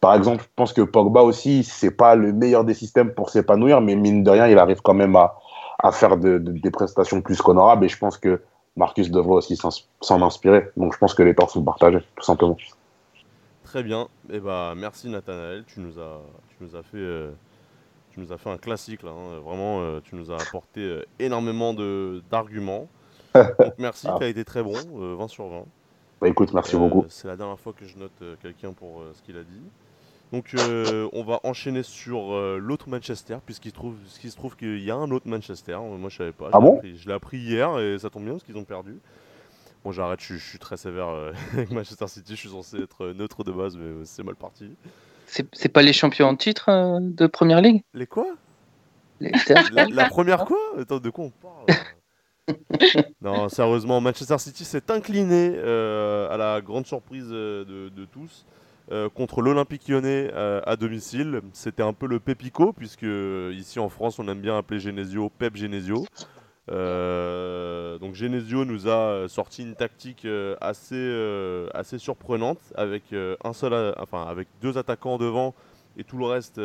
Par 0.00 0.14
exemple, 0.14 0.42
je 0.42 0.48
pense 0.56 0.72
que 0.72 0.82
Pogba 0.82 1.22
aussi, 1.22 1.62
c'est 1.62 1.90
pas 1.90 2.16
le 2.16 2.32
meilleur 2.32 2.64
des 2.64 2.74
systèmes 2.74 3.12
pour 3.12 3.30
s'épanouir, 3.30 3.80
mais 3.80 3.94
mine 3.94 4.24
de 4.24 4.30
rien, 4.30 4.48
il 4.48 4.58
arrive 4.58 4.80
quand 4.82 4.94
même 4.94 5.14
à, 5.14 5.36
à 5.78 5.92
faire 5.92 6.16
de- 6.16 6.38
de- 6.38 6.52
des 6.52 6.70
prestations 6.70 7.20
plus 7.20 7.40
qu'honorables. 7.40 7.84
Et 7.84 7.88
je 7.88 7.98
pense 7.98 8.16
que 8.18 8.40
Marcus 8.76 9.10
devrait 9.10 9.34
aussi 9.36 9.56
s'en 9.56 10.22
inspirer. 10.22 10.70
Donc 10.76 10.92
je 10.94 10.98
pense 10.98 11.14
que 11.14 11.22
les 11.22 11.34
torts 11.34 11.50
sont 11.50 11.62
partagés, 11.62 12.00
tout 12.16 12.24
simplement. 12.24 12.56
Très 13.64 13.82
bien. 13.82 14.08
Et 14.30 14.40
bah, 14.40 14.74
merci 14.76 15.08
Nathanaël. 15.08 15.64
Tu 15.66 15.80
nous 15.80 15.98
as, 15.98 16.20
tu 16.48 16.56
nous 16.64 16.76
as 16.76 16.82
fait, 16.82 16.96
euh, 16.98 17.30
tu 18.10 18.20
nous 18.20 18.32
as 18.32 18.38
fait 18.38 18.50
un 18.50 18.58
classique 18.58 19.02
là. 19.02 19.10
hein. 19.10 19.40
Vraiment, 19.44 19.80
euh, 19.80 20.00
tu 20.02 20.14
nous 20.16 20.32
as 20.32 20.40
apporté 20.40 20.80
euh, 20.80 21.04
énormément 21.18 21.74
de 21.74 22.22
d'arguments. 22.30 22.88
Donc 23.34 23.74
merci, 23.78 24.06
Ah. 24.10 24.16
tu 24.18 24.24
as 24.24 24.28
été 24.28 24.44
très 24.44 24.62
bon, 24.62 24.74
euh, 24.96 25.14
20 25.16 25.28
sur 25.28 25.46
20. 25.48 25.64
Bah, 26.20 26.28
écoute, 26.28 26.52
merci 26.52 26.74
Euh, 26.76 26.78
beaucoup. 26.80 27.04
C'est 27.08 27.28
la 27.28 27.36
dernière 27.36 27.58
fois 27.60 27.72
que 27.72 27.84
je 27.84 27.96
note 27.96 28.10
euh, 28.22 28.34
quelqu'un 28.42 28.72
pour 28.72 29.00
euh, 29.00 29.12
ce 29.14 29.22
qu'il 29.22 29.36
a 29.36 29.42
dit. 29.44 29.62
Donc 30.32 30.54
euh, 30.54 31.08
on 31.12 31.24
va 31.24 31.40
enchaîner 31.42 31.82
sur 31.82 32.32
euh, 32.34 32.58
l'autre 32.58 32.88
Manchester, 32.88 33.38
puisqu'il 33.44 33.72
trouve, 33.72 33.96
se 34.06 34.36
trouve 34.36 34.54
qu'il 34.56 34.78
y 34.82 34.90
a 34.90 34.94
un 34.94 35.10
autre 35.10 35.26
Manchester. 35.28 35.72
Euh, 35.72 35.96
Moi 35.96 36.08
je 36.08 36.16
savais 36.18 36.32
pas. 36.32 36.46
je 36.46 36.50
Ah 36.54 36.58
l'ai 36.60 36.64
bon 36.64 36.76
appris- 36.78 36.96
Je 36.96 37.08
l'ai 37.08 37.14
appris 37.14 37.38
hier 37.38 37.78
et 37.80 37.98
ça 37.98 38.10
tombe 38.10 38.22
bien 38.24 38.32
parce 38.34 38.44
qu'ils 38.44 38.56
ont 38.56 38.64
perdu. 38.64 38.96
Bon 39.84 39.92
j'arrête, 39.92 40.20
je, 40.20 40.34
je 40.34 40.46
suis 40.48 40.58
très 40.58 40.76
sévère 40.76 41.08
euh, 41.08 41.32
avec 41.54 41.70
Manchester 41.72 42.06
City, 42.06 42.32
je 42.36 42.40
suis 42.40 42.48
censé 42.50 42.80
être 42.82 43.06
neutre 43.08 43.42
de 43.44 43.50
base, 43.52 43.76
mais 43.76 44.04
c'est 44.04 44.22
mal 44.22 44.36
parti. 44.36 44.70
C'est 45.26 45.68
pas 45.68 45.82
les 45.82 45.92
champions 45.92 46.26
en 46.26 46.36
titre 46.36 46.68
euh, 46.70 46.98
de 47.00 47.26
première 47.26 47.60
ligue? 47.60 47.82
Les 47.94 48.06
quoi? 48.06 48.26
Les... 49.20 49.30
la, 49.72 49.86
la 49.86 50.08
première 50.08 50.44
quoi? 50.44 50.58
Attends, 50.78 50.98
de 50.98 51.10
quoi 51.10 51.24
on 51.24 51.30
parle? 51.30 51.66
Non, 53.22 53.48
sérieusement, 53.48 54.00
Manchester 54.00 54.38
City 54.38 54.64
s'est 54.64 54.90
incliné 54.90 55.52
euh, 55.56 56.28
à 56.30 56.36
la 56.36 56.60
grande 56.60 56.84
surprise 56.86 57.28
de, 57.28 57.64
de 57.94 58.04
tous 58.06 58.44
euh, 58.92 59.08
contre 59.08 59.40
l'Olympique 59.40 59.86
lyonnais 59.88 60.30
euh, 60.34 60.60
à 60.66 60.74
domicile. 60.74 61.42
C'était 61.52 61.82
un 61.84 61.92
peu 61.92 62.08
le 62.08 62.18
Pépico, 62.18 62.72
puisque 62.72 63.04
euh, 63.04 63.54
ici 63.54 63.78
en 63.78 63.88
France, 63.88 64.18
on 64.18 64.26
aime 64.26 64.40
bien 64.40 64.58
appeler 64.58 64.80
Genesio 64.80 65.28
Pep 65.28 65.56
Genesio. 65.56 66.04
Donc 66.68 68.14
Genesio 68.14 68.64
nous 68.64 68.88
a 68.88 69.28
sorti 69.28 69.62
une 69.62 69.74
tactique 69.74 70.26
assez, 70.60 71.66
assez 71.74 71.98
surprenante 71.98 72.60
avec 72.76 73.02
un 73.12 73.52
seul, 73.52 73.92
enfin 73.98 74.22
avec 74.28 74.46
deux 74.62 74.78
attaquants 74.78 75.18
devant 75.18 75.52
et 75.96 76.04
tout 76.04 76.16
le 76.16 76.26
reste 76.26 76.60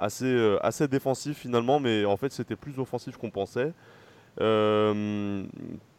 assez, 0.00 0.56
assez 0.60 0.88
défensif 0.88 1.38
finalement, 1.38 1.78
mais 1.78 2.04
en 2.04 2.16
fait 2.16 2.32
c'était 2.32 2.56
plus 2.56 2.80
offensif 2.80 3.16
qu'on 3.16 3.30
pensait. 3.30 3.72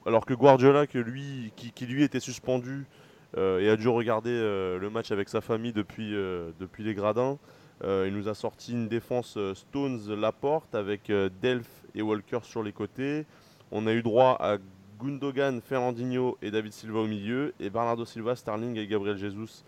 Alors 0.07 0.25
que 0.25 0.33
Guardiola, 0.33 0.85
que 0.85 0.99
lui, 0.99 1.53
qui, 1.55 1.85
lui 1.85 2.03
était 2.03 2.19
suspendu 2.19 2.87
et 3.35 3.69
a 3.69 3.75
dû 3.75 3.87
regarder 3.87 4.31
euh, 4.31 4.79
le 4.79 4.89
match 4.89 5.11
avec 5.11 5.29
sa 5.29 5.41
famille 5.41 5.73
depuis, 5.73 6.15
euh, 6.15 6.51
depuis 6.59 6.83
les 6.83 6.93
gradins, 6.93 7.37
euh, 7.83 8.05
il 8.07 8.15
nous 8.15 8.27
a 8.27 8.33
sorti 8.33 8.71
une 8.71 8.87
défense 8.87 9.35
euh, 9.37 9.53
Stones 9.53 10.13
Laporte 10.15 10.73
avec 10.73 11.09
euh, 11.09 11.29
Delph 11.41 11.83
et 11.93 12.01
Walker 12.01 12.39
sur 12.41 12.63
les 12.63 12.71
côtés. 12.71 13.25
on 13.71 13.85
a 13.85 13.93
eu 13.93 14.01
droit 14.01 14.35
à 14.39 14.57
Gundogan, 14.99 15.61
Fernandinho 15.61 16.37
et 16.41 16.49
David 16.49 16.73
Silva 16.73 16.99
au 17.01 17.07
milieu, 17.07 17.53
et 17.59 17.69
Bernardo 17.69 18.03
Silva, 18.03 18.35
Starling 18.35 18.77
et 18.77 18.87
Gabriel 18.87 19.17
Jesus 19.17 19.63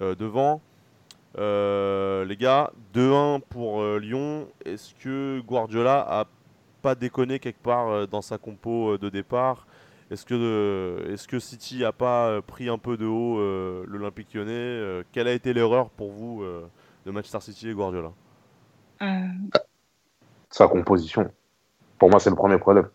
euh, 0.00 0.14
devant. 0.14 0.62
Euh, 1.38 2.24
les 2.24 2.36
gars, 2.36 2.72
2-1 2.94 3.40
pour 3.42 3.82
euh, 3.82 3.98
Lyon. 3.98 4.48
Est-ce 4.64 4.94
que 4.94 5.40
Guardiola 5.40 6.06
a 6.08 6.24
pas 6.80 6.94
déconné 6.94 7.38
quelque 7.38 7.62
part 7.62 8.08
dans 8.08 8.22
sa 8.22 8.38
compo 8.38 8.96
de 8.96 9.10
départ? 9.10 9.66
Est-ce 10.10 10.24
que, 10.24 11.12
est 11.12 11.26
que 11.26 11.38
City 11.38 11.84
a 11.84 11.92
pas 11.92 12.42
pris 12.42 12.68
un 12.68 12.78
peu 12.78 12.96
de 12.96 13.06
haut 13.06 13.38
l'Olympique 13.86 14.34
lyonnais 14.34 15.02
Quelle 15.12 15.28
a 15.28 15.32
été 15.32 15.52
l'erreur 15.52 15.90
pour 15.90 16.10
vous 16.10 16.44
de 17.06 17.10
Manchester 17.10 17.40
City 17.40 17.68
et 17.68 17.74
Guardiola? 17.74 18.10
Sa 20.50 20.66
composition. 20.66 21.30
Pour 21.98 22.10
moi, 22.10 22.18
c'est 22.18 22.30
le 22.30 22.36
premier 22.36 22.58
problème. 22.58 22.88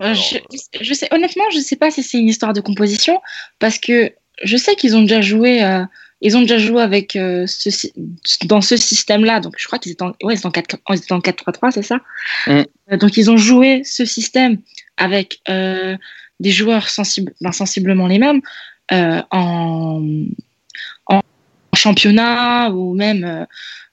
je, 0.00 0.38
je, 0.80 0.94
sais, 0.94 1.08
honnêtement, 1.12 1.44
je 1.52 1.58
ne 1.58 1.62
sais 1.62 1.76
pas 1.76 1.90
si 1.90 2.02
c'est 2.02 2.18
une 2.18 2.28
histoire 2.28 2.52
de 2.52 2.60
composition, 2.60 3.20
parce 3.58 3.78
que 3.78 4.12
je 4.42 4.56
sais 4.56 4.74
qu'ils 4.74 4.96
ont 4.96 5.02
déjà 5.02 5.20
joué, 5.20 5.62
euh, 5.62 5.84
ils 6.20 6.36
ont 6.36 6.40
déjà 6.40 6.58
joué 6.58 6.82
avec 6.82 7.16
euh, 7.16 7.44
ce, 7.46 7.88
dans 8.46 8.60
ce 8.60 8.76
système-là. 8.76 9.40
Donc, 9.40 9.54
je 9.58 9.66
crois 9.66 9.78
qu'ils 9.78 9.92
étaient 9.92 10.02
en, 10.02 10.12
ouais, 10.22 10.34
en 10.44 10.50
4-3-3, 10.50 11.70
c'est 11.70 11.82
ça? 11.82 12.00
Mm. 12.46 12.62
euh, 12.92 12.96
Donc, 12.96 13.16
ils 13.16 13.30
ont 13.30 13.36
joué 13.36 13.82
ce 13.84 14.04
système 14.04 14.58
avec 14.96 15.40
des 15.46 16.50
joueurs 16.50 16.88
sensibles, 16.88 17.32
ben, 17.40 17.52
sensiblement 17.52 18.06
les 18.06 18.18
mêmes 18.18 18.40
en, 18.90 20.02
en, 21.06 21.20
championnat 21.74 22.70
ou 22.70 22.94
même. 22.94 23.46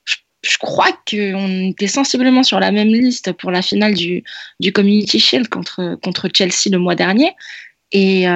Je, 0.05 0.17
je, 0.43 0.57
crois 0.57 0.91
qu'on 1.09 1.69
était 1.69 1.87
sensiblement 1.87 2.43
sur 2.43 2.59
la 2.59 2.71
même 2.71 2.89
liste 2.89 3.31
pour 3.33 3.51
la 3.51 3.61
finale 3.61 3.93
du, 3.93 4.23
du 4.59 4.71
Community 4.71 5.19
Shield 5.19 5.47
contre, 5.49 5.97
contre 6.03 6.29
Chelsea 6.33 6.69
le 6.71 6.77
mois 6.77 6.95
dernier. 6.95 7.31
Et 7.91 8.27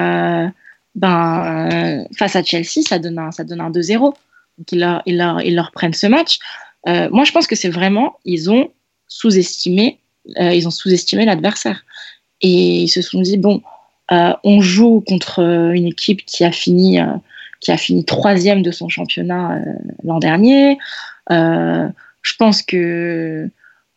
ben, 0.95 1.71
euh, 1.71 2.05
face 2.17 2.35
à 2.35 2.43
Chelsea, 2.43 2.81
ça 2.87 2.99
donne 2.99 3.19
un, 3.19 3.31
ça 3.31 3.43
donne 3.43 3.61
un 3.61 3.69
2-0. 3.69 3.99
Donc, 3.99 4.71
ils 4.71 4.79
leur, 4.79 5.01
ils, 5.05 5.55
leur, 5.55 5.71
prennent 5.71 5.93
ce 5.93 6.07
match. 6.07 6.39
Euh, 6.87 7.09
moi, 7.11 7.25
je 7.25 7.31
pense 7.31 7.47
que 7.47 7.55
c'est 7.55 7.69
vraiment, 7.69 8.17
ils 8.23 8.49
ont 8.49 8.71
sous-estimé, 9.07 9.99
euh, 10.39 10.53
ils 10.53 10.67
ont 10.67 10.71
sous-estimé 10.71 11.25
l'adversaire. 11.25 11.83
Et 12.41 12.83
ils 12.83 12.89
se 12.89 13.01
sont 13.01 13.21
dit, 13.21 13.37
bon, 13.37 13.61
on 14.09 14.61
joue 14.61 15.01
contre 15.01 15.39
une 15.73 15.87
équipe 15.87 16.25
qui 16.25 16.43
a 16.43 16.51
fini, 16.51 16.99
qui 17.59 17.71
a 17.71 17.77
fini 17.77 18.05
troisième 18.05 18.61
de 18.61 18.71
son 18.71 18.89
championnat 18.89 19.59
l'an 20.03 20.19
dernier. 20.19 20.77
je 21.29 22.35
pense 22.37 22.61
que, 22.61 23.49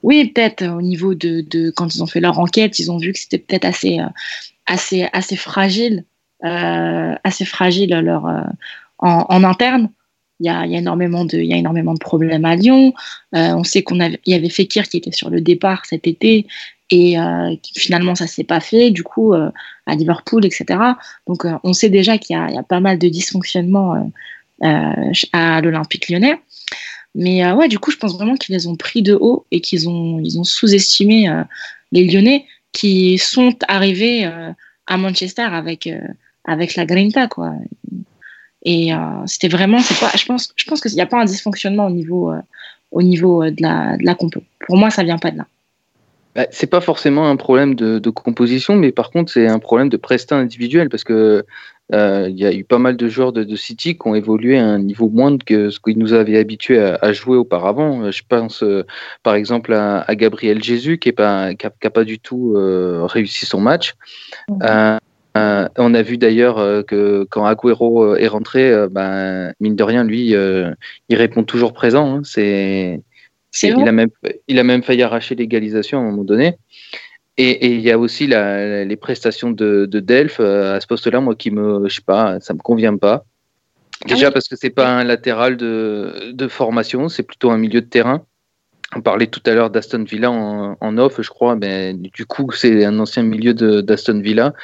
oui, 0.02 0.26
peut-être 0.26 0.66
au 0.66 0.82
niveau 0.82 1.14
de, 1.14 1.70
quand 1.70 1.94
ils 1.94 2.02
ont 2.02 2.06
fait 2.06 2.20
leur 2.20 2.38
enquête, 2.38 2.78
ils 2.78 2.90
ont 2.90 2.98
vu 2.98 3.12
que 3.12 3.18
c'était 3.18 3.38
peut-être 3.38 3.64
assez, 3.64 3.98
assez, 4.66 5.08
assez 5.12 5.36
fragile 5.36 6.04
euh, 6.44 7.16
assez 7.24 7.44
fragile 7.44 7.90
leur, 7.90 8.26
euh, 8.26 8.42
en, 8.98 9.42
interne. 9.42 9.90
Il 10.38 10.46
y, 10.46 10.48
a, 10.48 10.64
il 10.66 10.70
y, 10.70 10.76
a 10.76 10.78
énormément 10.78 11.24
de, 11.24 11.36
il 11.36 11.46
y 11.46 11.52
a 11.52 11.56
énormément 11.56 11.94
de 11.94 11.98
problèmes 11.98 12.44
à 12.44 12.54
Lyon. 12.54 12.94
Euh, 13.34 13.54
on 13.54 13.64
sait 13.64 13.82
qu'on 13.82 13.98
avait, 13.98 14.20
il 14.24 14.32
y 14.32 14.36
avait 14.36 14.48
Fekir 14.48 14.88
qui 14.88 14.98
était 14.98 15.10
sur 15.10 15.30
le 15.30 15.40
départ 15.40 15.84
cet 15.84 16.06
été 16.06 16.46
et 16.90 17.18
euh, 17.18 17.54
finalement 17.76 18.14
ça 18.14 18.26
s'est 18.26 18.44
pas 18.44 18.60
fait. 18.60 18.90
Du 18.90 19.02
coup, 19.02 19.34
euh, 19.34 19.50
à 19.86 19.94
Liverpool, 19.94 20.44
etc. 20.44 20.78
Donc, 21.26 21.46
on 21.64 21.72
sait 21.72 21.88
déjà 21.88 22.18
qu'il 22.18 22.36
y, 22.36 22.54
y, 22.54 22.58
a 22.58 22.62
pas 22.62 22.80
mal 22.80 22.98
de 22.98 23.08
dysfonctionnements 23.08 24.12
à 24.60 25.60
l'Olympique 25.60 26.08
Lyonnais. 26.08 26.40
Mais 27.14 27.50
ouais, 27.52 27.68
du 27.68 27.78
coup, 27.78 27.90
je 27.90 27.96
pense 27.96 28.14
vraiment 28.14 28.36
qu'ils 28.36 28.54
les 28.54 28.66
ont 28.66 28.76
pris 28.76 29.02
de 29.02 29.14
haut 29.14 29.46
et 29.50 29.60
qu'ils 29.60 29.88
ont, 29.88 30.20
ils 30.20 30.38
ont 30.38 30.44
sous-estimé 30.44 31.30
les 31.90 32.06
Lyonnais 32.06 32.44
qui 32.72 33.16
sont 33.16 33.54
arrivés 33.66 34.30
à 34.86 34.96
Manchester 34.96 35.42
avec 35.42 35.88
avec 36.44 36.76
la 36.76 36.86
grinta, 36.86 37.28
quoi. 37.28 37.54
Et 38.62 38.92
euh, 38.92 38.98
c'était 39.26 39.48
vraiment, 39.48 39.80
c'est 39.80 39.98
pas, 39.98 40.10
je 40.16 40.24
pense, 40.24 40.52
je 40.56 40.64
pense 40.64 40.80
qu'il 40.80 40.92
n'y 40.92 41.00
a 41.00 41.06
pas 41.06 41.20
un 41.20 41.24
dysfonctionnement 41.24 41.86
au 41.86 41.90
niveau, 41.90 42.32
euh, 42.32 42.40
au 42.90 43.02
niveau 43.02 43.42
euh, 43.42 43.50
de 43.50 43.62
la, 43.62 43.96
de 43.96 44.04
la 44.04 44.14
compo. 44.14 44.42
Pour 44.66 44.76
moi, 44.76 44.90
ça 44.90 45.04
vient 45.04 45.18
pas 45.18 45.30
de 45.30 45.38
là. 45.38 45.46
Bah, 46.38 46.46
c'est 46.52 46.68
pas 46.68 46.80
forcément 46.80 47.28
un 47.28 47.34
problème 47.34 47.74
de, 47.74 47.98
de, 47.98 48.10
composition, 48.10 48.76
mais 48.76 48.92
par 48.92 49.10
contre, 49.10 49.32
c'est 49.32 49.48
un 49.48 49.58
problème 49.58 49.88
de 49.88 49.96
prestat 49.96 50.36
individuel 50.36 50.88
parce 50.88 51.02
que 51.02 51.44
il 51.90 52.38
y 52.38 52.46
a 52.46 52.52
eu 52.52 52.62
pas 52.62 52.78
mal 52.78 52.96
de 52.96 53.08
joueurs 53.08 53.32
de, 53.32 53.42
de, 53.42 53.56
City 53.56 53.98
qui 53.98 54.06
ont 54.06 54.14
évolué 54.14 54.56
à 54.56 54.64
un 54.64 54.78
niveau 54.78 55.08
moindre 55.08 55.44
que 55.44 55.70
ce 55.70 55.80
qu'ils 55.80 55.98
nous 55.98 56.12
avaient 56.12 56.38
habitués 56.38 56.78
à, 56.80 56.96
à, 57.02 57.12
jouer 57.12 57.36
auparavant. 57.36 58.12
Je 58.12 58.22
pense 58.28 58.62
par 59.24 59.34
exemple 59.34 59.72
à, 59.72 60.02
à, 60.02 60.14
Gabriel 60.14 60.62
Jésus 60.62 60.98
qui 60.98 61.08
n'a 61.08 61.12
pas, 61.14 61.54
qui 61.54 61.66
a, 61.66 61.90
pas 61.90 62.04
du 62.04 62.20
tout 62.20 62.54
réussi 62.54 63.44
son 63.44 63.60
match. 63.60 63.96
Euh, 65.38 65.68
on 65.76 65.94
a 65.94 66.02
vu 66.02 66.18
d'ailleurs 66.18 66.58
euh, 66.58 66.82
que 66.82 67.24
quand 67.30 67.44
Agüero 67.44 68.04
euh, 68.04 68.16
est 68.16 68.28
rentré, 68.28 68.72
ben, 68.90 69.52
mine 69.60 69.76
de 69.76 69.82
rien, 69.82 70.04
lui, 70.04 70.34
il 71.08 71.16
répond 71.16 71.44
toujours 71.44 71.72
présent. 71.72 72.16
Hein. 72.16 72.20
C'est, 72.24 73.00
il, 73.62 73.88
a 73.88 73.92
même, 73.92 74.10
il 74.46 74.58
a 74.58 74.64
même 74.64 74.82
failli 74.82 75.02
arracher 75.02 75.34
l'égalisation 75.34 75.98
à 75.98 76.02
un 76.02 76.04
moment 76.04 76.24
donné. 76.24 76.56
Et, 77.36 77.72
il 77.72 77.80
y 77.80 77.92
a 77.92 77.98
aussi 77.98 78.26
les 78.26 78.96
prestations 78.96 79.50
de, 79.50 79.86
de 79.86 80.00
Delph 80.00 80.40
à 80.40 80.80
ce 80.80 80.86
poste-là, 80.86 81.20
moi 81.20 81.36
qui 81.36 81.50
me, 81.50 81.88
je 81.88 81.94
sais 81.94 82.02
pas, 82.02 82.40
ça 82.40 82.52
me 82.52 82.58
convient 82.58 82.96
pas. 82.96 83.24
Déjà 84.06 84.30
parce 84.30 84.48
que 84.48 84.56
c'est 84.56 84.70
pas 84.70 84.88
un 84.88 85.04
latéral 85.04 85.56
de, 85.56 86.32
de 86.32 86.48
formation, 86.48 87.08
c'est 87.08 87.24
plutôt 87.24 87.50
un 87.50 87.58
milieu 87.58 87.80
de 87.80 87.86
terrain. 87.86 88.24
On 88.96 89.02
parlait 89.02 89.26
tout 89.26 89.42
à 89.44 89.52
l'heure 89.52 89.70
d'Aston 89.70 90.04
Villa 90.04 90.30
en, 90.30 90.76
en, 90.80 90.98
off, 90.98 91.20
je 91.20 91.28
crois. 91.28 91.56
Mais 91.56 91.92
du 91.94 92.24
coup, 92.24 92.50
c'est 92.52 92.84
un 92.84 92.98
ancien 92.98 93.22
milieu 93.22 93.52
d'Aston 93.54 94.20
Villa. 94.20 94.54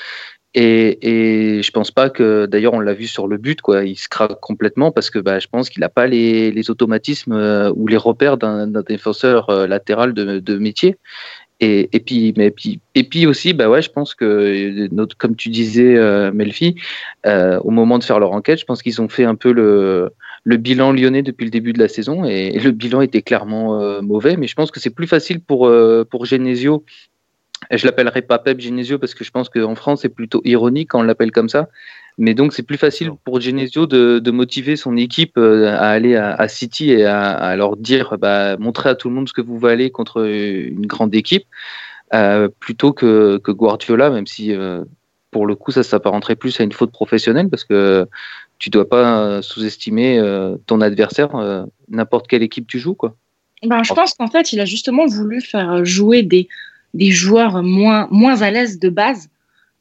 Et, 0.57 1.57
et 1.59 1.63
je 1.63 1.71
pense 1.73 1.91
pas 1.91 2.11
que, 2.11 2.47
d'ailleurs, 2.47 2.75
on 2.75 2.81
l'a 2.81 2.95
vu 2.95 3.09
sur 3.09 3.27
le 3.27 3.39
but, 3.39 3.61
quoi. 3.61 3.85
Il 3.85 3.97
se 3.97 4.09
craque 4.09 4.39
complètement 4.41 4.93
parce 4.93 5.11
que 5.11 5.19
bah, 5.19 5.41
je 5.41 5.49
pense 5.49 5.69
qu'il 5.69 5.81
n'a 5.81 5.89
pas 5.89 6.07
les, 6.07 6.71
automatismes 6.71 7.33
euh, 7.33 7.73
ou 7.75 7.89
les 7.89 7.97
repères 7.97 8.37
d'un 8.37 8.69
défenseur 8.83 9.51
euh, 9.51 9.67
latéral 9.67 10.15
de, 10.15 10.59
métier. 10.59 10.97
Et, 11.61 11.89
puis, 12.05 12.35
mais 12.37 12.51
puis, 12.51 12.81
et 12.95 13.05
puis 13.05 13.27
aussi, 13.27 13.55
bah 13.55 13.71
ouais, 13.71 13.81
je 13.81 13.91
pense 13.91 14.15
que, 14.15 14.87
notre, 14.93 15.17
comme 15.17 15.35
tu 15.35 15.49
disais, 15.49 15.97
euh, 15.97 16.31
Melfi, 16.31 16.75
euh, 17.27 17.59
au 17.61 17.71
moment 17.71 17.99
de 17.99 18.05
faire 18.05 18.21
leur 18.21 18.33
enquête, 18.33 18.61
je 18.61 18.67
pense 18.67 18.83
qu'ils 18.83 19.01
ont 19.01 19.09
fait 19.09 19.25
un 19.25 19.35
peu 19.35 19.51
le, 19.51 20.13
bilan 20.59 20.93
lyonnais 20.93 21.23
depuis 21.23 21.45
le 21.45 21.51
début 21.51 21.73
de 21.73 21.79
la 21.79 21.89
saison 21.89 22.25
et, 22.27 22.59
le 22.59 22.71
bilan 22.71 23.01
était 23.01 23.23
clairement 23.23 24.03
mauvais. 24.03 24.37
Mais 24.37 24.47
je 24.47 24.55
pense 24.55 24.71
que 24.71 24.79
c'est 24.79 24.95
plus 24.95 25.07
facile 25.07 25.41
pour 25.41 25.67
Genesio 26.27 26.85
je 27.71 27.87
l'appellerai 27.87 28.23
pas 28.23 28.39
Pep 28.39 28.61
Genesio 28.61 28.99
parce 28.99 29.15
que 29.15 29.25
je 29.25 29.31
pense 29.31 29.49
qu'en 29.49 29.75
France 29.75 30.03
c'est 30.03 30.09
plutôt 30.09 30.41
ironique 30.45 30.91
quand 30.91 31.01
on 31.01 31.05
l'appelle 31.05 31.33
comme 31.33 31.49
ça. 31.49 31.69
Mais 32.17 32.35
donc 32.35 32.53
c'est 32.53 32.63
plus 32.63 32.77
facile 32.77 33.11
pour 33.25 33.41
Genesio 33.41 33.87
de, 33.87 34.21
de, 34.21 34.31
motiver 34.31 34.77
son 34.77 34.97
équipe 34.97 35.37
euh, 35.37 35.67
à 35.67 35.89
aller 35.89 36.15
à, 36.15 36.47
City 36.47 36.93
et 36.93 37.05
à, 37.05 37.57
leur 37.57 37.77
dire, 37.77 38.17
bah, 38.19 38.57
montrer 38.57 38.91
à 38.91 38.95
tout 38.95 39.09
le 39.09 39.15
monde 39.15 39.29
ce 39.29 39.33
que 39.33 39.41
vous 39.41 39.59
valez 39.59 39.91
contre 39.91 40.25
une 40.25 40.87
grande 40.87 41.15
équipe, 41.15 41.45
euh, 42.15 42.49
plutôt 42.61 42.93
que, 42.93 43.39
que, 43.39 43.51
Guardiola, 43.51 44.11
même 44.11 44.29
si 44.29 44.53
euh, 44.53 44.85
pour 45.33 45.47
le 45.47 45.57
coup 45.57 45.73
ça 45.73 45.83
s'apparenterait 45.83 46.37
plus 46.37 46.61
à 46.61 46.65
une 46.65 46.73
faute 46.73 46.93
professionnelle 46.93 47.49
parce 47.49 47.65
que 47.65 48.07
tu 48.61 48.71
dois 48.71 48.89
pas 48.89 49.43
sous-estimer 49.43 50.23
ton 50.67 50.81
adversaire, 50.81 51.67
n'importe 51.89 52.29
quelle 52.29 52.45
équipe 52.45 52.69
tu 52.69 52.79
joues 52.79 52.95
quoi. 52.95 53.17
Ben, 53.65 53.83
je 53.83 53.93
pense 53.93 54.15
qu'en 54.15 54.29
fait 54.29 54.53
il 54.53 54.61
a 54.61 54.65
justement 54.65 55.07
voulu 55.07 55.41
faire 55.41 55.85
jouer 55.85 56.23
des 56.23 56.49
des 56.95 57.11
joueurs 57.11 57.63
moins, 57.63 58.09
moins 58.11 58.41
à 58.43 58.51
l'aise 58.51 58.79
de 58.79 58.89
base 58.89 59.29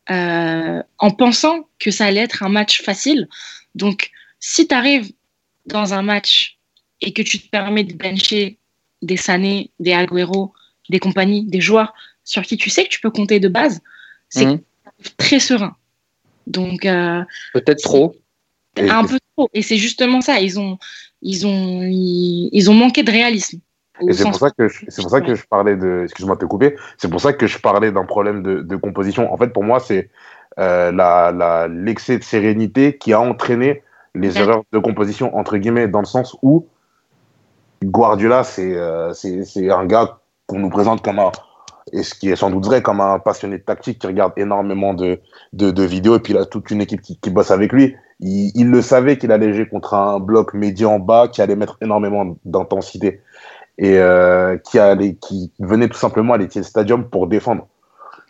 euh, 0.10 0.84
en 0.97 1.12
pensant 1.12 1.69
que 1.80 1.91
ça 1.91 2.06
allait 2.06 2.21
être 2.21 2.43
un 2.43 2.49
match 2.49 2.82
facile. 2.82 3.30
Donc, 3.76 4.12
si 4.39 4.67
tu 4.67 4.76
arrives 4.76 5.12
dans 5.65 5.94
un 5.94 6.02
match 6.02 6.58
et 7.00 7.13
que 7.13 7.21
tu 7.21 7.40
te 7.40 7.48
permets 7.50 7.83
de 7.83 7.94
bencher 7.94 8.58
des 9.02 9.17
Sané, 9.17 9.71
des 9.79 9.94
Agüero, 9.94 10.54
des 10.90 11.00
compagnies, 11.00 11.46
des 11.46 11.62
joueurs 11.62 11.94
sur 12.25 12.42
qui 12.42 12.58
tu 12.58 12.69
sais 12.69 12.83
que 12.83 12.90
tu 12.90 13.00
peux 13.00 13.12
compter 13.12 13.40
de 13.40 13.48
base, 13.48 13.81
c'est 14.29 14.46
mmh. 14.46 14.62
très 15.17 15.40
serein. 15.40 15.75
Donc, 16.48 16.85
euh, 16.85 17.21
peut-être 17.54 17.83
trop. 17.83 18.15
Un 18.77 19.06
peu 19.06 19.19
trop. 19.35 19.50
Et 19.54 19.62
c'est 19.62 19.77
justement 19.77 20.19
ça. 20.21 20.42
Ils 20.42 20.60
ont, 20.60 20.77
ils 21.21 21.46
ont, 21.46 21.83
ils 21.83 22.69
ont 22.69 22.73
manqué 22.73 23.04
de 23.04 23.12
réalisme. 23.12 23.60
Et 24.02 24.13
c'est 24.13 24.23
pour 24.23 24.35
ça 24.35 24.50
que 24.50 24.67
je, 24.67 24.85
c'est 24.87 25.02
pour 25.02 25.12
ça 25.12 25.21
que 25.21 25.35
je 25.35 25.46
parlais 25.46 25.75
de, 25.75 26.02
excuse-moi 26.04 26.35
de 26.35 26.41
te 26.41 26.46
couper, 26.46 26.75
c'est 26.98 27.10
pour 27.10 27.21
ça 27.21 27.31
que 27.33 27.46
je 27.46 27.60
parlais 27.60 27.91
d'un 27.91 28.06
problème 28.06 28.41
de, 28.41 28.62
de, 28.62 28.75
composition. 28.75 29.31
En 29.31 29.37
fait, 29.37 29.50
pour 29.50 29.63
moi, 29.63 29.79
c'est 29.79 30.10
euh, 30.60 30.91
la, 30.91 31.31
la, 31.31 31.67
l'excès 31.67 32.17
de 32.17 32.23
sérénité 32.23 32.98
qui 32.98 33.13
a 33.13 33.21
entraîné 33.21 33.83
les 34.15 34.37
erreurs 34.37 34.63
de 34.71 34.79
composition 34.79 35.35
entre 35.37 35.58
guillemets, 35.58 35.87
dans 35.87 36.00
le 36.00 36.06
sens 36.06 36.35
où 36.41 36.67
Guardiola, 37.83 38.44
c'est, 38.44 38.75
euh, 38.75 39.13
c'est 39.13 39.69
un 39.69 39.85
gars 39.85 40.19
qu'on 40.48 40.60
nous 40.60 40.69
présente 40.69 41.04
comme 41.04 41.19
un, 41.19 41.31
et 41.91 42.04
ce 42.04 42.15
qui 42.15 42.29
est 42.29 42.35
sans 42.35 42.50
doute 42.50 42.65
vrai, 42.65 42.81
comme 42.81 43.02
un 43.02 43.19
passionné 43.19 43.58
de 43.58 43.63
tactique 43.63 44.00
qui 44.00 44.08
regarde 44.08 44.33
énormément 44.37 44.94
de, 44.94 45.19
de, 45.54 45.69
de 45.71 45.83
vidéos, 45.83 46.15
et 46.15 46.19
puis 46.19 46.33
il 46.33 46.37
a 46.37 46.46
toute 46.46 46.71
une 46.71 46.81
équipe 46.81 47.02
qui, 47.02 47.17
qui 47.17 47.29
bosse 47.29 47.52
avec 47.52 47.73
lui. 47.73 47.96
Il, 48.19 48.52
il 48.56 48.69
le 48.69 48.81
savait 48.81 49.17
qu'il 49.17 49.31
allait 49.31 49.54
jouer 49.54 49.67
contre 49.67 49.94
un 49.94 50.19
bloc 50.19 50.54
médian 50.54 51.00
bas 51.00 51.27
qui 51.27 51.41
allait 51.41 51.56
mettre 51.56 51.77
énormément 51.81 52.37
d'intensité 52.46 53.21
et 53.78 53.98
euh, 53.98 54.58
qui, 54.58 54.80
allait, 54.80 55.15
qui 55.15 55.52
venait 55.60 55.88
tout 55.88 55.98
simplement 55.98 56.34
à 56.34 56.38
l'Etihad 56.38 56.63
Stadium 56.65 57.10
pour 57.10 57.28
défendre. 57.28 57.67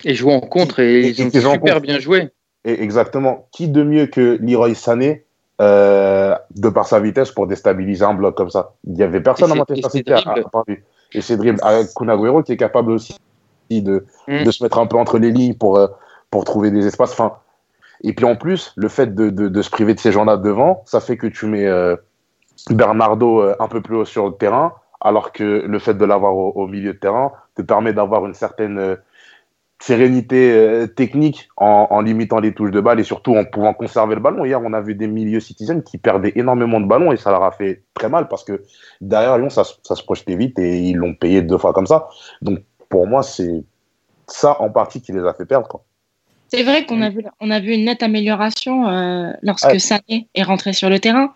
Et 0.06 0.14
jouer 0.16 0.34
en 0.34 0.40
contre, 0.42 0.80
et, 0.80 1.02
Et- 1.02 1.08
ils 1.10 1.22
ont 1.22 1.28
et- 1.28 1.32
ils 1.34 1.48
ont 1.48 1.54
super 1.54 1.74
contre. 1.76 1.86
bien 1.86 2.00
joué. 2.00 2.30
Et 2.66 2.82
exactement. 2.82 3.48
Qui 3.52 3.68
de 3.68 3.84
mieux 3.84 4.06
que 4.08 4.38
Leroy 4.42 4.74
Sané, 4.74 5.26
euh, 5.62 6.36
de 6.56 6.70
par 6.70 6.88
sa 6.88 7.00
vitesse, 7.00 7.32
pour 7.32 7.48
déstabiliser 7.48 8.06
un 8.06 8.14
bloc 8.14 8.36
comme 8.36 8.50
ça? 8.50 8.74
Il 8.86 8.94
n'y 8.94 9.04
avait 9.04 9.22
personne 9.22 9.52
à 9.52 9.56
Manchester 9.56 9.90
City 9.90 10.14
à, 10.14 10.22
part 10.52 10.64
lui. 10.68 10.78
Et 11.14 11.22
ses 11.22 11.36
dribbles. 11.38 11.60
Avec 11.62 11.88
Kun 11.94 12.08
Agüero, 12.10 12.42
qui 12.42 12.54
est 12.54 12.58
capable 12.58 12.92
aussi 12.92 13.16
de, 13.70 14.06
Mm. 14.28 14.44
de 14.44 14.52
se 14.52 14.64
mettre 14.64 14.78
un 14.78 14.86
peu 14.86 14.98
entre 14.98 15.18
les 15.20 15.32
lignes 15.32 15.56
pour, 15.56 15.78
euh, 15.78 15.88
pour 16.30 16.44
trouver 16.46 16.70
des 16.72 16.86
espaces. 16.88 17.12
Enfin, 17.14 17.34
et 18.04 18.14
puis 18.14 18.26
en 18.26 18.36
plus, 18.36 18.72
le 18.76 18.88
fait 18.88 19.14
de, 19.16 19.30
de, 19.30 19.48
de 19.48 19.62
se 19.62 19.70
priver 19.70 19.94
de 19.96 20.00
ces 20.00 20.12
gens-là 20.12 20.38
devant, 20.38 20.84
ça 20.86 21.00
fait 21.00 21.18
que 21.18 21.28
tu 21.28 21.48
mets 21.48 21.66
euh, 21.66 21.96
Bernardo 22.70 23.42
un 23.60 23.68
peu 23.68 23.82
plus 23.82 23.96
haut 23.98 24.06
sur 24.06 24.28
le 24.28 24.34
terrain, 24.34 24.74
alors 25.04 25.32
que 25.32 25.44
le 25.68 25.80
fait 25.80 25.94
de 25.94 26.06
l'avoir 26.06 26.36
au, 26.36 26.52
au 26.56 26.68
milieu 26.68 26.94
de 26.94 26.98
terrain 26.98 27.32
te 27.56 27.62
permet 27.62 27.94
d'avoir 27.94 28.26
une 28.26 28.34
certaine 28.34 28.78
euh, 28.80 28.96
sérénité 29.80 30.52
euh, 30.54 30.88
technique 30.88 31.50
en, 31.58 31.88
en 31.90 32.02
limitant 32.02 32.40
les 32.40 32.54
touches 32.54 32.72
de 32.72 32.80
balle 32.80 33.00
et 33.02 33.04
surtout 33.04 33.36
en 33.36 33.44
pouvant 33.44 33.74
conserver 33.74 34.16
le 34.16 34.22
ballon. 34.22 34.46
Hier, 34.46 34.62
on 34.64 34.72
a 34.72 34.80
vu 34.82 34.96
des 34.96 35.08
milieux 35.08 35.42
citizens 35.42 35.82
qui 35.82 35.98
perdaient 35.98 36.32
énormément 36.36 36.80
de 36.80 36.86
ballons 36.86 37.12
et 37.12 37.18
ça 37.18 37.32
leur 37.32 37.44
a 37.44 37.52
fait 37.52 37.84
très 37.94 38.08
mal 38.08 38.30
parce 38.30 38.46
que 38.46 38.64
derrière 39.02 39.38
Lyon, 39.38 39.50
ça, 39.50 39.66
se- 39.66 39.76
ça 39.84 39.96
se 39.96 40.04
projetait 40.04 40.38
vite 40.38 40.58
et 40.58 40.80
ils 40.80 40.96
l'ont 40.96 41.14
payé 41.16 41.42
deux 41.42 41.58
fois 41.58 41.74
comme 41.74 41.88
ça. 41.88 42.08
Donc 42.42 42.60
pour 42.88 43.08
moi, 43.08 43.24
c'est 43.24 43.64
ça 44.28 44.62
en 44.62 44.70
partie 44.70 45.02
qui 45.02 45.12
les 45.12 45.26
a 45.26 45.34
fait 45.34 45.46
perdre. 45.46 45.68
quoi. 45.68 45.84
C'est 46.48 46.64
vrai 46.64 46.86
qu'on 46.86 47.02
a 47.02 47.10
vu, 47.10 47.26
on 47.42 47.50
a 47.52 47.60
vu 47.60 47.74
une 47.74 47.86
nette 47.86 48.04
amélioration 48.04 48.88
euh, 48.88 49.32
lorsque 49.42 49.68
Ouais. 49.68 49.80
Sané 49.80 50.30
est 50.36 50.44
rentré 50.44 50.72
sur 50.72 50.90
le 50.90 51.00
terrain. 51.00 51.34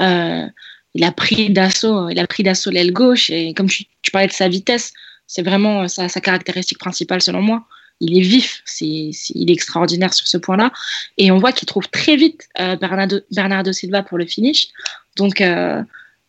Euh, 0.00 0.46
il 0.94 1.04
a 1.04 1.12
pris 1.12 1.50
d'assaut, 1.50 2.08
il 2.08 2.18
a 2.18 2.26
pris 2.26 2.42
d'assaut 2.42 2.70
l'aile 2.70 2.92
gauche 2.92 3.30
et 3.30 3.54
comme 3.54 3.68
tu, 3.68 3.84
parlais 4.12 4.28
de 4.28 4.32
sa 4.32 4.48
vitesse, 4.48 4.92
c'est 5.26 5.42
vraiment 5.42 5.86
sa, 5.88 6.08
sa 6.08 6.20
caractéristique 6.20 6.78
principale 6.78 7.22
selon 7.22 7.42
moi. 7.42 7.64
Il 8.00 8.16
est 8.16 8.22
vif, 8.22 8.62
c'est- 8.64 9.10
il 9.34 9.50
est 9.50 9.52
extraordinaire 9.52 10.14
sur 10.14 10.26
ce 10.26 10.38
point-là 10.38 10.72
et 11.18 11.30
on 11.30 11.38
voit 11.38 11.52
qu'il 11.52 11.66
trouve 11.66 11.88
très 11.88 12.16
vite 12.16 12.48
euh, 12.58 12.76
Bernardo, 12.76 13.72
Silva 13.72 14.02
pour 14.02 14.18
le 14.18 14.26
finish. 14.26 14.68
Donc 15.16 15.40
euh, 15.40 15.82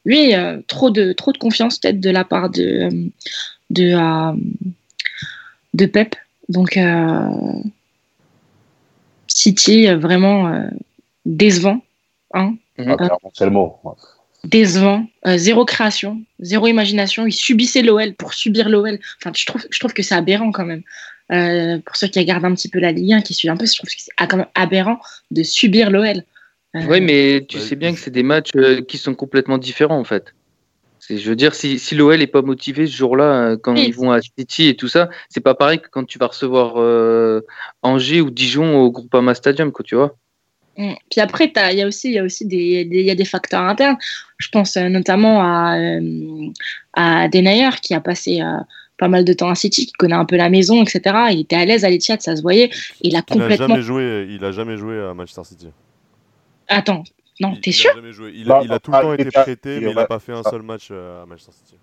lui, 0.06 0.36
euh, 0.36 0.60
trop 0.68 0.90
de 0.90 1.14
trop 1.14 1.32
de 1.32 1.38
confiance 1.38 1.80
peut-être 1.80 2.00
de 2.00 2.10
la 2.10 2.26
part 2.26 2.50
de 2.50 2.90
de 3.70 3.94
euh, 3.94 5.88
Pep. 5.88 6.16
Donc 6.50 6.76
euh, 6.78 7.30
City, 9.28 9.88
euh, 9.88 9.98
vraiment 9.98 10.48
euh, 10.50 10.68
décevant. 11.26 11.82
Hein, 12.34 12.56
Ah, 12.78 13.18
c'est 13.34 13.46
le 13.46 13.52
mot. 13.52 13.80
Décevant. 14.44 15.06
Euh, 15.28 15.38
zéro 15.38 15.66
création, 15.66 16.22
zéro 16.40 16.68
imagination. 16.68 17.28
Il 17.28 17.34
subissait 17.34 17.84
l'OL 17.84 18.14
pour 18.16 18.34
subir 18.34 18.70
l'OL. 18.70 19.00
Enfin, 19.20 19.32
je 19.36 19.46
trouve, 19.46 19.66
je 19.70 19.80
trouve 19.80 19.94
que 19.94 20.02
c'est 20.02 20.16
aberrant 20.16 20.52
quand 20.52 20.66
même. 20.66 20.84
Euh, 21.32 21.80
pour 21.86 21.96
ceux 21.96 22.08
qui 22.08 22.20
regardent 22.20 22.46
un 22.46 22.54
petit 22.54 22.68
peu 22.68 22.80
la 22.80 22.92
Ligue 22.92 23.14
1, 23.14 23.22
qui 23.22 23.34
suivent 23.34 23.52
un 23.52 23.58
peu, 23.58 23.66
je 23.66 23.76
trouve 23.76 23.90
que 23.90 23.96
c'est 23.98 24.12
ah, 24.18 24.28
quand 24.28 24.38
même 24.38 24.48
aberrant 24.54 25.00
de 25.32 25.44
subir 25.44 25.90
l'OL. 25.90 26.24
Euh, 26.76 26.80
Oui, 26.88 27.00
mais 27.02 27.46
tu 27.48 27.60
sais 27.60 27.76
bien 27.76 27.94
que 27.94 28.00
c'est 28.00 28.12
des 28.12 28.24
matchs 28.24 28.50
euh, 28.56 28.82
qui 28.82 28.98
sont 28.98 29.16
complètement 29.16 29.58
différents 29.58 30.00
en 30.00 30.04
fait. 30.04 30.34
C'est, 31.00 31.18
je 31.18 31.30
veux 31.30 31.36
dire, 31.36 31.56
si, 31.56 31.80
si 31.80 31.96
l'OL 31.96 32.22
est 32.22 32.28
pas 32.28 32.42
motivé 32.42 32.86
ce 32.86 32.96
jour-là, 32.96 33.56
quand 33.58 33.74
Oui. 33.74 33.86
ils 33.88 33.96
vont 33.96 34.12
à 34.12 34.22
City 34.22 34.68
et 34.68 34.76
tout 34.76 34.88
ça, 34.88 35.10
c'est 35.30 35.42
pas 35.42 35.56
pareil 35.56 35.80
que 35.80 35.88
quand 35.90 36.04
tu 36.04 36.20
vas 36.20 36.28
recevoir 36.28 36.74
euh, 36.78 37.42
Angers 37.82 38.22
ou 38.22 38.30
Dijon 38.30 38.78
au 38.78 38.92
Groupama 38.92 39.34
Stadium, 39.34 39.72
quoi, 39.72 39.84
tu 39.84 39.96
vois. 39.96 40.18
Mm. 40.78 40.94
Puis 41.10 41.22
après, 41.22 41.52
il 41.72 41.78
y 41.78 41.82
a 41.82 41.88
aussi, 41.88 42.08
il 42.10 42.14
y 42.14 42.20
a 42.20 42.24
aussi 42.24 42.46
des, 42.46 42.86
des- 42.86 43.00
il 43.02 43.06
y 43.06 43.12
a 43.12 43.16
des 43.16 43.26
facteurs 43.26 43.62
internes. 43.62 43.98
Je 44.38 44.48
pense 44.50 44.78
euh, 44.78 44.88
notamment 44.90 45.42
à, 45.44 45.78
euh, 45.78 46.48
à 46.94 47.28
Denayer 47.28 47.70
qui 47.82 47.94
a 47.94 48.00
passé 48.00 48.42
euh, 48.42 48.58
pas 48.98 49.08
mal 49.08 49.26
de 49.26 49.34
temps 49.34 49.50
à 49.50 49.56
City, 49.56 49.86
qui 49.88 49.94
connaît 49.94 50.16
un 50.16 50.26
peu 50.26 50.38
la 50.38 50.50
maison, 50.50 50.82
etc. 50.84 51.16
Il 51.32 51.42
était 51.42 51.56
à 51.58 51.66
l'aise 51.66 51.84
à 51.84 51.90
l'Etihad, 51.90 52.22
ça 52.22 52.36
se 52.36 52.42
voyait. 52.42 52.70
Il 53.02 53.16
a 53.16 53.20
Il 53.20 53.20
a 53.20 53.24
complètement. 53.24 53.68
jamais 53.68 53.82
joué, 53.82 54.28
il 54.30 54.44
a 54.46 54.52
jamais 54.52 54.78
joué 54.78 55.00
à 55.02 55.14
Manchester 55.14 55.44
City. 55.44 55.68
Attends, 56.68 57.04
non, 57.42 57.56
t'es 57.56 57.72
il 57.72 57.74
a 57.74 57.78
sûr? 57.78 57.94
jamais 57.96 58.14
joué. 58.14 58.32
Il, 58.34 58.46
Bah, 58.46 58.60
a, 58.60 58.64
il 58.64 58.72
a 58.72 58.80
tout 58.80 58.92
ah, 58.94 58.98
le 58.98 59.04
temps 59.04 59.14
il 59.14 59.22
été 59.22 59.32
prêté, 59.32 59.76
il- 59.76 59.82
mais 59.84 59.92
il 59.92 59.96
n'a 59.96 60.06
pas 60.06 60.20
fait 60.20 60.32
un 60.34 60.44
ça. 60.44 60.52
seul 60.52 60.62
match 60.62 60.90
à 60.92 61.26
Manchester 61.28 61.52
City. 61.54 61.76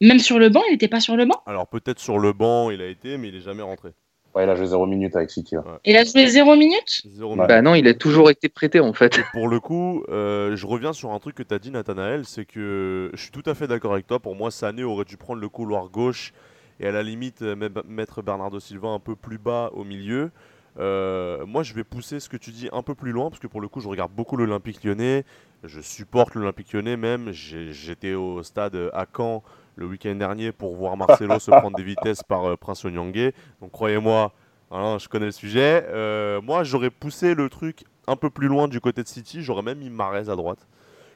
Même 0.00 0.18
sur 0.18 0.38
le 0.40 0.48
banc, 0.48 0.62
il 0.68 0.72
n'était 0.72 0.88
pas 0.88 0.98
sur 1.00 1.16
le 1.16 1.24
banc? 1.26 1.40
Alors 1.46 1.68
peut-être 1.68 2.00
sur 2.00 2.18
le 2.18 2.32
banc, 2.32 2.70
il 2.70 2.82
a 2.82 2.88
été, 2.88 3.16
mais 3.18 3.28
il 3.28 3.36
est 3.36 3.40
jamais 3.42 3.62
rentré. 3.62 3.90
Ouais, 4.34 4.44
il 4.44 4.50
a 4.50 4.54
joué 4.56 4.66
0 4.66 4.86
minutes 4.86 5.14
avec 5.14 5.30
City. 5.30 5.56
ouais. 5.58 5.62
Il 5.84 5.96
a 5.96 6.04
joué 6.04 6.26
zéro 6.26 6.56
minute. 6.56 7.02
Zéro 7.06 7.30
Ouais. 7.32 7.36
minute. 7.36 7.48
Bah 7.48 7.60
non, 7.62 7.74
il 7.74 7.86
a 7.86 7.92
toujours 7.94 8.30
été 8.30 8.48
prêté 8.48 8.80
en 8.80 8.92
fait. 8.94 9.18
Et 9.18 9.22
pour 9.32 9.46
le 9.48 9.60
coup, 9.60 10.04
euh, 10.08 10.56
je 10.56 10.66
reviens 10.66 10.92
sur 10.94 11.10
un 11.12 11.18
truc 11.18 11.34
que 11.34 11.42
tu 11.42 11.52
as 11.52 11.58
dit, 11.58 11.70
Nathanaël, 11.70 12.24
c'est 12.24 12.44
que 12.46 13.10
je 13.12 13.20
suis 13.20 13.30
tout 13.30 13.42
à 13.46 13.54
fait 13.54 13.66
d'accord 13.66 13.92
avec 13.92 14.06
toi. 14.06 14.20
Pour 14.20 14.34
moi, 14.34 14.50
Sané 14.50 14.84
aurait 14.84 15.04
dû 15.04 15.16
prendre 15.18 15.40
le 15.40 15.48
couloir 15.50 15.88
gauche 15.90 16.32
et 16.80 16.86
à 16.86 16.92
la 16.92 17.02
limite 17.02 17.42
euh, 17.42 17.54
mettre 17.86 18.22
Bernardo 18.22 18.58
Silva 18.58 18.88
un 18.88 18.98
peu 19.00 19.16
plus 19.16 19.38
bas 19.38 19.70
au 19.74 19.84
milieu. 19.84 20.30
Euh, 20.78 21.44
moi, 21.44 21.62
je 21.62 21.74
vais 21.74 21.84
pousser 21.84 22.18
ce 22.18 22.30
que 22.30 22.38
tu 22.38 22.50
dis 22.50 22.70
un 22.72 22.82
peu 22.82 22.94
plus 22.94 23.12
loin 23.12 23.28
parce 23.28 23.38
que 23.40 23.46
pour 23.46 23.60
le 23.60 23.68
coup, 23.68 23.80
je 23.80 23.88
regarde 23.88 24.12
beaucoup 24.12 24.38
l'Olympique 24.38 24.82
lyonnais. 24.82 25.24
Je 25.64 25.80
supporte 25.82 26.34
l'Olympique 26.34 26.72
lyonnais 26.72 26.96
même. 26.96 27.30
J'ai- 27.32 27.72
J'étais 27.72 28.14
au 28.14 28.42
stade 28.42 28.76
à 28.94 29.04
Caen 29.14 29.42
le 29.76 29.86
week-end 29.86 30.14
dernier 30.14 30.52
pour 30.52 30.74
voir 30.76 30.96
Marcelo 30.96 31.38
se 31.38 31.50
prendre 31.50 31.76
des 31.76 31.82
vitesses 31.82 32.22
par 32.22 32.44
euh, 32.50 32.56
Prince 32.56 32.84
Onyangé. 32.84 33.32
Donc 33.60 33.70
croyez-moi, 33.72 34.32
voilà, 34.70 34.98
je 34.98 35.08
connais 35.08 35.26
le 35.26 35.32
sujet. 35.32 35.84
Euh, 35.88 36.40
moi, 36.42 36.64
j'aurais 36.64 36.90
poussé 36.90 37.34
le 37.34 37.48
truc 37.48 37.84
un 38.06 38.16
peu 38.16 38.30
plus 38.30 38.48
loin 38.48 38.68
du 38.68 38.80
côté 38.80 39.02
de 39.02 39.08
City. 39.08 39.42
J'aurais 39.42 39.62
même 39.62 39.78
mis 39.78 39.90
Marez 39.90 40.28
à 40.28 40.36
droite. 40.36 40.66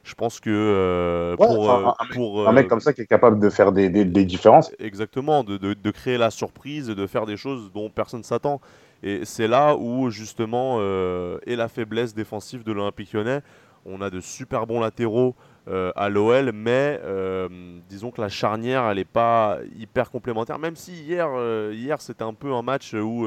Je 0.03 0.13
pense 0.15 0.39
que 0.39 0.49
euh, 0.49 1.35
Ouais, 1.35 1.47
pour, 1.47 1.69
un- 1.71 1.93
mec- 2.01 2.13
pour 2.13 2.47
Un 2.47 2.51
mec 2.53 2.67
comme 2.69 2.79
ça 2.79 2.93
qui 2.93 3.01
est 3.01 3.07
capable 3.07 3.39
de 3.39 3.49
faire 3.49 3.73
des, 3.73 3.89
des, 3.89 4.05
des 4.05 4.23
différences. 4.25 4.71
Exactement, 4.79 5.43
de, 5.43 5.57
de- 5.57 5.73
de 5.73 5.91
créer 5.91 6.17
la 6.17 6.29
surprise 6.31 6.87
de 6.87 7.07
faire 7.07 7.25
des 7.25 7.35
choses 7.35 7.71
dont 7.73 7.89
personne 7.89 8.23
s'attend. 8.23 8.61
Et 9.03 9.25
c'est 9.25 9.47
là 9.47 9.75
où 9.75 10.09
justement 10.09 10.77
euh, 10.79 11.37
est 11.45 11.55
la 11.57 11.67
faiblesse 11.67 12.15
défensive 12.15 12.63
de 12.63 12.71
l'Olympique 12.71 13.11
lyonnais. 13.13 13.41
On 13.85 14.01
a 14.01 14.09
de 14.09 14.21
super 14.21 14.65
bons 14.65 14.79
latéraux 14.79 15.35
euh, 15.67 15.91
à 15.95 16.07
l'OL, 16.09 16.51
mais 16.53 16.99
euh, 17.03 17.49
disons 17.89 18.09
que 18.11 18.21
la 18.21 18.29
charnière, 18.29 18.85
elle 18.85 18.97
n'est 18.97 19.03
pas 19.05 19.59
hyper 19.77 20.09
complémentaire. 20.11 20.59
Même 20.59 20.75
si 20.75 20.93
hier, 20.93 21.27
euh, 21.29 21.73
hier 21.75 21.99
c'était 22.01 22.23
un 22.23 22.33
peu 22.33 22.53
un 22.53 22.61
match 22.61 22.93
où 22.93 23.25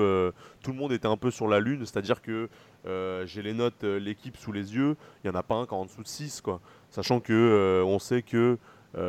tout 0.63 0.73
le 0.73 0.77
monde 0.77 0.93
était 0.93 1.09
un 1.09 1.17
peu 1.17 1.31
sur 1.31 1.49
la 1.49 1.61
lune, 1.61 1.81
c'est-à-dire 1.85 2.23
que 2.23 2.49
j'ai 3.27 3.43
les 3.43 3.53
notes, 3.53 3.83
l'équipe 3.85 4.37
sous 4.37 4.53
les 4.53 4.75
yeux, 4.75 4.97
il 5.23 5.31
n'y 5.31 5.37
en 5.37 5.39
a 5.39 5.43
pas 5.43 5.57
un 5.57 5.67
qui 5.67 5.75
est 5.75 5.77
en 5.77 5.85
dessous 5.85 6.03
de 6.03 6.09
6, 6.09 6.41
quoi. 6.41 6.61
Sachant 6.91 7.21
que 7.21 7.83
on 7.87 7.99
sait 7.99 8.23
que 8.23 8.57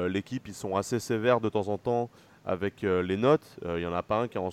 l'équipe, 0.10 0.48
ils 0.48 0.54
sont 0.54 0.76
assez 0.76 1.00
sévères 1.00 1.40
de 1.40 1.48
temps 1.50 1.70
en 1.70 1.78
temps 1.78 2.10
avec 2.46 2.82
les 2.82 3.18
notes. 3.18 3.58
Il 3.66 3.76
n'y 3.76 3.86
en 3.86 3.94
a 3.94 4.04
pas 4.04 4.22
un 4.22 4.28
qui 4.28 4.38
est 4.38 4.42
en, 4.42 4.50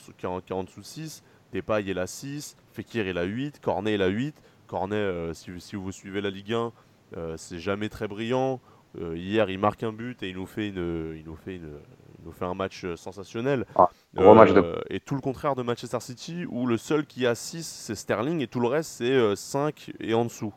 en- 0.50 0.64
dessous 0.64 0.80
de 0.80 0.86
6. 0.86 1.22
Depay, 1.52 1.82
il 1.84 1.98
a 1.98 2.06
6. 2.06 2.56
Fekir, 2.72 3.08
il 3.08 3.18
a 3.18 3.24
8. 3.24 3.60
Cornet, 3.60 3.94
il 3.94 4.02
a 4.02 4.06
8. 4.08 4.36
Cornet, 4.68 5.32
si, 5.34 5.50
si 5.60 5.74
vous 5.76 5.90
suivez 5.90 6.20
la 6.20 6.30
Ligue 6.30 6.52
1, 6.52 6.56
euh, 6.58 6.70
c'est 7.36 7.58
jamais 7.58 7.88
très 7.88 8.08
brillant. 8.08 8.60
Euh, 9.00 9.16
hier, 9.16 9.50
il 9.50 9.58
marque 9.58 9.82
un 9.82 9.92
but 9.92 10.22
et 10.22 10.30
il 10.30 10.36
nous 10.36 10.46
fait, 10.46 10.68
une, 10.68 11.14
il 11.16 11.24
nous 11.24 11.36
fait, 11.36 11.56
une, 11.56 11.70
il 12.18 12.24
nous 12.24 12.32
fait 12.32 12.46
un 12.46 12.54
match 12.54 12.84
euh, 12.84 12.96
sensationnel. 12.96 13.66
Ah, 13.76 13.90
gros 14.14 14.34
match 14.34 14.52
de- 14.52 14.82
Et 14.90 14.98
tout 14.98 15.14
le 15.14 15.20
contraire 15.20 15.54
de 15.54 15.62
Manchester 15.62 16.00
City, 16.00 16.46
où 16.48 16.66
le 16.66 16.78
seul 16.78 17.04
qui 17.06 17.26
a 17.26 17.34
6, 17.34 17.66
c'est 17.66 17.94
Sterling, 17.94 18.40
et 18.40 18.46
tout 18.46 18.60
le 18.60 18.66
reste, 18.68 18.90
c'est 18.92 19.12
euh, 19.12 19.36
5 19.36 19.92
et 20.00 20.14
en 20.14 20.24
dessous. 20.24 20.54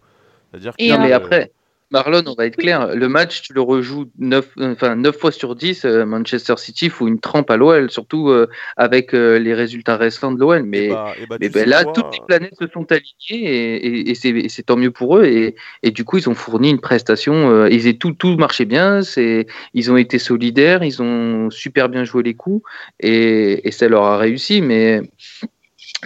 C'est-à-dire 0.49 0.73
Et 0.77 0.87
que, 0.89 0.93
non, 0.93 0.99
mais 1.01 1.11
euh, 1.11 1.17
après, 1.17 1.51
Marlon, 1.91 2.23
on 2.25 2.33
va 2.35 2.45
être 2.45 2.55
clair, 2.55 2.95
le 2.95 3.09
match, 3.09 3.41
tu 3.41 3.53
le 3.53 3.59
rejoues 3.61 4.05
9, 4.17 4.47
enfin, 4.61 4.95
9 4.95 5.17
fois 5.17 5.31
sur 5.31 5.55
10, 5.55 5.83
euh, 5.83 6.05
Manchester 6.05 6.53
City 6.57 6.89
faut 6.89 7.07
une 7.07 7.19
trempe 7.19 7.51
à 7.51 7.57
l'OL, 7.57 7.91
surtout 7.91 8.29
euh, 8.29 8.47
avec 8.77 9.13
euh, 9.13 9.37
les 9.39 9.53
résultats 9.53 9.97
récents 9.97 10.31
de 10.31 10.39
l'OL. 10.39 10.59
eh 10.59 10.63
Mais, 10.63 10.87
bah- 10.87 11.13
eh 11.19 11.25
bah, 11.25 11.35
mais 11.41 11.47
tu 11.49 11.53
ben 11.53 11.67
là, 11.67 11.83
quoi, 11.83 11.93
toutes 11.93 12.13
les 12.13 12.19
planètes 12.25 12.55
se 12.59 12.67
sont 12.67 12.89
alignées 12.91 13.75
et, 13.75 14.09
et- 14.09 14.09
et 14.11 14.15
c'est- 14.15 14.63
tant 14.63 14.77
mieux 14.77 14.91
pour 14.91 15.17
eux. 15.17 15.25
Et, 15.25 15.55
et 15.83 15.91
du 15.91 16.05
coup, 16.05 16.17
ils 16.17 16.29
ont 16.29 16.35
fourni 16.35 16.69
une 16.69 16.79
prestation. 16.79 17.49
euh, 17.51 17.67
ils 17.69 17.87
aient 17.87 17.95
tout, 17.97 18.13
tout 18.13 18.37
marchait 18.37 18.65
bien. 18.65 19.01
C'est, 19.01 19.45
ils 19.73 19.91
ont 19.91 19.97
été 19.97 20.17
solidaires. 20.17 20.83
Ils 20.83 21.01
ont 21.01 21.49
super 21.49 21.89
bien 21.89 22.05
joué 22.05 22.23
les 22.23 22.35
coups 22.35 22.63
et, 23.01 23.67
et 23.67 23.71
ça 23.71 23.89
leur 23.89 24.03
a 24.03 24.17
réussi. 24.17 24.61
Mais 24.61 25.01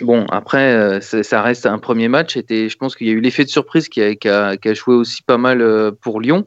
bon, 0.02 0.26
après, 0.28 0.74
euh, 0.74 1.00
ça 1.02 1.42
reste 1.42 1.66
un 1.66 1.80
premier 1.80 2.08
match. 2.08 2.38
Je 2.38 2.76
pense 2.76 2.96
qu'il 2.96 3.08
y 3.08 3.10
a 3.10 3.14
eu 3.14 3.22
l'effet 3.22 3.44
de 3.44 3.50
surprise 3.50 3.90
qui 3.90 4.02
a, 4.02 4.74
joué 4.74 4.96
aussi 4.96 5.22
pas 5.24 5.38
mal 5.38 5.62
euh, 5.62 5.92
pour 5.92 6.22
Lyon. 6.22 6.44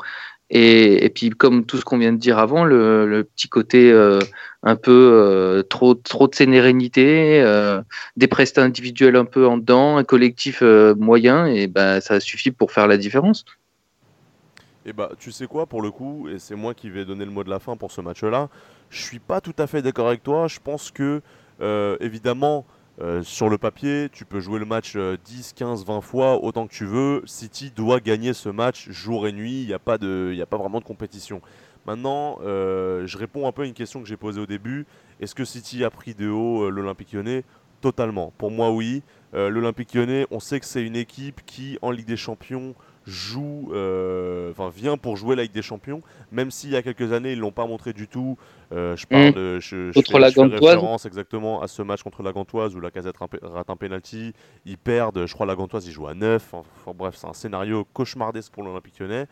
Et, 0.51 1.11
puis, 1.14 1.28
comme 1.28 1.66
tout 1.66 1.76
ce 1.76 1.84
qu'on 1.84 1.99
vient 1.99 2.12
de 2.12 2.18
dire 2.18 2.38
avant, 2.38 2.64
le, 2.64 3.28
petit 3.34 3.51
côté 3.51 3.92
euh, 3.92 4.18
un 4.62 4.76
peu 4.76 5.62
trop, 5.68 5.94
trop 5.94 6.26
de 6.26 6.34
sérénité, 6.34 7.42
des 8.16 8.28
prestats 8.28 8.62
individuels 8.62 9.16
un 9.16 9.26
peu 9.26 9.46
en 9.46 9.59
dedans, 9.59 9.99
un 9.99 10.05
collectif 10.05 10.62
moyen, 10.62 11.44
et 11.44 11.66
ben 11.66 12.01
ça 12.01 12.18
suffit 12.18 12.51
pour 12.51 12.72
faire 12.72 12.86
la 12.86 12.96
différence. 12.96 13.44
Et 14.86 14.94
bah, 14.94 15.11
tu 15.18 15.32
sais 15.32 15.46
quoi, 15.46 15.66
pour 15.66 15.82
le 15.82 15.90
coup, 15.90 16.30
et 16.30 16.38
c'est 16.38 16.55
moi 16.55 16.72
qui 16.72 16.88
vais 16.88 17.05
donner 17.05 17.26
le 17.26 17.30
mot 17.30 17.44
de 17.44 17.51
la 17.51 17.59
fin 17.59 17.76
pour 17.76 17.92
ce 17.92 18.01
match-là, 18.01 18.49
je 18.88 19.03
suis 19.03 19.18
pas 19.18 19.42
tout 19.42 19.55
à 19.59 19.66
fait 19.66 19.82
d'accord 19.82 20.09
avec 20.09 20.22
toi. 20.22 20.49
Je 20.49 20.61
pense 20.64 20.90
que, 20.90 21.20
évidemment, 22.01 22.64
euh, 23.01 23.22
sur 23.22 23.49
le 23.49 23.59
papier, 23.59 24.09
tu 24.12 24.24
peux 24.24 24.40
jouer 24.40 24.59
le 24.59 24.64
match 24.64 24.94
euh, 24.96 25.16
10, 25.24 25.53
15, 25.53 25.84
20 25.84 26.01
fois, 26.01 26.42
autant 26.42 26.66
que 26.66 26.72
tu 26.72 26.84
veux. 26.84 27.22
City 27.26 27.70
doit 27.70 28.01
gagner 28.01 28.32
ce 28.32 28.49
match 28.49 28.90
jour 28.90 29.28
et 29.28 29.32
nuit, 29.32 29.62
il 29.62 29.66
n'y 29.66 29.72
a, 29.72 29.78
pas 29.78 29.99
vraiment 29.99 30.80
de 30.80 30.84
compétition. 30.84 31.40
Maintenant, 31.86 32.38
euh, 32.42 33.07
je 33.07 33.16
réponds 33.16 33.46
un 33.46 33.53
peu 33.53 33.62
à 33.62 33.66
une 33.66 33.72
question 33.72 34.03
que 34.03 34.09
j'ai 34.09 34.16
posée 34.16 34.40
au 34.40 34.46
début. 34.46 34.84
Est-ce 35.20 35.36
que 35.36 35.44
City 35.44 35.84
a 35.84 35.90
pris 35.90 36.14
de 36.14 36.28
haut 36.28 36.64
euh, 36.64 36.70
l'Olympique 36.70 37.12
lyonnais? 37.12 37.44
Totalement. 37.80 38.32
Pour 38.36 38.51
moi, 38.51 38.72
oui. 38.72 39.03
L'Olympique 39.32 39.94
lyonnais, 39.94 40.26
on 40.30 40.40
sait 40.40 40.59
que 40.59 40.66
c'est 40.66 40.82
une 40.82 40.96
équipe 40.96 41.42
qui, 41.46 41.78
en 41.82 41.92
Ligue 41.92 42.07
des 42.07 42.16
Champions, 42.16 42.74
joue, 43.09 43.70
euh, 43.72 44.50
enfin 44.50 44.70
vient 44.74 44.96
pour 44.96 45.16
jouer 45.16 45.34
la 45.36 45.42
Ligue 45.42 45.52
des 45.52 45.62
Champions, 45.62 46.02
même 46.30 46.50
s'il 46.50 46.70
y 46.70 46.76
a 46.76 46.82
quelques 46.82 47.12
années 47.12 47.32
ils 47.32 47.38
l'ont 47.38 47.52
pas 47.52 47.66
montré 47.66 47.92
du 47.92 48.06
tout. 48.06 48.36
Euh, 48.72 48.94
je 48.96 49.06
parle, 49.06 49.30
Mm. 49.30 49.32
de- 49.32 49.61
je, 49.61 49.90
je 49.90 49.92
Contre 49.94 50.12
fais, 50.12 50.18
la 50.18 50.28
je 50.28 50.34
fais 50.34 50.42
référence 50.42 51.06
exactement 51.06 51.62
à 51.62 51.68
ce 51.68 51.82
match 51.82 52.02
contre 52.02 52.22
la 52.22 52.32
Gantoise 52.32 52.76
où 52.76 52.80
la 52.80 52.90
Casette 52.90 53.16
rate 53.16 53.70
un 53.70 53.76
penalty, 53.76 54.32
ils 54.66 54.78
perdent, 54.78 55.26
je 55.26 55.32
crois 55.34 55.46
la 55.46 55.54
Gantoise 55.56 55.86
ils 55.86 55.92
jouent 55.92 56.06
à 56.09 56.14
9, 56.14 56.52
enfin, 56.52 56.92
bref 56.94 57.14
c'est 57.16 57.26
un 57.26 57.32
scénario 57.32 57.86
cauchemardesque 57.92 58.52
pour 58.52 58.62
l'Olympique 58.62 58.98
Lyonnais. 59.00 59.26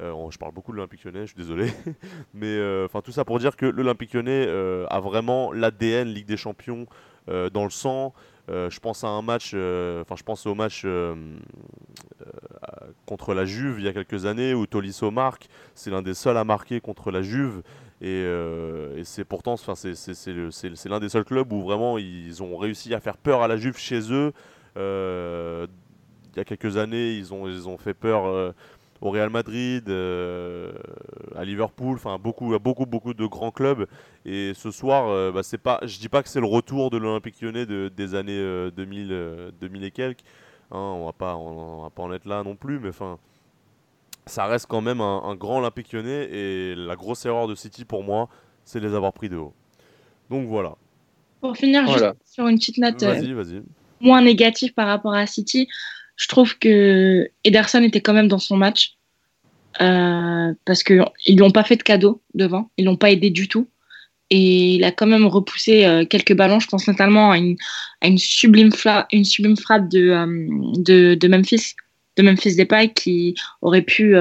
Euh, 0.00 0.12
je 0.30 0.38
parle 0.38 0.52
beaucoup 0.52 0.72
de 0.72 0.76
l'Olympique 0.78 1.04
Lyonnais, 1.04 1.22
je 1.26 1.32
suis 1.32 1.36
désolé, 1.36 1.66
mais 2.34 2.58
enfin 2.84 3.00
tout 3.00 3.12
ça 3.12 3.24
pour 3.24 3.38
dire 3.38 3.54
que 3.56 3.66
l'Olympique 3.66 4.14
Lyonnais 4.14 4.48
a 4.88 4.98
vraiment 5.00 5.52
l'ADN 5.52 6.08
Ligue 6.08 6.26
des 6.26 6.36
Champions 6.36 6.86
dans 7.28 7.64
le 7.64 7.70
sang. 7.70 8.12
Euh, 8.50 8.68
je 8.68 8.80
pense 8.80 9.04
à 9.04 9.08
un 9.08 9.22
match, 9.22 9.52
euh, 9.54 10.02
enfin 10.02 10.16
je 10.16 10.24
pense 10.24 10.44
au 10.46 10.54
match 10.56 10.82
euh, 10.84 11.14
contre 13.06 13.32
la 13.32 13.44
Juve 13.44 13.76
il 13.78 13.84
y 13.84 13.88
a 13.88 13.92
quelques 13.92 14.26
années 14.26 14.54
où 14.54 14.66
Tolisso 14.66 15.10
marque. 15.10 15.48
C'est 15.74 15.90
l'un 15.90 16.02
des 16.02 16.14
seuls 16.14 16.36
à 16.36 16.44
marquer 16.44 16.80
contre 16.80 17.10
la 17.10 17.22
Juve 17.22 17.62
et, 18.00 18.24
c'est 19.04 19.24
pourtant, 19.24 19.52
enfin 19.52 19.74
c'est 19.74 20.88
l'un 20.88 21.00
des 21.00 21.08
seuls 21.08 21.24
clubs 21.24 21.52
où 21.52 21.62
vraiment 21.62 21.98
ils 21.98 22.42
ont 22.42 22.56
réussi 22.56 22.94
à 22.94 23.00
faire 23.00 23.18
peur 23.18 23.42
à 23.42 23.48
la 23.48 23.56
Juve 23.56 23.76
chez 23.76 24.12
eux. 24.12 24.32
Il 24.76 26.36
y 26.36 26.40
a 26.40 26.44
quelques 26.44 26.76
années, 26.76 27.12
ils 27.14 27.32
ont 27.32 27.46
ils 27.46 27.68
ont 27.68 27.78
fait 27.78 27.94
peur. 27.94 28.54
Au 29.00 29.10
Real 29.10 29.30
Madrid, 29.30 29.88
euh, 29.88 30.72
à 31.36 31.44
Liverpool, 31.44 31.94
enfin 31.96 32.18
beaucoup, 32.18 32.52
à 32.54 32.58
beaucoup, 32.58 32.86
beaucoup 32.86 33.14
de 33.14 33.26
grands 33.26 33.50
clubs. 33.50 33.86
Et 34.26 34.52
ce 34.54 34.70
soir, 34.70 35.08
euh, 35.08 35.32
bah, 35.32 35.42
c'est 35.42 35.58
pas, 35.58 35.80
je 35.84 35.98
dis 35.98 36.08
pas 36.08 36.22
que 36.22 36.28
c'est 36.28 36.40
le 36.40 36.46
retour 36.46 36.90
de 36.90 36.98
l'Olympique 36.98 37.40
Lyonnais 37.40 37.64
de- 37.66 37.90
des 37.94 38.14
années 38.14 38.32
euh, 38.38 38.70
2000, 38.70 39.08
euh, 39.10 39.50
2000 39.60 39.84
et 39.84 39.90
quelques. 39.90 40.20
Hein, 40.70 40.78
on 40.78 41.06
va 41.06 41.12
pas, 41.12 41.34
on, 41.36 41.82
va 41.82 41.90
pas 41.90 42.02
en 42.02 42.12
être 42.12 42.26
là 42.26 42.42
non 42.44 42.56
plus, 42.56 42.78
mais 42.78 42.90
enfin, 42.90 43.18
ça 44.26 44.46
reste 44.46 44.66
quand 44.66 44.80
même 44.82 45.00
un, 45.00 45.22
un 45.24 45.34
grand 45.34 45.58
Olympique 45.58 45.92
Lyonnais. 45.92 46.28
Et 46.30 46.74
la 46.76 46.94
grosse 46.96 47.24
erreur 47.26 47.48
de 47.48 47.54
City 47.54 47.84
pour 47.84 48.04
moi, 48.04 48.28
c'est 48.64 48.80
de 48.80 48.86
les 48.86 48.94
avoir 48.94 49.12
pris 49.12 49.28
de 49.28 49.36
haut. 49.36 49.54
Donc 50.28 50.46
voilà. 50.46 50.76
Pour 51.40 51.56
finir, 51.56 51.86
juste 51.86 52.04
sur 52.26 52.46
une 52.46 52.58
petite 52.58 52.76
note 52.78 53.02
euh, 53.02 53.14
Vas-y, 53.14 53.32
vas-y. 53.32 53.62
moins 54.00 54.20
négative 54.22 54.74
par 54.74 54.86
rapport 54.86 55.14
à 55.14 55.26
City, 55.26 55.66
je 56.20 56.28
trouve 56.28 56.58
que 56.58 57.30
Ederson 57.44 57.82
était 57.82 58.02
quand 58.02 58.12
même 58.12 58.28
dans 58.28 58.38
son 58.38 58.56
match. 58.58 58.94
Euh, 59.80 60.52
parce 60.66 60.82
qu'ils 60.82 60.98
ne 60.98 61.42
lui 61.42 61.52
pas 61.52 61.64
fait 61.64 61.76
de 61.76 61.82
cadeau 61.82 62.20
devant, 62.34 62.70
ils 62.76 62.84
l'ont 62.84 62.96
pas 62.96 63.10
aidé 63.10 63.30
du 63.30 63.48
tout. 63.48 63.68
Et 64.28 64.74
il 64.74 64.84
a 64.84 64.92
quand 64.92 65.06
même 65.06 65.26
repoussé 65.26 65.86
euh, 65.86 66.04
quelques 66.04 66.34
ballons, 66.34 66.60
je 66.60 66.68
pense 66.68 66.86
notamment 66.86 67.30
à 67.30 67.38
une, 67.38 67.56
sublime, 68.18 68.70
frappe 68.70 69.08
de, 69.08 70.10
euh, 70.10 71.16
de, 71.16 71.28
Memphis, 71.28 71.74
de 72.16 72.22
Memphis 72.22 72.54
Depay 72.54 72.92
qui 72.92 73.34
aurait 73.62 73.82
pu, 73.82 74.14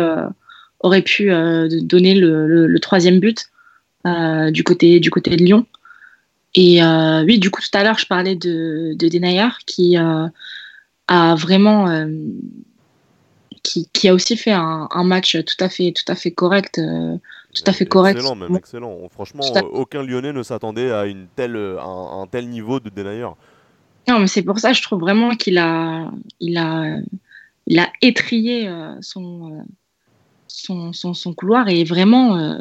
donner 0.82 2.16
le, 2.16 2.80
troisième 2.80 3.20
but 3.20 3.48
du, 4.06 4.64
côté, 4.64 5.00
de 5.02 5.44
Lyon. 5.44 5.66
Et 6.56 6.82
oui, 7.26 7.40
du 7.40 7.52
coup, 7.52 7.62
tout 7.62 7.78
à 7.78 7.84
l'heure, 7.84 8.00
je 8.00 8.06
parlais 8.06 8.36
de, 8.36 8.94
de 8.96 9.08
Denayer 9.10 9.50
qui 9.66 9.98
a 11.10 11.36
vraiment. 11.36 11.90
euh, 11.90 12.08
qui, 13.62 13.90
qui 13.92 14.08
a 14.08 14.14
aussi 14.14 14.38
fait 14.38 14.54
un, 14.54 14.88
un 14.90 15.04
match 15.04 15.38
tout 15.46 15.64
à 15.64 15.68
fait, 15.70 15.92
tout 15.92 16.10
à 16.10 16.16
fait 16.16 16.32
correct. 16.32 16.80
euh, 16.80 17.18
tout 17.54 17.64
à 17.68 17.74
fait 17.74 17.86
correct. 17.86 18.16
Excellent, 18.16 18.36
même 18.36 18.56
excellent. 18.56 18.98
Franchement, 19.10 19.44
à- 19.54 19.64
aucun 19.64 20.02
Lyonnais 20.02 20.32
ne 20.32 20.44
s'attendait 20.44 20.92
à 20.92 21.06
une 21.06 21.28
telle, 21.36 21.58
un, 21.58 22.22
un 22.22 22.28
tel 22.28 22.48
niveau 22.48 22.80
de 22.80 22.90
Denayer. 22.90 23.28
Non, 24.08 24.20
mais 24.20 24.28
c'est 24.28 24.44
pour 24.44 24.60
ça, 24.60 24.72
je 24.72 24.82
trouve 24.82 25.02
vraiment 25.02 25.36
qu'il 25.36 25.58
a, 25.58 26.10
il 26.40 26.58
a, 26.58 26.98
il 27.68 27.80
a 27.80 27.92
étrié 28.02 28.68
euh, 28.68 28.96
son, 29.02 29.66
son, 30.48 30.94
son, 30.94 31.14
son 31.14 31.34
couloir 31.34 31.68
et 31.68 31.84
vraiment, 31.84 32.60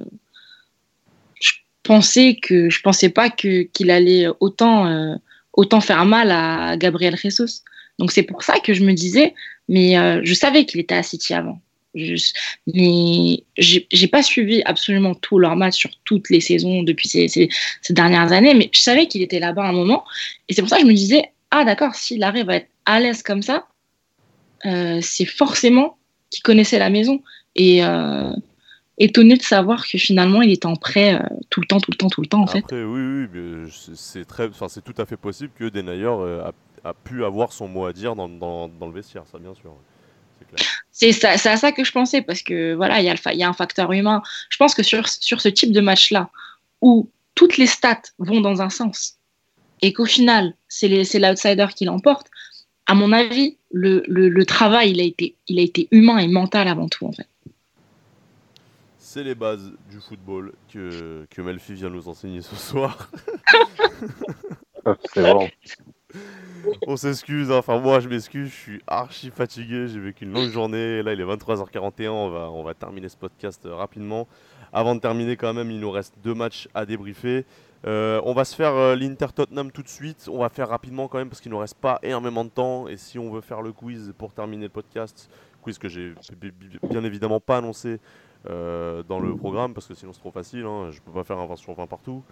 je 1.40 1.52
pensais 1.84 2.36
que, 2.42 2.68
je 2.68 2.80
pensais 2.82 3.08
pas 3.08 3.30
que 3.30 3.62
qu'il 3.62 3.90
allait 3.90 4.26
autant, 4.40 5.16
autant 5.52 5.80
faire 5.80 6.04
mal 6.04 6.30
à 6.32 6.76
Gabriel 6.76 7.16
Jesus. 7.16 7.62
Donc 7.98 8.12
c'est 8.12 8.22
pour 8.22 8.42
ça 8.42 8.60
que 8.60 8.74
je 8.74 8.84
me 8.84 8.92
disais, 8.92 9.34
mais 9.68 9.98
euh, 9.98 10.20
je 10.24 10.34
savais 10.34 10.64
qu'il 10.64 10.80
était 10.80 10.94
à 10.94 11.02
City 11.02 11.34
avant. 11.34 11.60
Je- 11.94 12.32
mais 12.72 13.42
j'ai 13.56 14.08
pas 14.08 14.22
suivi 14.22 14.62
absolument 14.66 15.14
tous 15.14 15.38
leurs 15.38 15.56
matchs 15.56 15.76
sur 15.76 15.90
toutes 16.04 16.30
les 16.30 16.40
saisons 16.40 16.82
depuis 16.82 17.08
ces, 17.08 17.48
dernières 17.90 18.32
années, 18.32 18.54
mais 18.54 18.70
je 18.72 18.80
savais 18.80 19.06
qu'il 19.06 19.22
était 19.22 19.40
là-bas 19.40 19.64
un 19.64 19.72
moment. 19.72 20.04
Et 20.48 20.54
c'est 20.54 20.62
pour 20.62 20.68
ça 20.68 20.76
que 20.76 20.82
je 20.82 20.86
me 20.88 20.94
disais, 20.94 21.24
ah 21.50 21.64
d'accord, 21.64 21.94
s'il 21.94 22.22
arrive 22.22 22.50
à 22.50 22.56
être 22.56 22.68
à 22.84 23.00
l'aise 23.00 23.22
comme 23.22 23.42
ça, 23.42 23.66
euh, 24.66 25.00
c'est 25.02 25.24
forcément 25.24 25.96
qu'il 26.30 26.42
connaissait 26.42 26.78
la 26.78 26.90
maison. 26.90 27.22
Et 27.56 27.82
euh, 27.82 28.30
étonné 28.98 29.36
de 29.36 29.42
savoir 29.42 29.86
que 29.86 29.98
finalement 29.98 30.42
il 30.42 30.52
était 30.52 30.66
en 30.66 30.76
prêt 30.76 31.20
tout 31.50 31.60
le 31.60 31.66
temps, 31.66 31.80
tout 31.80 31.90
le 31.90 31.96
temps, 31.96 32.08
tout 32.08 32.20
le 32.20 32.26
temps 32.28 32.42
en 32.42 32.46
fait. 32.46 32.64
Oui, 32.70 33.26
oui, 33.32 33.70
c'est- 33.72 34.24
c'est 34.28 34.84
tout 34.84 34.94
à 34.98 35.06
fait 35.06 35.16
possible 35.16 35.50
que 35.58 35.68
Denayer 35.68 36.10
a, 36.84 36.94
pu 36.94 37.24
avoir 37.24 37.52
son 37.52 37.68
mot 37.68 37.86
à 37.86 37.92
dire 37.92 38.14
dans, 38.16 38.28
dans, 38.28 38.68
dans 38.68 38.86
le 38.86 38.92
vestiaire, 38.92 39.24
ça 39.30 39.38
bien 39.38 39.54
sûr. 39.54 39.74
C'est 40.90 41.12
ça- 41.12 41.30
à 41.32 41.56
ça 41.56 41.72
que 41.72 41.84
je 41.84 41.92
pensais 41.92 42.22
parce 42.22 42.42
que 42.42 42.74
voilà, 42.74 43.00
il 43.00 43.04
y, 43.04 43.36
y 43.38 43.42
a 43.42 43.48
un 43.48 43.52
facteur 43.52 43.92
humain. 43.92 44.22
Je 44.48 44.56
pense 44.56 44.74
que 44.74 44.82
sur, 44.82 45.06
sur 45.08 45.40
ce 45.40 45.48
type 45.48 45.72
de 45.72 45.80
match-là, 45.80 46.30
où 46.80 47.08
toutes 47.34 47.56
les 47.56 47.66
stats 47.66 48.02
vont 48.18 48.40
dans 48.40 48.62
un 48.62 48.70
sens 48.70 49.16
et 49.82 49.92
qu'au 49.92 50.06
final, 50.06 50.54
c'est 50.68 50.88
les- 50.88 51.04
c'est 51.04 51.18
l'outsider 51.20 51.66
qui 51.74 51.84
l'emporte, 51.84 52.28
à 52.86 52.94
mon 52.94 53.12
avis, 53.12 53.56
le, 53.70 54.02
le, 54.08 54.28
le 54.28 54.46
travail, 54.46 54.90
il 54.92 55.00
a, 55.00 55.04
été, 55.04 55.34
il 55.46 55.58
a 55.58 55.62
été 55.62 55.86
humain 55.90 56.18
et 56.18 56.26
mental 56.28 56.66
avant 56.68 56.88
tout 56.88 57.06
en 57.06 57.12
fait. 57.12 57.28
C'est 58.98 59.22
les 59.22 59.34
bases 59.34 59.72
du 59.90 60.00
football 60.00 60.52
que, 60.72 61.26
que 61.30 61.40
Melfi 61.42 61.74
vient 61.74 61.90
nous 61.90 62.08
enseigner 62.08 62.42
ce 62.42 62.56
soir. 62.56 63.10
C'est 65.14 65.20
vraiment. 65.20 65.48
On 66.86 66.96
s'excuse, 66.96 67.50
hein. 67.50 67.56
enfin 67.56 67.78
moi 67.78 68.00
je 68.00 68.08
m'excuse, 68.08 68.48
je 68.48 68.54
suis 68.54 68.82
archi 68.86 69.30
fatigué, 69.30 69.88
j'ai 69.88 70.00
vécu 70.00 70.24
une 70.24 70.32
longue 70.32 70.50
journée, 70.50 71.02
là 71.02 71.12
il 71.12 71.20
est 71.20 71.24
23h41, 71.24 72.08
on 72.08 72.30
va, 72.30 72.50
on 72.50 72.62
va 72.62 72.74
terminer 72.74 73.08
ce 73.08 73.16
podcast 73.16 73.64
euh, 73.66 73.74
rapidement. 73.74 74.26
Avant 74.72 74.94
de 74.94 75.00
terminer 75.00 75.36
quand 75.36 75.54
même, 75.54 75.70
il 75.70 75.80
nous 75.80 75.90
reste 75.90 76.14
deux 76.22 76.34
matchs 76.34 76.68
à 76.74 76.84
débriefer. 76.84 77.46
Euh, 77.86 78.20
on 78.24 78.34
va 78.34 78.44
se 78.44 78.54
faire 78.54 78.74
euh, 78.74 78.96
l'Inter 78.96 79.28
Tottenham 79.34 79.70
tout 79.70 79.82
de 79.82 79.88
suite, 79.88 80.28
on 80.32 80.38
va 80.38 80.48
faire 80.48 80.68
rapidement 80.68 81.08
quand 81.08 81.18
même 81.18 81.28
parce 81.28 81.40
qu'il 81.40 81.50
nous 81.50 81.58
reste 81.58 81.76
pas 81.76 81.98
énormément 82.02 82.44
de 82.44 82.50
temps 82.50 82.88
et 82.88 82.96
si 82.96 83.18
on 83.18 83.30
veut 83.30 83.40
faire 83.40 83.62
le 83.62 83.72
quiz 83.72 84.12
pour 84.18 84.32
terminer 84.32 84.64
le 84.64 84.70
podcast, 84.70 85.30
quiz 85.62 85.78
que 85.78 85.88
j'ai 85.88 86.14
bien 86.90 87.04
évidemment 87.04 87.40
pas 87.40 87.58
annoncé 87.58 88.00
dans 88.44 89.20
le 89.20 89.36
programme 89.36 89.74
parce 89.74 89.86
que 89.86 89.94
sinon 89.94 90.12
c'est 90.12 90.20
trop 90.20 90.30
facile, 90.30 90.64
hein, 90.64 90.90
je 90.90 91.00
peux 91.00 91.12
pas 91.12 91.24
faire 91.24 91.38
un 91.38 91.46
20 91.46 91.56
sur 91.56 91.74
20 91.74 91.86
partout. 91.86 92.24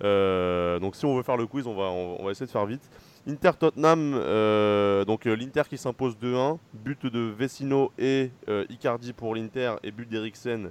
Donc 0.00 0.96
si 0.96 1.04
on 1.06 1.16
veut 1.16 1.22
faire 1.22 1.36
le 1.36 1.46
quiz, 1.46 1.66
on 1.66 1.74
va, 1.74 1.84
on 1.84 2.24
va 2.24 2.30
essayer 2.32 2.46
de 2.46 2.50
faire 2.50 2.66
vite. 2.66 2.90
Inter 3.28 3.50
Tottenham, 3.58 4.14
euh, 4.14 5.04
donc 5.04 5.26
euh, 5.26 5.34
l'Inter 5.36 5.62
qui 5.68 5.76
s'impose 5.76 6.16
2-1, 6.16 6.58
but 6.72 7.04
de 7.06 7.20
Vecino 7.20 7.92
et 7.98 8.30
euh, 8.48 8.64
Icardi 8.70 9.12
pour 9.12 9.34
l'Inter 9.34 9.74
et 9.82 9.90
but 9.90 10.08
d'Eriksen 10.08 10.70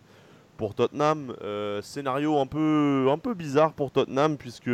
pour 0.58 0.74
Tottenham. 0.76 1.34
Scénario 1.82 2.38
un 2.40 2.46
peu, 2.48 3.34
bizarre 3.36 3.72
pour 3.74 3.92
Tottenham 3.92 4.36
puisque 4.38 4.70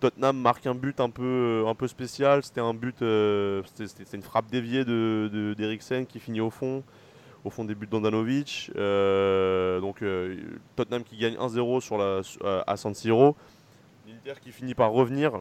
Tottenham 0.00 0.36
marque 0.38 0.66
un 0.66 0.74
but 0.74 0.98
un 0.98 1.08
peu, 1.10 1.64
spécial. 1.86 2.42
C'était 2.42 2.60
un 2.62 2.74
but, 2.74 2.96
c'était- 3.74 4.16
une 4.16 4.22
frappe 4.22 4.50
déviée 4.50 4.84
de, 4.84 5.30
de- 5.32 5.54
d'Eriksen 5.54 6.06
qui 6.06 6.18
finit 6.18 6.40
au 6.40 6.50
fond, 6.50 6.82
au 7.44 7.50
fond 7.50 7.64
des 7.64 7.76
buts 7.76 7.86
d'Andanovic. 7.86 8.72
Donc 8.74 10.02
Tottenham 10.74 11.04
qui 11.04 11.16
gagne 11.16 11.36
1-0 11.36 11.80
sur 11.80 11.96
la, 11.96 12.22
à 12.66 12.76
San 12.76 12.92
Siro. 12.94 13.36
L'Inter 14.08 14.40
qui 14.40 14.50
finit 14.50 14.74
par 14.74 14.90
revenir 14.90 15.40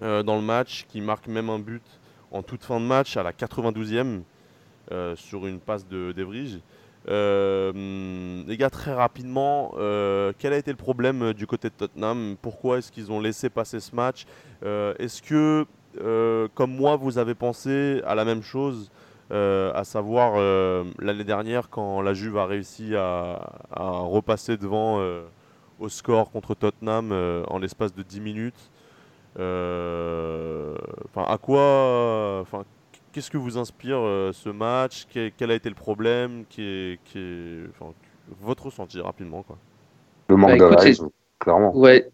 dans 0.00 0.36
le 0.36 0.42
match, 0.42 0.86
qui 0.88 1.00
marque 1.00 1.26
même 1.26 1.50
un 1.50 1.58
but 1.58 1.82
en 2.30 2.42
toute 2.42 2.64
fin 2.64 2.80
de 2.80 2.84
match 2.84 3.16
à 3.16 3.22
la 3.22 3.32
92e 3.32 4.22
euh, 4.92 5.16
sur 5.16 5.46
une 5.46 5.60
passe 5.60 5.86
de 5.86 6.12
d'Evrig. 6.12 6.60
Euh, 7.08 8.42
les 8.46 8.56
gars, 8.56 8.70
très 8.70 8.92
rapidement, 8.92 9.72
euh, 9.78 10.32
quel 10.38 10.52
a 10.52 10.58
été 10.58 10.70
le 10.70 10.76
problème 10.76 11.22
euh, 11.22 11.34
du 11.34 11.46
côté 11.46 11.68
de 11.68 11.74
Tottenham? 11.74 12.36
Pourquoi 12.42 12.78
est-ce 12.78 12.92
qu'ils 12.92 13.10
ont 13.10 13.20
laissé 13.20 13.48
passer 13.48 13.80
ce 13.80 13.94
match? 13.94 14.26
Euh, 14.64 14.94
Est-ce 14.98 15.22
que, 15.22 15.64
euh, 16.00 16.48
comme 16.54 16.74
moi, 16.74 16.96
vous 16.96 17.16
avez 17.18 17.34
pensé 17.34 18.02
à 18.06 18.14
la 18.14 18.24
même 18.24 18.42
chose 18.42 18.90
euh, 19.30 19.72
à 19.74 19.84
savoir 19.84 20.34
euh, 20.36 20.84
l'année 20.98 21.24
dernière 21.24 21.70
quand 21.70 22.00
la 22.02 22.14
Juve 22.14 22.36
a 22.36 22.46
réussi 22.46 22.94
à, 22.94 23.40
à 23.70 23.88
repasser 23.90 24.56
devant 24.56 25.00
euh, 25.00 25.22
au 25.78 25.88
score 25.88 26.30
contre 26.30 26.54
Tottenham 26.54 27.10
euh, 27.12 27.42
en 27.48 27.58
l'espace 27.58 27.94
de 27.94 28.02
10 28.02 28.20
minutes? 28.20 28.54
euh, 28.54 28.77
Enfin, 29.38 31.24
à 31.32 31.38
quoi 31.38 32.40
Enfin, 32.40 32.64
qu'est-ce 33.12 33.30
que 33.30 33.36
vous 33.38 33.58
inspire 33.58 33.98
euh, 33.98 34.32
ce 34.32 34.48
match? 34.48 35.06
Quel, 35.12 35.32
quel 35.36 35.50
a 35.50 35.54
été 35.54 35.68
le 35.68 35.74
problème? 35.74 36.44
Qui 36.48 36.62
est, 36.62 36.98
Votre 38.40 38.66
ressenti 38.66 39.00
rapidement, 39.00 39.42
quoi. 39.42 39.58
manque 40.28 40.58
Bah, 40.58 40.76
de 40.76 41.10
clairement. 41.38 41.76
Ouais, 41.76 42.10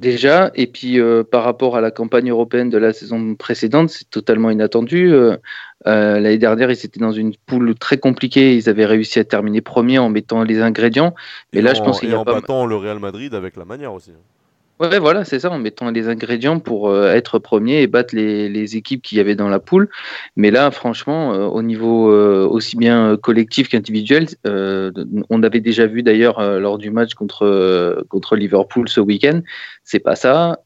déjà. 0.00 0.50
Et 0.54 0.66
puis 0.66 0.98
euh, 1.00 1.22
par 1.24 1.44
rapport 1.44 1.76
à 1.76 1.80
la 1.80 1.90
campagne 1.90 2.30
européenne 2.30 2.70
de 2.70 2.78
la 2.78 2.92
saison 2.92 3.34
précédente, 3.34 3.90
c'est 3.90 4.08
totalement 4.10 4.50
inattendu. 4.50 5.12
Euh, 5.12 5.36
euh, 5.86 6.18
L'année 6.18 6.38
dernière, 6.38 6.70
ils 6.70 6.84
étaient 6.84 7.00
dans 7.00 7.12
une 7.12 7.34
poule 7.46 7.74
très 7.74 7.98
compliquée. 7.98 8.56
Ils 8.56 8.68
avaient 8.68 8.86
réussi 8.86 9.18
à 9.18 9.24
terminer 9.24 9.60
premier 9.60 9.98
en 9.98 10.08
mettant 10.08 10.42
les 10.42 10.60
ingrédients. 10.60 11.14
Mais 11.52 11.60
Et 11.60 11.62
là, 11.62 11.72
en, 11.72 11.74
je 11.74 11.82
pense 11.82 12.00
qu'il 12.00 12.10
y 12.10 12.14
a 12.14 12.18
en 12.18 12.24
pas. 12.24 12.34
battant 12.34 12.66
le 12.66 12.76
Real 12.76 12.98
Madrid 12.98 13.34
avec 13.34 13.56
la 13.56 13.64
manière 13.64 13.92
aussi. 13.92 14.12
Ouais, 14.78 14.98
voilà, 14.98 15.24
c'est 15.24 15.38
ça, 15.40 15.50
en 15.50 15.58
mettant 15.58 15.90
les 15.90 16.08
ingrédients 16.08 16.60
pour 16.60 16.90
euh, 16.90 17.10
être 17.14 17.38
premier 17.38 17.80
et 17.80 17.86
battre 17.86 18.14
les, 18.14 18.76
équipes 18.76 19.00
qu'il 19.00 19.16
y 19.16 19.20
avait 19.22 19.34
dans 19.34 19.48
la 19.48 19.58
poule. 19.58 19.88
Mais 20.36 20.50
là, 20.50 20.70
franchement, 20.70 21.32
euh, 21.32 21.46
au 21.46 21.62
niveau 21.62 22.10
euh, 22.10 22.46
aussi 22.46 22.76
bien 22.76 23.16
collectif 23.16 23.70
qu'individuel, 23.70 24.26
on 24.44 25.42
avait 25.42 25.60
déjà 25.60 25.86
vu 25.86 26.02
d'ailleurs 26.02 26.42
lors 26.60 26.76
du 26.76 26.90
match 26.90 27.14
contre, 27.14 28.04
contre 28.10 28.36
Liverpool 28.36 28.88
ce 28.88 29.00
week-end, 29.00 29.40
c'est 29.82 29.98
pas 29.98 30.14
ça. 30.14 30.60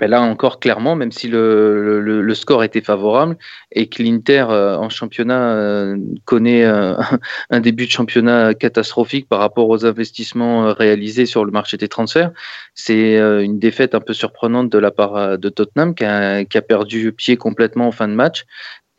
Là 0.00 0.22
encore, 0.22 0.58
clairement, 0.58 0.96
même 0.96 1.12
si 1.12 1.28
le, 1.28 2.34
score 2.34 2.64
était 2.64 2.80
favorable 2.80 3.36
et 3.70 3.88
que 3.88 4.02
l'Inter 4.02 4.46
euh, 4.50 4.76
en 4.76 4.88
championnat 4.88 5.52
euh, 5.52 5.96
connaît 6.24 6.64
euh, 6.64 6.94
un 7.50 7.60
début 7.60 7.86
de 7.86 7.90
championnat 7.90 8.54
catastrophique 8.54 9.28
par 9.28 9.38
rapport 9.38 9.68
aux 9.68 9.86
investissements 9.86 10.72
réalisés 10.74 11.26
sur 11.26 11.44
le 11.44 11.52
marché 11.52 11.76
des 11.76 11.86
transferts, 11.86 12.32
c'est 12.74 13.18
une 13.18 13.58
défaite 13.60 13.94
un 13.94 14.00
peu 14.00 14.14
surprenante 14.14 14.70
de 14.70 14.78
la 14.78 14.90
part 14.90 15.38
de 15.38 15.48
Tottenham 15.48 15.94
qui 15.94 16.04
a 16.04 16.62
perdu 16.66 17.12
pied 17.12 17.36
complètement 17.36 17.86
en 17.86 17.92
fin 17.92 18.08
de 18.08 18.14
match. 18.14 18.46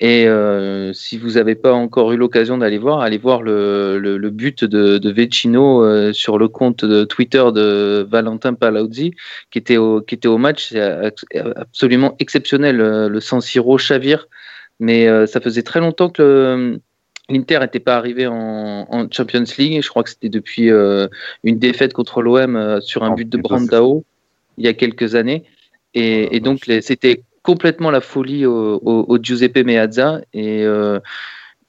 Et 0.01 0.27
euh, 0.27 0.91
si 0.91 1.17
vous 1.17 1.31
n'avez 1.31 1.55
pas 1.55 1.71
encore 1.71 2.11
eu 2.11 2.17
l'occasion 2.17 2.57
d'aller 2.57 2.77
voir, 2.77 2.99
allez 2.99 3.17
voir 3.17 3.41
le, 3.41 3.97
le, 3.97 4.17
le 4.17 4.29
but 4.29 4.65
de, 4.65 4.97
de 4.97 5.11
Vecino 5.11 5.85
euh, 5.85 6.11
sur 6.11 6.37
le 6.37 6.49
compte 6.49 6.83
de 6.83 7.05
Twitter 7.05 7.43
de 7.53 8.05
Valentin 8.09 8.53
Palazzi 8.55 9.13
qui 9.51 9.57
était 9.57 9.77
au, 9.77 10.01
qui 10.01 10.15
était 10.15 10.27
au 10.27 10.37
match. 10.37 10.69
C'est 10.69 10.81
absolument 11.55 12.15
exceptionnel. 12.19 12.81
euh, 12.81 13.07
Le 13.07 13.21
San 13.21 13.39
Siro 13.39 13.77
chavire, 13.77 14.27
mais 14.81 15.07
euh, 15.07 15.27
ça 15.27 15.39
faisait 15.39 15.63
très 15.63 15.79
longtemps 15.79 16.09
que 16.09 16.77
l'Inter 17.29 17.59
n'était 17.61 17.79
pas 17.79 17.95
arrivé 17.95 18.27
en, 18.27 18.87
en 18.89 19.07
Champions 19.09 19.45
League. 19.57 19.81
Je 19.81 19.89
crois 19.89 20.03
que 20.03 20.09
c'était 20.09 20.27
depuis 20.29 20.71
euh, 20.71 21.07
une 21.45 21.57
défaite 21.57 21.93
contre 21.93 22.21
l'OM 22.21 22.57
euh, 22.57 22.81
sur 22.81 23.03
un 23.03 23.11
En 23.11 23.13
but 23.15 23.29
de 23.29 23.37
Brandao 23.37 24.03
il 24.57 24.65
y 24.65 24.67
a 24.67 24.73
quelques 24.73 25.15
années. 25.15 25.45
Et, 25.93 26.35
et 26.35 26.41
donc, 26.41 26.65
c'était 26.81 27.23
complètement 27.45 27.91
la 27.91 28.01
folie 28.01 28.45
au, 28.45 28.75
au- 28.83 29.05
au 29.07 29.17
Giuseppe 29.21 29.63
Meazza. 29.63 30.21
Et 30.33 30.63
euh, 30.63 30.99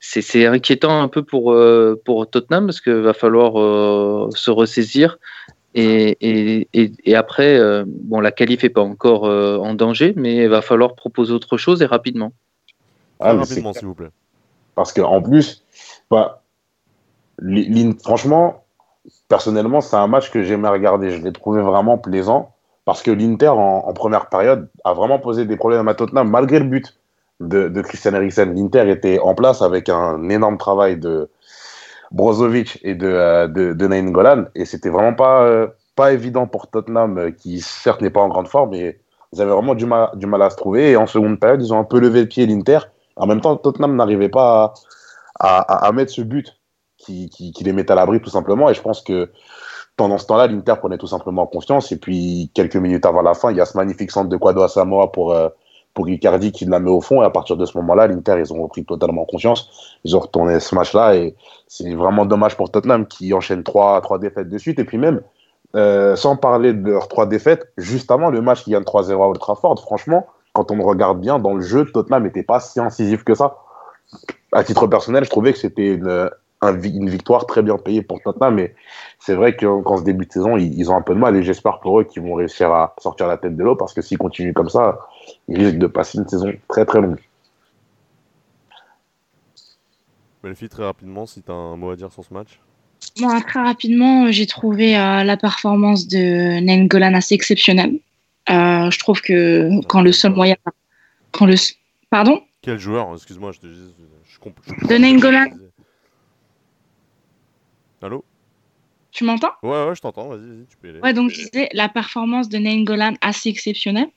c'est 0.01 0.47
inquiétant 0.47 1.01
un 1.03 1.09
peu 1.09 1.23
pour, 1.23 1.53
euh, 1.53 2.01
pour 2.05 2.29
Tottenham 2.29 2.67
parce 2.67 2.81
qu'il 2.81 2.95
va 2.95 3.13
falloir 3.13 3.61
euh, 3.61 4.29
se 4.35 4.51
ressaisir. 4.51 5.19
Et, 5.75 6.17
et, 6.23 6.69
et, 6.73 6.93
et 7.05 7.15
après, 7.15 7.59
euh, 7.59 7.85
bon, 7.87 8.21
la 8.21 8.33
qualif 8.33 8.63
n'est 8.63 8.71
pas 8.71 8.81
encore 8.81 9.27
euh, 9.27 9.59
en 9.59 9.75
danger, 9.75 10.15
mais 10.17 10.37
il 10.37 10.49
va 10.49 10.63
falloir 10.63 10.95
proposer 10.95 11.33
autre 11.35 11.59
chose 11.59 11.83
et 11.83 11.87
rapidement. 11.87 12.33
Ah, 13.21 13.35
rapidement, 13.35 13.75
s'il 13.75 13.87
vous 13.87 13.95
plaît. 13.95 14.09
Parce 14.75 14.93
qu'en 14.95 15.21
plus, 15.21 15.63
bah, 16.11 16.43
franchement, 18.03 18.65
personnellement, 19.29 19.83
c'est 19.83 19.97
un 19.97 20.07
match 20.07 20.31
que 20.31 20.43
j'aimais 20.43 20.69
regarder. 20.69 21.11
Je 21.11 21.23
l'ai 21.23 21.33
trouvé 21.33 21.61
vraiment 21.61 21.99
plaisant 21.99 22.56
parce 22.87 23.03
que 23.03 23.11
l'Inter, 23.11 23.49
en, 23.49 23.93
première 23.93 24.29
période, 24.29 24.69
a 24.85 24.95
vraiment 24.95 25.19
posé 25.19 25.45
des 25.45 25.57
problèmes 25.57 25.89
à 25.89 25.95
Tottenham 25.95 26.31
malgré 26.31 26.61
le 26.61 26.67
but 26.67 26.97
de, 27.41 27.69
Christian 27.83 28.15
Eriksen. 28.15 28.55
L'Inter 28.55 28.89
était 28.89 29.19
en 29.19 29.35
place 29.35 29.61
avec 29.61 29.89
un 29.89 30.29
énorme 30.31 30.57
travail 30.57 30.97
de 30.97 31.29
Brozovic 32.13 32.79
et 32.85 32.95
de, 32.95 33.09
euh, 33.09 33.49
de, 33.49 33.73
de 33.73 33.87
Nainggolan 33.89 34.45
et 34.55 34.65
c'était 34.65 34.89
vraiment 34.89 35.15
pas, 35.15 35.43
euh, 35.43 35.67
pas 35.97 36.13
évident 36.13 36.47
pour 36.47 36.69
Tottenham, 36.69 37.19
euh, 37.19 37.31
qui 37.33 37.61
certes 37.61 38.01
n'est 38.03 38.11
pas 38.11 38.21
en 38.21 38.29
grande 38.29 38.47
forme, 38.47 38.71
mais 38.71 39.01
ils 39.33 39.43
avaient 39.43 39.51
vraiment 39.51 39.75
du 39.75 39.85
mal, 39.85 40.11
du 40.15 40.27
mal 40.27 40.41
à 40.43 40.51
se 40.51 40.57
trouver. 40.57 40.93
Et 40.93 40.97
en 40.97 41.09
seconde 41.09 41.41
période, 41.41 41.61
ils 41.61 41.75
ont 41.75 41.81
un 41.81 41.85
peu 41.85 41.99
levé 41.99 42.21
le 42.21 42.29
pied, 42.29 42.47
l'Inter. 42.47 42.79
En 43.17 43.27
même 43.27 43.41
temps, 43.41 43.57
Tottenham 43.57 43.97
n'arrivait 43.97 44.29
pas 44.29 44.75
à, 45.41 45.59
à, 45.59 45.87
à 45.89 45.93
mettre 45.93 46.13
ce 46.13 46.23
but 46.23 46.57
qui, 46.99 47.29
qui, 47.31 47.51
qui 47.51 47.65
les 47.65 47.73
met 47.73 47.91
à 47.91 47.97
l'abri 47.97 48.21
tout 48.21 48.31
simplement. 48.31 48.71
Et 48.71 48.75
je 48.75 48.81
pense 48.81 49.03
que 49.03 49.29
pendant 49.97 50.19
ce 50.19 50.27
temps-là, 50.27 50.47
l'Inter 50.47 50.75
prenait 50.79 50.99
tout 50.99 51.07
simplement 51.07 51.47
confiance. 51.47 51.91
Et 51.91 51.97
puis, 51.97 52.51
quelques 52.55 52.77
minutes 52.77 53.07
avant 53.07 53.23
la 53.23 53.35
fin, 53.35 53.51
il 53.51 53.57
y 53.57 53.61
a 53.61 53.65
ce 53.65 53.77
magnifique 53.77 54.11
centre 54.11 54.29
de 54.29 54.37
Quado 54.37 54.63
à 54.63 54.69
Samoa 54.69 55.11
pour, 55.11 55.33
euh, 55.33 55.49
pour 55.95 56.09
Icardi 56.09 56.53
qui 56.53 56.67
la 56.67 56.81
met 56.81 56.91
au 56.91 57.01
fond. 57.01 57.23
Et 57.23 57.25
à 57.25 57.31
partir 57.31 57.57
de 57.57 57.65
ce 57.65 57.77
moment-là, 57.79 58.07
l'Inter, 58.07 58.37
ils 58.39 58.53
ont 58.53 58.63
repris 58.63 58.85
totalement 58.85 59.25
confiance. 59.25 59.99
Ils 60.05 60.15
ont 60.15 60.21
retourné 60.21 60.61
ce 60.61 60.75
match-là. 60.75 61.17
Et 61.17 61.35
c'est 61.67 61.95
vraiment 61.95 62.27
dommage 62.27 62.57
pour 62.57 62.71
Tottenham 62.71 63.07
qui 63.07 63.33
enchaîne 63.33 63.63
trois, 63.63 64.01
trois 64.03 64.19
défaites 64.19 64.51
de 64.51 64.59
suite. 64.59 64.79
Et 64.79 64.85
puis 64.85 64.99
même, 64.99 65.23
euh, 65.75 66.15
sans 66.15 66.37
parler 66.37 66.75
de 66.75 66.91
leurs 66.91 67.09
trois 67.09 67.27
défaites, 67.27 67.73
juste 67.79 68.11
avant 68.11 68.29
le 68.29 68.43
match 68.43 68.65
qui 68.65 68.73
gagne 68.73 68.85
3-0 68.85 69.13
à 69.13 69.29
Old 69.29 69.39
Trafford, 69.39 69.81
franchement, 69.81 70.27
quand 70.53 70.71
on 70.71 70.83
regarde 70.83 71.21
bien, 71.21 71.39
dans 71.39 71.55
le 71.55 71.63
jeu, 71.63 71.87
Tottenham 71.87 72.25
n'était 72.25 72.43
pas 72.43 72.61
si 72.61 72.81
incisif 72.81 73.25
que 73.25 73.35
ça. 73.35 73.59
À 74.53 74.63
titre 74.63 74.87
personnel, 74.87 75.25
je 75.25 75.31
trouvais 75.31 75.53
que 75.53 75.59
c'était 75.59 75.95
une, 75.95 76.31
un 76.63 76.81
une 76.83 77.11
victoire 77.11 77.47
très 77.47 77.63
bien 77.63 77.77
payée 77.77 78.03
pour 78.03 78.21
Tottenham, 78.23 78.55
mais 78.55 78.75
c'est 79.19 79.35
vrai 79.35 79.57
que- 79.57 79.83
qu'en 79.83 79.99
ce 79.99 80.03
début 80.05 80.27
de 80.27 80.33
saison, 80.33 80.57
ils, 80.57 80.73
ils 80.79 80.91
ont 80.91 80.97
un 80.97 81.03
peu 81.03 81.15
de 81.15 81.19
mal 81.19 81.37
et 81.37 81.43
j'espère 81.43 81.81
pour 81.81 82.01
eux 82.01 82.05
qu'ils 82.05 82.23
vont 82.23 82.35
réussir 82.35 82.73
à 82.73 82.95
sortir 82.99 83.27
la 83.27 83.37
tête 83.37 83.57
de 83.57 83.63
l'eau 83.63 83.77
parce 83.77 83.93
que 83.93 84.03
s'ils 84.03 84.19
continuent 84.19 84.55
comme 84.55 84.71
ça, 84.71 84.99
ils 85.49 85.59
risquent 85.59 85.79
de 85.79 85.87
passer 85.87 86.19
une 86.19 86.29
saison 86.29 86.53
très 86.69 86.85
très 86.85 87.01
longue. 87.01 87.19
Belfi, 90.43 90.69
très 90.69 90.85
rapidement, 90.85 91.27
si 91.27 91.43
tu 91.43 91.51
as 91.51 91.55
un 91.55 91.77
mot 91.77 91.91
à 91.91 91.97
dire 91.97 92.13
sur 92.13 92.25
ce 92.25 92.33
match. 92.33 92.61
Moi, 93.19 93.41
très 93.41 93.63
rapidement, 93.63 94.31
j'ai 94.31 94.47
trouvé 94.47 94.97
euh, 94.97 95.25
la 95.25 95.37
performance 95.37 96.07
de 96.07 96.61
Nengolan 96.61 97.15
assez 97.15 97.35
exceptionnelle. 97.35 97.99
Euh, 98.49 98.91
je 98.91 98.99
trouve 98.99 99.21
que 99.21 99.85
quand 99.87 100.03
le 100.03 100.13
seul 100.13 100.33
moyen. 100.33 100.57
Quand 101.33 101.47
le... 101.47 101.57
Pardon? 102.11 102.41
Quel 102.63 102.79
joueur? 102.79 103.13
Excuse-moi, 103.15 103.53
je 103.53 103.61
te 103.61 103.67
dis. 103.67 103.95
Je 104.25 104.87
De 104.89 104.99
Nainggolan. 104.99 105.47
Allô? 108.03 108.25
Tu 109.11 109.25
m'entends? 109.25 109.53
Ouais, 109.63 109.87
ouais, 109.87 109.95
je 109.95 110.01
t'entends, 110.03 110.29
vas-y, 110.29 110.41
vas-y, 110.41 110.67
tu 110.67 110.77
peux 110.77 110.89
y 110.89 110.91
aller. 110.91 111.01
Ouais, 111.01 111.15
donc 111.15 111.31
je 111.31 111.37
disais 111.37 111.69
la 111.73 111.89
performance 111.89 112.49
de 112.49 112.59
Nainggolan 112.59 113.15
assez 113.23 113.49
exceptionnelle. 113.49 114.09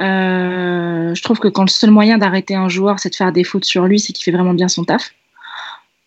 Euh, 0.00 1.14
je 1.14 1.22
trouve 1.22 1.38
que 1.38 1.46
quand 1.46 1.62
le 1.62 1.68
seul 1.68 1.90
moyen 1.90 2.18
d'arrêter 2.18 2.56
un 2.56 2.68
joueur, 2.68 2.98
c'est 2.98 3.10
de 3.10 3.14
faire 3.14 3.32
des 3.32 3.44
fautes 3.44 3.64
sur 3.64 3.84
lui, 3.84 4.00
c'est 4.00 4.12
qu'il 4.12 4.24
fait 4.24 4.32
vraiment 4.32 4.54
bien 4.54 4.66
son 4.66 4.84
taf. 4.84 5.14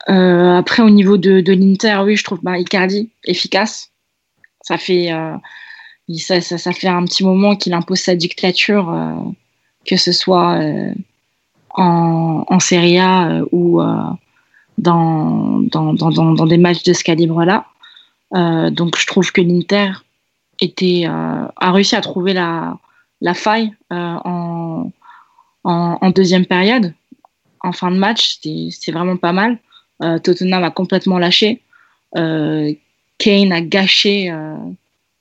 Euh, 0.10 0.58
après, 0.58 0.84
au 0.84 0.90
niveau 0.90 1.16
de, 1.18 1.40
de 1.40 1.54
l'Inter, 1.54 2.02
oui, 2.04 2.18
je 2.18 2.24
trouve 2.26 2.40
bah, 2.44 2.58
Icardi 2.58 3.10
efficace. 3.24 3.92
Ça 4.62 4.78
fait, 4.78 5.14
euh, 5.14 5.38
ça, 6.18 6.42
ça, 6.42 6.58
ça 6.58 6.74
fait 6.74 6.90
un 6.90 7.06
petit 7.06 7.24
moment 7.24 7.56
qu'il 7.56 7.74
impose 7.74 8.00
sa 8.00 8.16
dictature, 8.16 8.94
que 9.86 9.96
ce 9.96 10.12
soit 10.12 10.60
en, 11.70 12.44
en 12.46 12.60
Serie 12.60 13.00
A 13.00 13.42
ou 13.54 13.82
dans, 14.78 15.60
dans, 15.60 15.94
dans, 15.94 16.12
dans, 16.12 16.46
des 16.46 16.58
matchs 16.58 16.84
de 16.84 16.94
ce 16.94 17.04
calibre-là. 17.04 17.66
Euh, 18.36 18.70
donc, 18.70 18.98
je 18.98 19.08
trouve 19.08 19.32
que 19.32 19.42
l'Inter 19.42 19.92
euh, 20.62 21.48
a 21.56 21.72
réussi 21.72 21.96
à 21.96 22.02
trouver 22.02 22.34
la, 22.34 22.78
la 23.22 23.34
faille 23.34 23.74
euh, 23.92 24.18
en, 24.24 24.92
en, 25.64 26.10
deuxième 26.12 26.46
période. 26.46 26.94
En 27.62 27.72
fin 27.72 27.92
de 27.92 27.98
match, 27.98 28.40
c'était 28.42 28.92
vraiment 28.92 29.18
pas 29.18 29.34
mal. 29.34 29.58
Tottenham 30.24 30.64
a 30.64 30.70
complètement 30.70 31.18
lâché. 31.18 31.62
Kane 32.14 33.52
a 33.52 33.62
gâché 33.62 34.32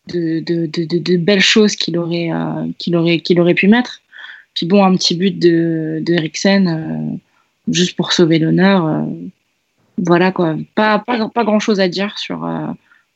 de, 0.08 0.40
de, 0.40 0.66
de, 0.66 1.16
belles 1.16 1.40
choses 1.40 1.76
qu'il 1.76 1.96
aurait, 1.96 2.30
qu'il 2.78 2.94
aurait, 2.94 3.20
qu'il 3.20 3.40
aurait 3.40 3.54
pu 3.54 3.68
mettre. 3.68 4.00
Puis 4.54 4.66
bon, 4.66 4.84
un 4.84 4.94
petit 4.96 5.14
but 5.14 5.38
de, 5.38 6.02
de 6.02 6.12
Eriksen, 6.12 7.18
juste 7.68 7.96
pour 7.96 8.12
sauver 8.12 8.38
l'honneur. 8.38 9.06
Voilà 9.98 10.32
quoi. 10.32 10.56
Pas, 10.74 10.98
pas, 10.98 11.28
pas 11.28 11.44
grand 11.44 11.58
chose 11.58 11.80
à 11.80 11.88
dire 11.88 12.18
sur, 12.18 12.44
euh, 12.44 12.66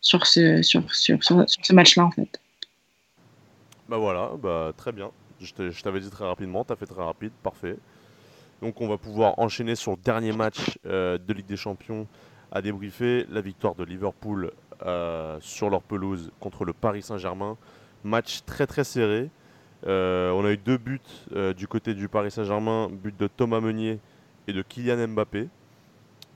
sur 0.00 0.26
ce, 0.26 0.62
sur, 0.62 0.82
sur, 0.94 1.22
sur, 1.22 1.44
ce 1.46 1.72
match-là 1.72 2.04
en 2.04 2.10
fait. 2.10 2.40
Bah 3.88 3.98
voilà, 3.98 4.30
bah 4.40 4.72
très 4.76 4.92
bien. 4.92 5.10
Je 5.40 5.82
t'avais 5.82 6.00
dit 6.00 6.10
très 6.10 6.26
rapidement, 6.26 6.64
t'as 6.64 6.76
fait 6.76 6.86
très 6.86 7.02
rapide, 7.02 7.32
parfait. 7.42 7.76
Donc 8.62 8.80
on 8.80 8.88
va 8.88 8.98
pouvoir 8.98 9.38
enchaîner 9.38 9.74
sur 9.74 9.92
le 9.92 9.96
dernier 9.96 10.32
match 10.32 10.78
euh, 10.86 11.18
de 11.18 11.32
Ligue 11.32 11.46
des 11.46 11.56
Champions 11.56 12.06
à 12.52 12.60
débriefer 12.60 13.26
la 13.30 13.40
victoire 13.40 13.74
de 13.74 13.84
Liverpool 13.84 14.52
euh, 14.84 15.38
sur 15.40 15.70
leur 15.70 15.82
pelouse 15.82 16.30
contre 16.40 16.64
le 16.64 16.72
Paris 16.72 17.02
Saint-Germain. 17.02 17.56
Match 18.04 18.42
très 18.44 18.66
très 18.66 18.84
serré. 18.84 19.30
On 19.84 20.44
a 20.44 20.52
eu 20.52 20.58
deux 20.58 20.76
buts 20.76 21.00
du 21.56 21.66
côté 21.66 21.94
du 21.94 22.08
Paris 22.08 22.30
Saint-Germain, 22.30 22.90
but 22.90 23.18
de 23.18 23.26
Thomas 23.28 23.60
Meunier 23.60 23.98
et 24.46 24.52
de 24.52 24.62
Kylian 24.62 25.08
Mbappé, 25.08 25.48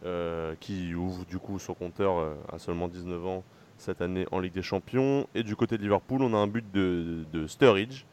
euh, 0.04 0.54
qui 0.60 0.94
ouvre 0.94 1.24
du 1.24 1.38
coup 1.38 1.58
son 1.58 1.72
compteur 1.72 2.18
euh, 2.18 2.34
à 2.52 2.58
seulement 2.58 2.88
19 2.88 3.26
ans 3.26 3.42
cette 3.78 4.02
année 4.02 4.26
en 4.30 4.38
Ligue 4.38 4.52
des 4.52 4.62
Champions. 4.62 5.26
Et 5.34 5.42
du 5.42 5.56
côté 5.56 5.78
de 5.78 5.82
Liverpool, 5.82 6.22
on 6.22 6.34
a 6.34 6.36
un 6.36 6.46
but 6.46 6.64
de, 6.72 7.24
de 7.32 7.46
Sturridge, 7.46 8.04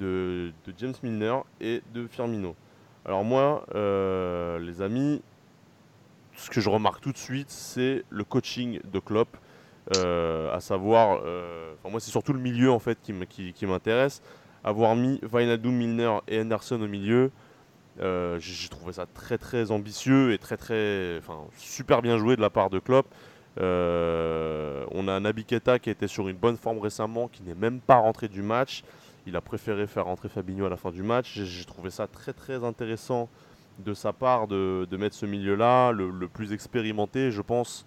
de, 0.00 0.52
James 0.78 0.94
Milner 1.04 1.38
et 1.60 1.82
de 1.94 2.08
Firmino. 2.08 2.56
Alors 3.04 3.22
moi, 3.22 3.64
euh, 3.76 4.58
les 4.58 4.82
amis, 4.82 5.22
ce 6.34 6.50
que 6.50 6.60
je 6.60 6.68
remarque 6.68 7.00
tout 7.00 7.12
de 7.12 7.18
suite, 7.18 7.50
c'est 7.50 8.04
le 8.10 8.24
coaching 8.24 8.80
de 8.92 8.98
Klopp. 8.98 9.36
à 9.94 10.58
savoir, 10.60 11.20
euh, 11.24 11.74
moi 11.88 12.00
c'est 12.00 12.10
surtout 12.10 12.32
le 12.32 12.40
milieu 12.40 12.72
en 12.72 12.78
fait 12.78 12.98
qui, 13.02 13.66
m'intéresse. 13.66 14.20
Avoir 14.64 14.96
mis 14.96 15.20
Wijnaldum, 15.32 15.74
Milner 15.74 16.18
et 16.28 16.40
Henderson 16.40 16.80
au 16.82 16.88
milieu, 16.88 17.30
euh, 18.00 18.38
j'ai 18.38 18.68
trouvé 18.68 18.92
ça 18.92 19.06
très 19.06 19.38
très 19.38 19.70
ambitieux 19.70 20.32
et 20.32 20.38
très 20.38 20.56
très, 20.56 21.18
enfin 21.18 21.38
super 21.58 22.02
bien 22.02 22.18
joué 22.18 22.36
de 22.36 22.40
la 22.40 22.50
part 22.50 22.70
de 22.70 22.78
Klopp. 22.78 23.06
on 23.58 25.08
a 25.08 25.20
Naby 25.20 25.44
Keita 25.44 25.78
qui 25.78 25.90
était 25.90 26.08
sur 26.08 26.28
une 26.28 26.36
bonne 26.36 26.56
forme 26.56 26.78
récemment, 26.78 27.28
qui 27.28 27.42
n'est 27.42 27.54
même 27.54 27.80
pas 27.80 27.96
rentré 27.96 28.28
du 28.28 28.42
match. 28.42 28.82
Il 29.26 29.36
a 29.36 29.40
préféré 29.40 29.86
faire 29.86 30.06
rentrer 30.06 30.28
Fabinho 30.28 30.64
à 30.66 30.70
la 30.70 30.76
fin 30.76 30.90
du 30.90 31.02
match. 31.02 31.40
J'ai 31.42 31.64
trouvé 31.64 31.90
ça 31.90 32.06
très 32.06 32.32
très 32.32 32.64
intéressant 32.64 33.28
de 33.80 33.94
sa 33.94 34.12
part 34.12 34.46
de, 34.46 34.86
mettre 34.92 35.16
ce 35.16 35.26
milieu-là, 35.26 35.92
le, 35.92 36.28
plus 36.28 36.52
expérimenté, 36.52 37.30
je 37.30 37.42
pense, 37.42 37.86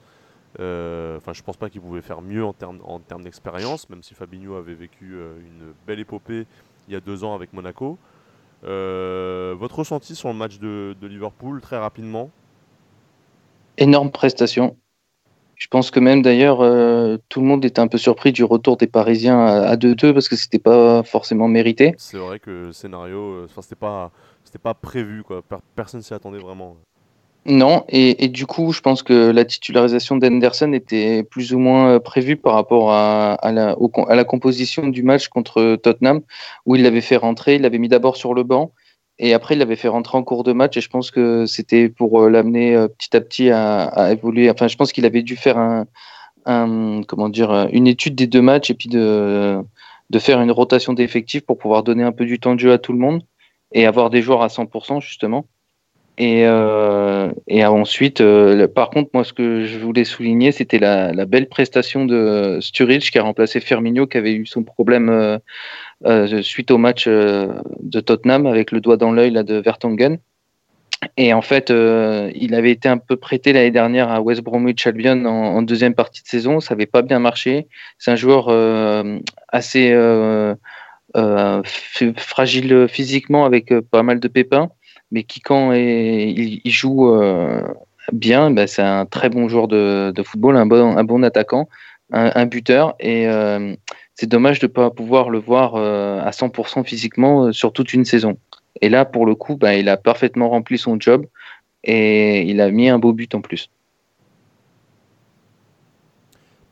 euh, 0.60 1.18
enfin, 1.18 1.34
je 1.34 1.42
pense 1.42 1.58
pas 1.58 1.70
qu'il 1.70 1.82
pouvait 1.82 2.02
faire 2.02 2.22
mieux 2.22 2.44
en 2.44 2.54
termes 2.54 2.80
en 2.84 3.00
d'expérience, 3.20 3.90
même 3.90 4.04
si 4.04 4.14
Fabinho 4.14 4.56
avait 4.56 4.74
vécu 4.74 5.14
euh, 5.16 5.36
une 5.40 5.74
belle 5.88 6.00
épopée 6.00 6.46
il 6.88 6.94
y 6.94 6.98
a 6.98 7.00
deux 7.00 7.24
ans 7.24 7.34
avec 7.34 7.54
Monaco. 7.54 7.98
Euh, 8.66 9.56
votre 9.58 9.80
ressenti 9.80 10.16
sur 10.16 10.30
le 10.30 10.36
match 10.36 10.60
de, 10.60 10.96
Liverpool, 11.02 11.62
très 11.62 11.78
rapidement 11.78 12.30
Énorme 13.78 14.12
prestation. 14.12 14.78
Je 15.56 15.68
pense 15.68 15.92
que 15.92 16.00
même 16.00 16.22
d'ailleurs, 16.22 16.58
tout 17.30 17.40
le 17.40 17.48
monde 17.48 17.64
était 17.66 17.80
un 17.80 17.88
peu 17.88 17.98
surpris 17.98 18.32
du 18.32 18.44
retour 18.44 18.78
des 18.78 18.88
Parisiens 18.88 19.40
à 19.46 19.76
2-2 19.76 20.14
parce 20.14 20.28
que 20.28 20.36
c'était 20.36 20.60
pas 20.60 21.04
forcément 21.04 21.48
mérité. 21.48 21.96
C'est 21.98 22.18
vrai 22.18 22.40
que 22.40 22.50
le 22.50 22.72
scénario, 22.74 23.46
enfin, 23.46 23.62
c'était 23.62 23.76
pas, 23.76 24.12
c'était 24.44 24.60
pas 24.60 24.74
prévu, 24.74 25.24
quoi. 25.24 25.42
Personne 25.76 26.02
s'y 26.02 26.14
attendait 26.14 26.40
vraiment. 26.40 26.76
Non, 27.46 27.84
et, 27.90 28.30
du 28.30 28.46
coup, 28.46 28.72
je 28.72 28.80
pense 28.80 29.04
que 29.04 29.30
la 29.32 29.44
titularisation 29.44 30.16
d'Henderson 30.16 30.72
était 30.72 31.24
plus 31.24 31.54
ou 31.54 31.60
moins 31.60 31.96
euh, 31.96 32.00
prévue 32.00 32.38
par 32.38 32.54
rapport 32.54 32.92
à, 32.94 33.38
la, 33.52 33.76
à, 34.08 34.16
la, 34.16 34.24
composition 34.24 34.88
du 34.88 35.04
match 35.04 35.28
contre 35.28 35.76
Tottenham, 35.76 36.22
où 36.66 36.78
il 36.78 36.84
l'avait 36.84 37.02
fait 37.02 37.18
rentrer, 37.18 37.56
il 37.56 37.62
l'avait 37.64 37.80
mis 37.80 37.90
d'abord 37.90 38.16
sur 38.16 38.34
le 38.34 38.44
banc, 38.44 38.72
et 39.20 39.34
après 39.34 39.56
il 39.56 39.58
l'avait 39.58 39.76
fait 39.76 39.90
rentrer 39.90 40.18
en 40.18 40.24
cours 40.24 40.46
de 40.46 40.54
match, 40.54 40.78
et 40.78 40.82
je 40.82 40.90
pense 40.90 41.12
que 41.12 41.46
c'était 41.46 41.90
pour 41.90 42.22
euh, 42.22 42.30
l'amener 42.30 42.76
euh, 42.76 42.88
petit 42.88 43.16
à 43.16 43.20
petit 43.20 43.50
à, 43.52 44.12
évoluer. 44.14 44.50
Enfin, 44.50 44.70
je 44.70 44.78
pense 44.78 44.94
qu'il 44.94 45.06
avait 45.06 45.24
dû 45.24 45.36
faire 45.36 45.58
un, 45.58 47.02
comment 47.08 47.28
dire, 47.28 47.68
une 47.74 47.88
étude 47.88 48.16
des 48.16 48.28
deux 48.28 48.42
matchs, 48.42 48.70
et 48.70 48.74
puis 48.74 48.88
de, 48.88 49.60
de 50.10 50.20
faire 50.20 50.40
une 50.42 50.52
rotation 50.52 50.94
d'effectifs 50.94 51.46
pour 51.46 51.58
pouvoir 51.58 51.84
donner 51.84 52.04
un 52.04 52.14
peu 52.14 52.26
du 52.26 52.40
temps 52.40 52.56
de 52.56 52.60
jeu 52.62 52.72
à 52.72 52.78
tout 52.78 52.94
le 52.94 53.00
monde, 53.00 53.22
et 53.74 53.86
avoir 53.86 54.10
des 54.10 54.22
joueurs 54.22 54.44
à 54.44 54.48
100%, 54.48 55.02
justement. 55.02 55.46
Et, 56.20 56.44
euh, 56.46 57.32
et 57.48 57.66
ensuite, 57.66 58.22
euh, 58.22 58.68
par 58.68 58.92
contre, 58.92 59.10
moi, 59.14 59.24
ce 59.24 59.34
que 59.34 59.66
je 59.66 59.80
voulais 59.80 60.04
souligner, 60.04 60.52
c'était 60.52 60.78
la, 60.78 61.26
belle 61.26 61.50
prestation 61.50 62.06
de 62.06 62.60
Sturridge 62.62 63.10
qui 63.10 63.18
a 63.18 63.24
remplacé 63.24 63.60
Firmino, 63.60 64.06
qui 64.06 64.18
avait 64.18 64.34
eu 64.34 64.46
son 64.46 64.64
problème 64.64 65.40
euh, 66.06 66.42
suite 66.44 66.70
au 66.70 66.78
match 66.78 67.08
de 67.08 68.00
Tottenham 68.00 68.46
avec 68.46 68.72
le 68.72 68.80
doigt 68.80 68.98
dans 68.98 69.12
l'œil 69.12 69.32
de 69.32 69.56
Vertonghen. 69.56 70.20
Et 71.18 71.34
en 71.34 71.42
fait, 71.42 71.70
il 71.70 72.56
avait 72.56 72.72
été 72.72 72.88
un 72.88 72.98
peu 72.98 73.18
prêté 73.18 73.52
l'année 73.52 73.72
dernière 73.72 74.10
à 74.10 74.22
West 74.22 74.42
Bromwich 74.42 74.88
Albion 74.88 75.26
en, 75.26 75.62
deuxième 75.62 75.96
partie 75.96 76.22
de 76.24 76.28
saison. 76.28 76.60
Ça 76.60 76.76
n'avait 76.76 76.86
pas 76.86 77.02
bien 77.02 77.20
marché. 77.20 77.68
C'est 77.98 78.12
un 78.12 78.16
joueur 78.16 78.50
assez 79.50 79.94
fragile 82.16 82.86
physiquement 82.88 83.46
avec 83.46 83.74
pas 83.92 84.04
mal 84.04 84.20
de 84.20 84.28
pépins 84.28 84.70
mais 85.14 85.24
qui 85.24 85.40
quand 85.40 85.72
il, 85.74 86.62
joue 86.66 87.14
euh, 87.14 87.62
bien, 88.12 88.50
bah, 88.50 88.66
c'est 88.66 88.82
un 88.82 89.06
très 89.06 89.30
bon 89.30 89.48
joueur 89.48 89.68
de, 89.68 90.12
football, 90.26 90.58
un 90.58 90.66
bon, 90.66 90.98
un 90.98 91.04
bon 91.04 91.24
attaquant, 91.24 91.70
un, 92.12 92.46
buteur, 92.48 92.96
et 93.00 93.28
euh, 93.28 93.76
c'est 94.16 94.26
dommage 94.26 94.60
de 94.60 94.66
ne 94.66 94.72
pas 94.72 94.90
pouvoir 94.90 95.30
le 95.30 95.38
voir 95.38 95.76
euh, 95.76 96.20
à 96.20 96.32
100% 96.32 96.84
physiquement 96.84 97.54
sur 97.54 97.74
toute 97.74 97.94
une 97.94 98.06
saison. 98.06 98.38
Et 98.82 98.90
là, 98.90 99.06
pour 99.06 99.28
le 99.28 99.36
coup, 99.36 99.56
bah, 99.56 99.76
il 99.76 99.88
a 99.88 99.98
parfaitement 99.98 100.50
rempli 100.50 100.80
son 100.80 101.00
job 101.00 101.28
et 101.84 102.42
il 102.42 102.60
a 102.60 102.72
mis 102.72 102.90
un 102.90 102.98
beau 102.98 103.14
but 103.14 103.36
en 103.36 103.42
plus. 103.42 103.70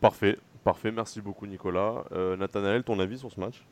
Parfait, 0.01 0.37
parfait. 0.63 0.91
Merci 0.91 1.21
beaucoup, 1.21 1.45
Nicolas. 1.45 2.05
Nathanaël, 2.39 2.81
ton 2.81 2.99
avis 2.99 3.19
sur 3.19 3.31
ce 3.31 3.39
match? 3.39 3.63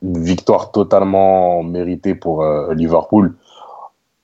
Victoire 0.00 0.72
totalement 0.72 1.62
méritée 1.62 2.14
pour 2.14 2.42
Liverpool. 2.72 3.36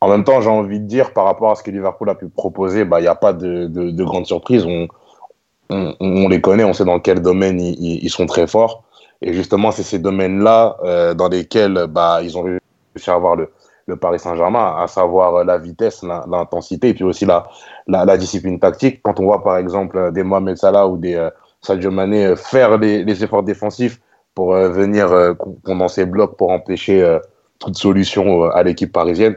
En 0.05 0.09
même 0.11 0.23
temps, 0.23 0.43
j'ai 0.43 0.51
envie 0.51 0.81
de 0.81 0.85
dire, 0.85 1.15
par 1.15 1.25
rapport 1.25 1.51
à 1.51 1.55
ce 1.55 1.63
que 1.63 1.71
Liverpool 1.71 2.11
a 2.11 2.15
pu 2.15 2.29
proposer, 2.29 2.85
bah, 2.85 3.01
il 3.01 3.05
n'y 3.05 3.09
a 3.09 3.15
pas 3.15 3.33
de, 3.33 3.69
de, 3.69 4.05
grande 4.05 4.27
surprise. 4.27 4.67
On, 4.67 4.87
on, 5.71 6.29
les 6.29 6.43
connaît, 6.43 6.63
on 6.63 6.75
sait 6.75 6.85
dans 6.85 7.01
quel 7.01 7.23
domaine 7.23 7.59
ils, 7.59 8.11
sont 8.11 8.27
très 8.27 8.47
forts. 8.47 8.85
Et 9.23 9.33
justement, 9.33 9.71
c'est 9.71 9.83
ces 9.83 9.99
domaines-là 9.99 10.77
euh, 10.85 11.15
dans 11.15 11.31
lesquels 11.31 11.87
bah, 11.89 12.21
ils 12.23 12.37
ont 12.37 12.43
réussi 12.43 13.09
à 13.09 13.15
avoir 13.15 13.35
le, 13.37 13.51
le 13.87 13.97
Paris 13.97 14.19
Saint-Germain, 14.19 14.77
à 14.79 14.89
savoir 14.89 15.43
la 15.43 15.57
vitesse, 15.57 16.03
l'intensité 16.03 16.91
et 16.91 16.95
puis 16.95 17.05
aussi 17.05 17.25
la, 17.25 17.45
la, 17.87 18.19
discipline 18.19 18.61
tactique. 18.61 19.01
Quand 19.03 19.19
on 19.21 19.25
voit 19.25 19.43
par 19.43 19.57
exemple 19.57 20.13
des 20.13 20.23
Mohamed 20.23 20.59
Salah 20.59 20.87
ou 20.87 20.99
des 20.99 21.15
euh, 21.15 21.31
Sadio 21.63 21.91
Mané 21.91 22.27
euh, 22.27 22.37
faire 22.37 22.77
les, 22.77 23.25
efforts 23.25 23.43
défensifs 23.43 24.03
pour 24.35 24.53
venir 24.53 25.35
condenser 25.65 26.03
ces 26.03 26.07
blocs 26.07 26.37
pour 26.37 26.51
empêcher 26.51 27.19
toute 27.61 27.77
solution 27.79 28.51
à 28.51 28.65
l'équipe 28.65 28.93
parisienne, 28.93 29.37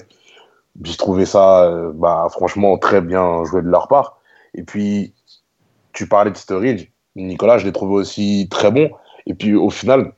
j'ai 0.84 0.98
trouvé 0.98 1.26
ça, 1.26 1.64
euh, 1.66 1.92
bah, 1.94 2.28
franchement, 2.30 2.78
très 2.78 3.02
bien 3.02 3.44
joué 3.46 3.62
de 3.62 3.68
leur 3.68 3.88
part. 3.88 4.20
Et 4.54 4.64
puis, 4.64 5.14
tu 5.94 6.08
parlais 6.08 6.32
de 6.32 6.38
Sturridge. 6.38 6.90
Nicolas, 7.16 7.58
je 7.58 7.66
l'ai 7.66 7.72
trouvé 7.72 7.96
aussi 7.96 8.48
très 8.50 8.72
bon. 8.72 8.90
Et 9.26 9.34
puis, 9.34 9.56
au 9.56 9.70
final, 9.70 10.14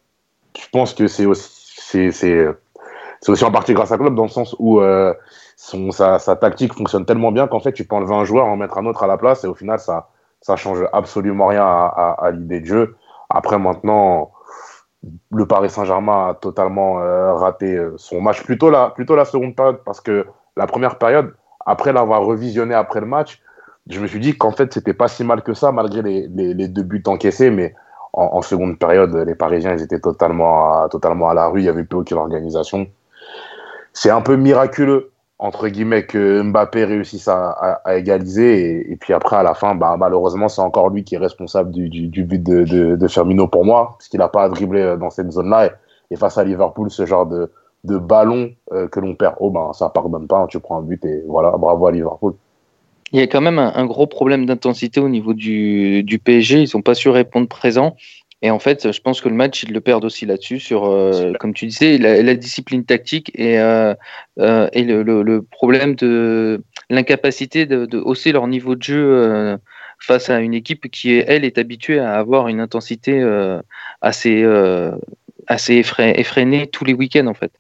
je 0.58 0.68
pense 0.72 0.94
que 0.94 1.08
c'est 1.08 1.26
aussi, 1.26 1.50
c'est, 1.78 2.12
c'est, 2.12 2.46
c'est 3.22 3.32
aussi 3.32 3.46
en 3.46 3.52
partie 3.52 3.74
grâce 3.74 3.92
à 3.92 3.98
Klopp, 3.98 4.16
dans 4.16 4.24
le 4.24 4.30
sens 4.30 4.56
où 4.60 4.82
euh, 4.82 5.14
son, 5.56 5.92
sa, 5.92 6.20
sa, 6.20 6.36
tactique 6.36 6.74
fonctionne 6.74 7.06
tellement 7.06 7.32
bien 7.32 7.48
qu'en 7.48 7.60
fait, 7.60 7.74
tu 7.74 7.86
peux 7.86 7.96
enlever 7.96 8.16
un 8.16 8.26
joueur, 8.26 8.46
en 8.46 8.58
mettre 8.58 8.78
un 8.78 8.86
autre 8.86 9.04
à 9.04 9.08
la 9.08 9.18
place, 9.18 9.44
et 9.44 9.48
au 9.48 9.56
final, 9.56 9.80
ça, 9.80 10.10
ça 10.42 10.56
change 10.56 10.86
absolument 10.94 11.48
rien 11.48 11.64
à 11.66 12.32
l'idée 12.34 12.60
de 12.60 12.66
jeu. 12.66 12.96
Après, 13.30 13.58
maintenant, 13.58 14.32
le 15.32 15.48
Paris 15.48 15.70
Saint-Germain 15.70 16.30
a 16.30 16.34
totalement 16.34 17.00
euh, 17.00 17.34
raté 17.34 17.80
son 17.98 18.22
match. 18.22 18.44
Plutôt 18.44 18.70
la, 18.70 18.90
plutôt 18.90 19.16
la 19.16 19.26
seconde 19.26 19.56
période, 19.56 19.82
parce 19.86 20.02
que 20.02 20.26
la 20.60 20.68
première 20.68 20.98
période, 20.98 21.34
après 21.66 21.94
l'avoir 21.94 22.22
revisionné 22.26 22.76
après 22.76 23.00
le 23.00 23.06
match, 23.06 23.42
je 23.90 24.00
me 24.00 24.08
suis 24.08 24.20
dit 24.20 24.38
qu'en 24.38 24.52
fait, 24.52 24.74
c'était 24.74 24.94
pas 24.94 25.08
si 25.08 25.24
mal 25.24 25.42
que 25.42 25.54
ça, 25.54 25.72
malgré 25.72 26.02
les, 26.02 26.68
deux 26.68 26.84
buts 26.84 27.02
encaissés. 27.08 27.50
Mais 27.50 27.74
en, 28.14 28.42
seconde 28.42 28.78
période, 28.78 29.16
les 29.16 29.36
Parisiens, 29.36 29.74
ils 29.74 29.82
étaient 29.82 30.02
totalement 30.02 30.84
à, 30.84 30.90
totalement 30.90 31.30
à 31.30 31.34
la 31.34 31.48
rue. 31.48 31.62
Il 31.62 31.64
n'y 31.64 31.70
avait 31.70 31.86
plus 31.86 31.98
aucune 31.98 32.18
organisation. 32.18 32.88
C'est 33.94 34.10
un 34.10 34.22
peu 34.22 34.36
miraculeux, 34.36 35.12
entre 35.40 35.70
guillemets, 35.70 36.06
que 36.06 36.42
Mbappé 36.42 36.84
réussisse 36.84 37.30
à, 37.30 37.82
égaliser. 37.96 38.92
Et, 38.92 38.98
puis 38.98 39.14
après, 39.14 39.38
à 39.38 39.44
la 39.44 39.54
fin, 39.54 39.76
bah, 39.76 39.96
malheureusement, 39.98 40.50
c'est 40.50 40.62
encore 40.62 40.90
lui 40.90 41.06
qui 41.06 41.16
est 41.16 41.20
responsable 41.20 41.72
du, 41.72 42.24
but 42.24 42.44
de, 42.44 42.96
de, 42.96 43.08
Firmino 43.08 43.48
pour 43.48 43.64
moi, 43.64 43.96
puisqu'il 43.98 44.20
n'a 44.20 44.28
pas 44.28 44.44
à 44.44 44.50
dribbler 44.50 44.98
dans 45.00 45.10
cette 45.10 45.32
zone-là. 45.32 45.72
et, 46.12 46.16
face 46.18 46.38
à 46.38 46.44
Liverpool, 46.44 46.92
ce 46.92 47.06
genre 47.06 47.26
de, 47.26 47.50
de 47.84 47.98
ballon 47.98 48.52
euh, 48.74 48.88
que 48.88 49.00
l'on 49.00 49.16
perd, 49.16 49.36
oh 49.40 49.50
ben 49.50 49.72
ça 49.74 49.90
pardonne 49.90 50.28
pas, 50.28 50.48
tu 50.50 50.60
prends 50.60 50.80
un 50.80 50.82
but 50.82 51.04
et 51.06 51.24
voilà, 51.28 51.52
bravo 51.52 51.88
à 51.88 51.92
Liverpool. 51.92 52.36
Il 53.12 53.20
y 53.20 53.24
a 53.24 53.28
quand 53.28 53.42
même 53.42 53.58
un, 53.58 53.86
gros 53.88 54.06
problème 54.06 54.46
d'intensité 54.46 55.00
au 55.00 55.10
niveau 55.10 55.34
du, 55.34 56.04
du 56.04 56.20
PSG, 56.20 56.62
ils 56.62 56.68
sont 56.68 56.84
pas 56.84 56.94
su 56.94 57.10
répondre 57.10 57.48
présent. 57.48 57.96
Et 58.42 58.52
en 58.52 58.60
fait, 58.60 58.92
je 58.92 59.02
pense 59.02 59.20
que 59.20 59.28
le 59.28 59.36
match, 59.36 59.64
ils 59.64 59.74
le 59.74 59.82
perdent 59.82 60.06
aussi 60.06 60.28
là-dessus, 60.28 60.60
sur, 60.60 60.86
euh, 60.86 61.34
comme 61.40 61.54
tu 61.54 61.66
disais, 61.66 61.98
la, 61.98 62.36
discipline 62.36 62.86
tactique 62.86 63.32
et, 63.34 63.60
euh, 63.60 63.96
et 64.38 64.84
le, 64.84 65.02
le, 65.04 65.42
problème 65.42 65.96
de 65.96 66.64
l'incapacité 66.90 67.66
de, 67.66 67.86
de, 67.86 67.98
hausser 67.98 68.32
leur 68.32 68.48
niveau 68.48 68.76
de 68.76 68.84
jeu 68.84 69.58
face 69.98 70.30
à 70.30 70.40
une 70.40 70.54
équipe 70.54 70.90
qui, 70.90 71.16
elle, 71.16 71.44
est 71.44 71.58
habituée 71.58 72.00
à 72.00 72.14
avoir 72.14 72.48
une 72.48 72.62
intensité 72.62 73.22
assez, 74.02 74.46
assez 75.48 75.84
effrénée 76.00 76.68
tous 76.68 76.86
les 76.86 76.94
week-ends, 76.94 77.28
en 77.28 77.34
fait. 77.34 77.52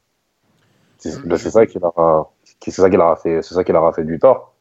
C'est 1.00 1.50
ça 1.50 1.66
qui 1.66 1.80
leur 1.80 1.98
a, 1.98 2.32
c'est 2.44 2.72
ça 2.72 2.90
qui 2.90 2.98
leur 2.98 3.08
a 3.08 3.16
fait, 3.16 3.42
c'est 3.42 3.54
ça 3.54 3.64
qui 3.64 3.72
leur 3.72 3.86
a 3.86 3.94
fait 3.94 4.04
du 4.04 4.20
tort. 4.20 4.54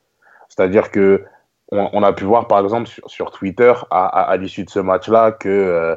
C'est-à-dire 0.48 0.90
que 0.90 1.24
on, 1.70 2.02
a 2.02 2.12
pu 2.14 2.24
voir 2.24 2.48
par 2.48 2.60
exemple 2.60 2.88
sur, 3.06 3.30
Twitter 3.30 3.74
à, 3.90 4.06
à, 4.06 4.36
l'issue 4.38 4.64
de 4.64 4.70
ce 4.70 4.78
match-là 4.78 5.32
que 5.32 5.48
euh, 5.50 5.94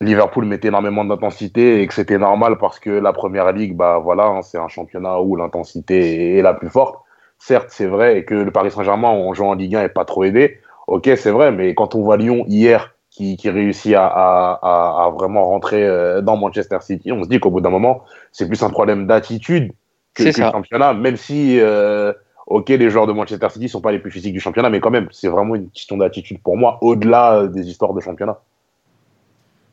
Liverpool 0.00 0.46
mettait 0.46 0.68
énormément 0.68 1.04
d'intensité 1.04 1.80
et 1.80 1.86
que 1.86 1.94
c'était 1.94 2.18
normal 2.18 2.58
parce 2.58 2.80
que 2.80 2.90
la 2.90 3.12
première 3.12 3.52
ligue, 3.52 3.76
bah 3.76 3.98
voilà, 3.98 4.24
hein, 4.24 4.42
c'est 4.42 4.58
un 4.58 4.66
championnat 4.66 5.20
où 5.20 5.36
l'intensité 5.36 6.38
est 6.38 6.42
la 6.42 6.54
plus 6.54 6.70
forte. 6.70 7.04
Certes, 7.38 7.68
c'est 7.70 7.86
vrai 7.86 8.18
et 8.18 8.24
que 8.24 8.34
le 8.34 8.50
Paris 8.50 8.72
Saint-Germain 8.72 9.08
en 9.08 9.32
jouant 9.32 9.50
en 9.50 9.54
Ligue 9.54 9.76
1 9.76 9.82
n'est 9.82 9.88
pas 9.88 10.04
trop 10.04 10.24
aidé. 10.24 10.58
Ok, 10.88 11.08
c'est 11.16 11.30
vrai, 11.30 11.52
mais 11.52 11.74
quand 11.74 11.94
on 11.94 12.02
voit 12.02 12.16
Lyon 12.16 12.44
hier 12.48 12.94
qui, 13.12 13.36
qui 13.36 13.50
réussit 13.50 13.94
à, 13.94 14.06
à, 14.06 15.04
à, 15.04 15.10
vraiment 15.10 15.44
rentrer 15.46 15.86
euh, 15.86 16.22
dans 16.22 16.36
Manchester 16.36 16.78
City, 16.80 17.12
on 17.12 17.22
se 17.22 17.28
dit 17.28 17.38
qu'au 17.38 17.50
bout 17.50 17.60
d'un 17.60 17.70
moment, 17.70 18.04
c'est 18.32 18.48
plus 18.48 18.62
un 18.62 18.70
problème 18.70 19.06
d'attitude 19.06 19.72
que, 20.14 20.22
que 20.22 20.40
le 20.40 20.50
championnat, 20.50 20.94
même 20.94 21.18
si 21.18 21.60
euh, 21.60 22.14
ok, 22.46 22.70
les 22.70 22.88
joueurs 22.88 23.06
de 23.06 23.12
Manchester 23.12 23.48
City 23.50 23.68
sont 23.68 23.82
pas 23.82 23.92
les 23.92 23.98
plus 23.98 24.10
physiques 24.10 24.32
du 24.32 24.40
championnat, 24.40 24.70
mais 24.70 24.80
quand 24.80 24.90
même, 24.90 25.08
c'est 25.12 25.28
vraiment 25.28 25.54
une 25.54 25.68
question 25.70 25.98
d'attitude 25.98 26.40
pour 26.42 26.56
moi, 26.56 26.78
au-delà 26.80 27.34
euh, 27.34 27.48
des 27.48 27.68
histoires 27.68 27.92
de 27.92 28.00
championnat. 28.00 28.40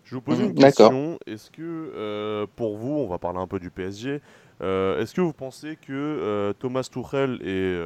Je 0.09 0.15
vous 0.15 0.21
pose 0.21 0.39
une 0.39 0.53
D'accord. 0.55 0.89
question. 0.89 1.19
Est-ce 1.27 1.51
que 1.51 1.61
euh, 1.61 2.47
pour 2.55 2.77
vous, 2.77 2.93
on 2.93 3.07
va 3.07 3.19
parler 3.19 3.37
un 3.37 3.45
peu 3.45 3.59
du 3.59 3.69
PSG, 3.69 4.21
euh, 4.61 4.99
est-ce 4.99 5.13
que 5.13 5.21
vous 5.21 5.33
pensez 5.33 5.75
que 5.75 5.91
euh, 5.93 6.51
Thomas 6.53 6.81
Tuchel 6.91 7.39
et 7.43 7.77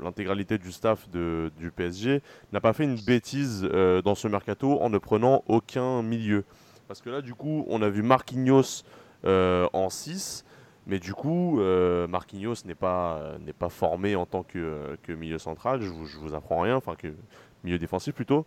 l'intégralité 0.00 0.56
du 0.58 0.70
staff 0.70 1.10
de- 1.10 1.50
du 1.58 1.72
PSG 1.72 2.22
n'a 2.52 2.60
pas 2.60 2.72
fait 2.72 2.84
une 2.84 2.94
bêtise 2.94 3.62
dans 3.62 4.14
ce 4.14 4.28
mercato 4.28 4.80
en 4.80 4.88
ne 4.88 4.98
prenant 4.98 5.42
aucun 5.48 6.02
milieu? 6.04 6.44
Parce 6.86 7.02
que 7.02 7.10
là, 7.10 7.22
du 7.22 7.34
coup, 7.34 7.64
on 7.68 7.82
a 7.82 7.88
vu 7.88 8.02
Marquinhos 8.02 8.84
en 9.24 9.90
6, 9.90 10.44
mais 10.86 11.00
du 11.00 11.12
coup, 11.12 11.60
Marquinhos 12.08 12.54
n'est 12.66 12.76
pas, 12.76 13.32
n'est 13.44 13.52
pas 13.52 13.68
formé 13.68 14.14
en 14.14 14.26
tant 14.26 14.44
que, 14.44 14.96
que 15.02 15.10
milieu 15.12 15.38
central, 15.38 15.82
je 15.82 15.88
vous, 15.88 16.06
je 16.06 16.18
vous 16.18 16.34
apprends 16.34 16.60
rien, 16.60 16.76
enfin 16.76 16.94
que 16.94 17.08
milieu 17.64 17.78
défensif 17.78 18.14
plutôt. 18.14 18.46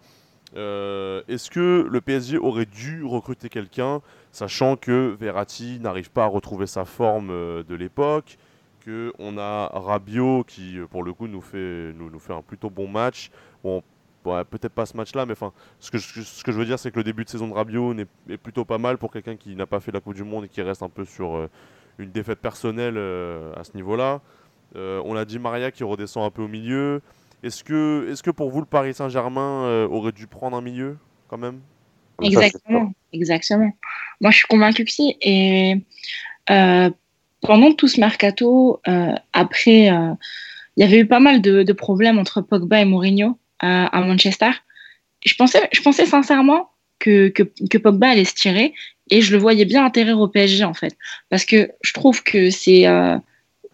Euh, 0.55 1.21
Est-ce 1.27 1.49
que 1.49 1.87
le 1.89 2.01
PSG 2.01 2.37
aurait 2.37 2.65
dû 2.65 3.03
recruter 3.05 3.47
quelqu'un, 3.49 4.01
sachant 4.31 4.75
que 4.75 5.15
Verratti 5.19 5.79
n'arrive 5.79 6.11
pas 6.11 6.25
à 6.25 6.27
retrouver 6.27 6.67
sa 6.67 6.83
forme 6.85 7.29
euh, 7.31 7.63
de 7.63 7.75
l'époque, 7.75 8.37
que 8.81 9.13
on 9.19 9.37
a 9.37 9.67
Rabiot 9.73 10.43
qui, 10.43 10.77
euh, 10.79 10.87
pour 10.87 11.03
le 11.03 11.13
coup, 11.13 11.27
nous 11.27 11.41
fait, 11.41 11.93
nous, 11.93 12.09
nous 12.09 12.19
fait 12.19 12.33
un 12.33 12.41
plutôt 12.41 12.69
bon 12.69 12.87
match. 12.87 13.31
Bon, 13.63 13.81
peut-être 14.23 14.73
pas 14.73 14.85
ce 14.85 14.95
match-là, 14.97 15.25
mais 15.25 15.33
enfin, 15.33 15.51
ce 15.79 15.89
que, 15.89 15.97
je- 15.97 16.21
ce 16.21 16.43
que 16.43 16.51
je 16.51 16.57
veux 16.57 16.65
dire, 16.65 16.77
c'est 16.79 16.91
que 16.91 16.97
le 16.97 17.03
début 17.03 17.23
de 17.23 17.29
saison 17.29 17.47
de 17.47 17.53
Rabiot 17.53 17.95
est 18.29 18.37
plutôt 18.37 18.65
pas 18.65 18.77
mal 18.77 18.97
pour 18.97 19.11
quelqu'un 19.11 19.35
qui 19.35 19.55
n'a 19.55 19.65
pas 19.65 19.79
fait 19.79 19.91
la 19.91 19.99
Coupe 19.99 20.15
du 20.15 20.23
Monde 20.23 20.45
et 20.45 20.47
qui 20.49 20.61
reste 20.61 20.83
un 20.83 20.89
peu 20.89 21.05
sur 21.05 21.47
une 21.97 22.11
défaite 22.11 22.39
personnelle 22.39 22.97
à 23.57 23.63
ce 23.63 23.71
niveau-là. 23.75 24.21
On 24.75 25.15
a 25.15 25.25
dit 25.25 25.39
Maria 25.39 25.71
qui 25.71 25.83
redescend 25.83 26.23
un 26.25 26.29
peu 26.29 26.43
au 26.43 26.47
milieu. 26.47 27.01
Est-ce 27.43 27.63
que, 27.63 28.07
est 28.11 28.21
que 28.21 28.31
pour 28.31 28.51
vous, 28.51 28.59
le 28.59 28.65
Paris 28.65 28.93
Saint-Germain 28.93 29.65
euh, 29.65 29.87
aurait 29.87 30.11
dû 30.11 30.27
prendre 30.27 30.55
un 30.55 30.61
milieu 30.61 30.97
quand 31.27 31.37
même? 31.37 31.61
Exactement, 32.21 32.93
exactement. 33.13 33.71
Moi, 34.19 34.31
je 34.31 34.37
suis 34.37 34.47
convaincue 34.47 34.85
que 34.85 34.91
si. 34.91 35.17
Et 35.21 35.83
euh, 36.49 36.89
pendant 37.41 37.71
tout 37.73 37.87
ce 37.87 37.99
mercato, 37.99 38.79
euh, 38.87 39.13
après, 39.33 39.91
euh, 39.91 40.13
il 40.77 40.81
y 40.81 40.83
avait 40.83 40.99
eu 40.99 41.07
pas 41.07 41.19
mal 41.19 41.41
de, 41.41 41.63
de 41.63 41.73
problèmes 41.73 42.19
entre 42.19 42.41
Pogba 42.41 42.79
et 42.79 42.85
Mourinho 42.85 43.37
euh, 43.63 43.85
à 43.91 44.01
Manchester. 44.01 44.51
Je 45.25 45.33
pensais, 45.35 45.67
je 45.71 45.81
pensais 45.81 46.05
sincèrement 46.05 46.69
que, 46.99 47.29
que, 47.29 47.43
que 47.69 47.77
Pogba 47.77 48.09
allait 48.09 48.25
se 48.25 48.35
tirer 48.35 48.73
et 49.09 49.21
je 49.21 49.31
le 49.33 49.39
voyais 49.39 49.65
bien 49.65 49.85
atterrir 49.85 50.19
au 50.19 50.27
PSG 50.27 50.63
en 50.63 50.73
fait. 50.73 50.95
Parce 51.29 51.45
que 51.45 51.71
je 51.81 51.93
trouve 51.93 52.23
que 52.23 52.49
c'est 52.49 52.87
euh, 52.87 53.17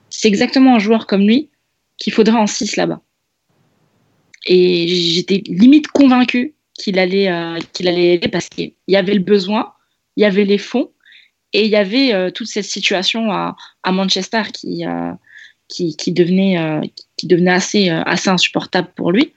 c'est 0.09 0.27
exactement 0.27 0.75
un 0.75 0.79
joueur 0.79 1.05
comme 1.07 1.21
lui 1.21 1.49
qu'il 1.97 2.13
faudrait 2.13 2.37
en 2.37 2.47
6 2.47 2.75
là-bas. 2.75 3.01
Et 4.47 4.87
j'étais 4.87 5.43
limite 5.47 5.87
convaincue 5.89 6.55
qu'il 6.73 6.99
allait, 6.99 7.29
euh, 7.29 7.59
qu'il 7.73 7.87
allait 7.87 8.15
aider 8.15 8.27
parce 8.27 8.49
qu'il 8.49 8.73
y 8.87 8.95
avait 8.95 9.13
le 9.13 9.19
besoin, 9.19 9.73
il 10.15 10.21
y 10.21 10.25
avait 10.25 10.45
les 10.45 10.57
fonds 10.57 10.91
et 11.53 11.65
il 11.65 11.71
y 11.71 11.75
avait 11.75 12.13
euh, 12.13 12.31
toute 12.31 12.47
cette 12.47 12.65
situation 12.65 13.31
à, 13.31 13.55
à 13.83 13.91
Manchester 13.91 14.43
qui, 14.53 14.85
euh, 14.85 15.11
qui, 15.67 15.95
qui, 15.95 16.11
devenait, 16.11 16.57
euh, 16.57 16.81
qui 17.17 17.27
devenait 17.27 17.51
assez, 17.51 17.89
euh, 17.89 18.01
assez 18.05 18.29
insupportable 18.29 18.89
pour 18.95 19.11
lui. 19.11 19.33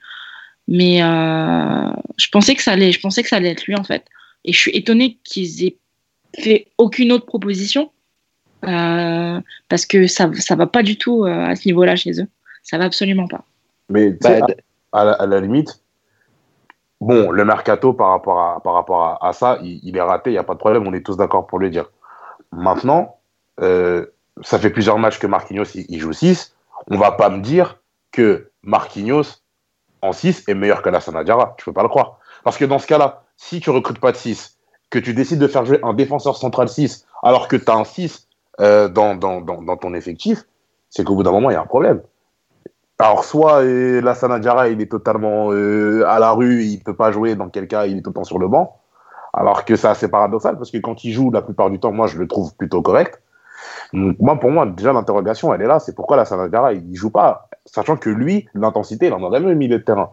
Mais 0.69 1.03
euh, 1.03 1.91
je, 2.17 2.29
pensais 2.29 2.55
que 2.55 2.63
ça 2.63 2.73
allait, 2.73 2.93
je 2.93 3.01
pensais 3.01 3.23
que 3.23 3.29
ça 3.29 3.37
allait 3.37 3.51
être 3.51 3.67
lui 3.67 3.75
en 3.75 3.85
fait. 3.85 4.05
Et 4.45 4.53
je 4.53 4.59
suis 4.59 4.71
étonnée 4.71 5.19
qu'ils 5.25 5.65
aient 5.65 5.77
fait 6.39 6.69
aucune 6.79 7.11
autre 7.13 7.27
proposition 7.27 7.91
euh, 8.65 9.41
parce 9.69 9.85
que 9.85 10.07
ça 10.07 10.29
ne 10.29 10.57
va 10.57 10.67
pas 10.67 10.83
du 10.83 10.97
tout 10.97 11.25
euh, 11.25 11.45
à 11.45 11.57
ce 11.57 11.67
niveau-là 11.67 11.97
chez 11.97 12.21
eux. 12.21 12.29
Ça 12.63 12.79
va 12.79 12.85
absolument 12.85 13.27
pas. 13.27 13.45
Mais 13.89 14.11
Bah, 14.11 14.47
à, 14.93 15.05
la, 15.05 15.27
la 15.27 15.41
limite, 15.41 15.83
bon, 17.01 17.31
le 17.31 17.45
mercato 17.45 17.93
par 17.93 18.11
rapport 18.11 18.41
à, 18.41 18.61
par 18.63 18.75
rapport 18.75 19.19
à, 19.25 19.33
ça, 19.33 19.59
il, 19.63 19.97
est 19.97 20.01
raté, 20.03 20.31
il 20.31 20.35
n'y 20.35 20.39
a 20.39 20.45
pas 20.45 20.55
de 20.55 20.59
problème, 20.59 20.87
on 20.87 20.93
est 20.93 21.05
tous 21.05 21.17
d'accord 21.17 21.47
pour 21.47 21.59
le 21.59 21.71
dire. 21.71 21.91
Maintenant, 22.53 23.19
euh, 23.61 24.07
ça 24.43 24.59
fait 24.59 24.71
plusieurs 24.71 24.99
matchs 24.99 25.19
que 25.19 25.27
Marquinhos 25.27 25.65
il, 25.75 25.99
joue 25.99 26.13
6. 26.13 26.55
On 26.91 26.97
va 26.97 27.13
pas 27.13 27.29
me 27.31 27.41
dire 27.41 27.79
que 28.13 28.51
Marquinhos 28.63 29.43
en 30.03 30.13
6 30.13 30.49
est 30.49 30.55
meilleur 30.55 30.83
que 30.83 30.89
Lassana 30.89 31.25
Diarra. 31.25 31.55
Tu 31.59 31.65
peux 31.65 31.73
pas 31.73 31.83
le 31.83 31.89
croire. 31.89 32.19
Parce 32.43 32.57
que 32.57 32.65
dans 32.65 32.79
ce 32.79 32.87
cas-là, 32.87 33.25
si 33.37 33.61
tu 33.61 33.71
recrutes 33.71 34.01
pas 34.01 34.13
de 34.13 34.17
6, 34.17 34.59
que 34.89 34.99
tu 34.99 35.15
décides 35.15 35.39
de 35.39 35.47
faire 35.47 35.65
jouer 35.65 35.79
un 35.83 35.95
défenseur 35.95 36.37
central 36.37 36.69
6, 36.69 37.07
alors 37.23 37.49
que 37.49 37.57
tu 37.57 37.71
as 37.71 37.75
un 37.75 37.85
6 37.85 38.29
euh, 38.61 38.89
dans, 38.89 39.15
dans, 39.15 39.41
dans, 39.41 39.63
dans 39.63 39.77
ton 39.77 39.95
effectif, 39.95 40.45
c'est 40.89 41.05
qu'au 41.05 41.15
bout 41.15 41.23
d'un 41.23 41.31
moment, 41.31 41.51
il 41.51 41.53
y 41.53 41.57
a 41.57 41.61
un 41.61 41.67
problème. 41.67 42.03
Alors, 43.01 43.25
soit 43.25 43.63
euh, 43.63 44.01
Lassana 44.01 44.39
Diarra, 44.39 44.69
il 44.69 44.81
est 44.81 44.91
totalement 44.91 45.53
euh, 45.53 46.05
à 46.07 46.19
la 46.19 46.33
rue, 46.33 46.65
il 46.65 46.83
peut 46.83 46.95
pas 46.95 47.13
jouer, 47.13 47.35
dans 47.35 47.49
quel 47.49 47.67
cas 47.67 47.87
il 47.87 47.99
est 47.99 48.03
tout 48.03 48.11
le 48.11 48.15
temps 48.15 48.25
sur 48.25 48.39
le 48.39 48.49
banc. 48.49 48.77
Alors 49.33 49.65
que 49.65 49.77
c'est 49.77 49.89
assez 49.89 50.09
paradoxal, 50.09 50.57
parce 50.57 50.71
que 50.71 50.79
quand 50.79 51.05
il 51.05 51.13
joue, 51.13 51.31
la 51.31 51.41
plupart 51.43 51.71
du 51.71 51.79
temps, 51.79 51.93
moi, 51.93 52.07
je 52.07 52.19
le 52.19 52.27
trouve 52.27 52.55
plutôt 52.57 52.83
correct. 52.83 53.23
Moi, 53.93 54.39
pour 54.39 54.51
moi, 54.51 54.67
déjà, 54.67 54.93
l'interrogation, 54.93 55.53
elle 55.55 55.63
est 55.63 55.67
là. 55.67 55.79
C'est 55.79 55.95
pourquoi 55.95 56.17
Lassana 56.17 56.49
Diarra, 56.49 56.73
il 56.73 56.95
joue 56.95 57.11
pas, 57.11 57.49
sachant 57.65 57.97
que 57.97 58.11
lui, 58.11 58.49
l'intensité, 58.55 59.07
il 59.07 59.13
en 59.13 59.23
aurait 59.23 59.41
même 59.41 59.51
au 59.51 59.55
milieu 59.55 59.79
de 59.79 59.85
terrain. 59.85 60.11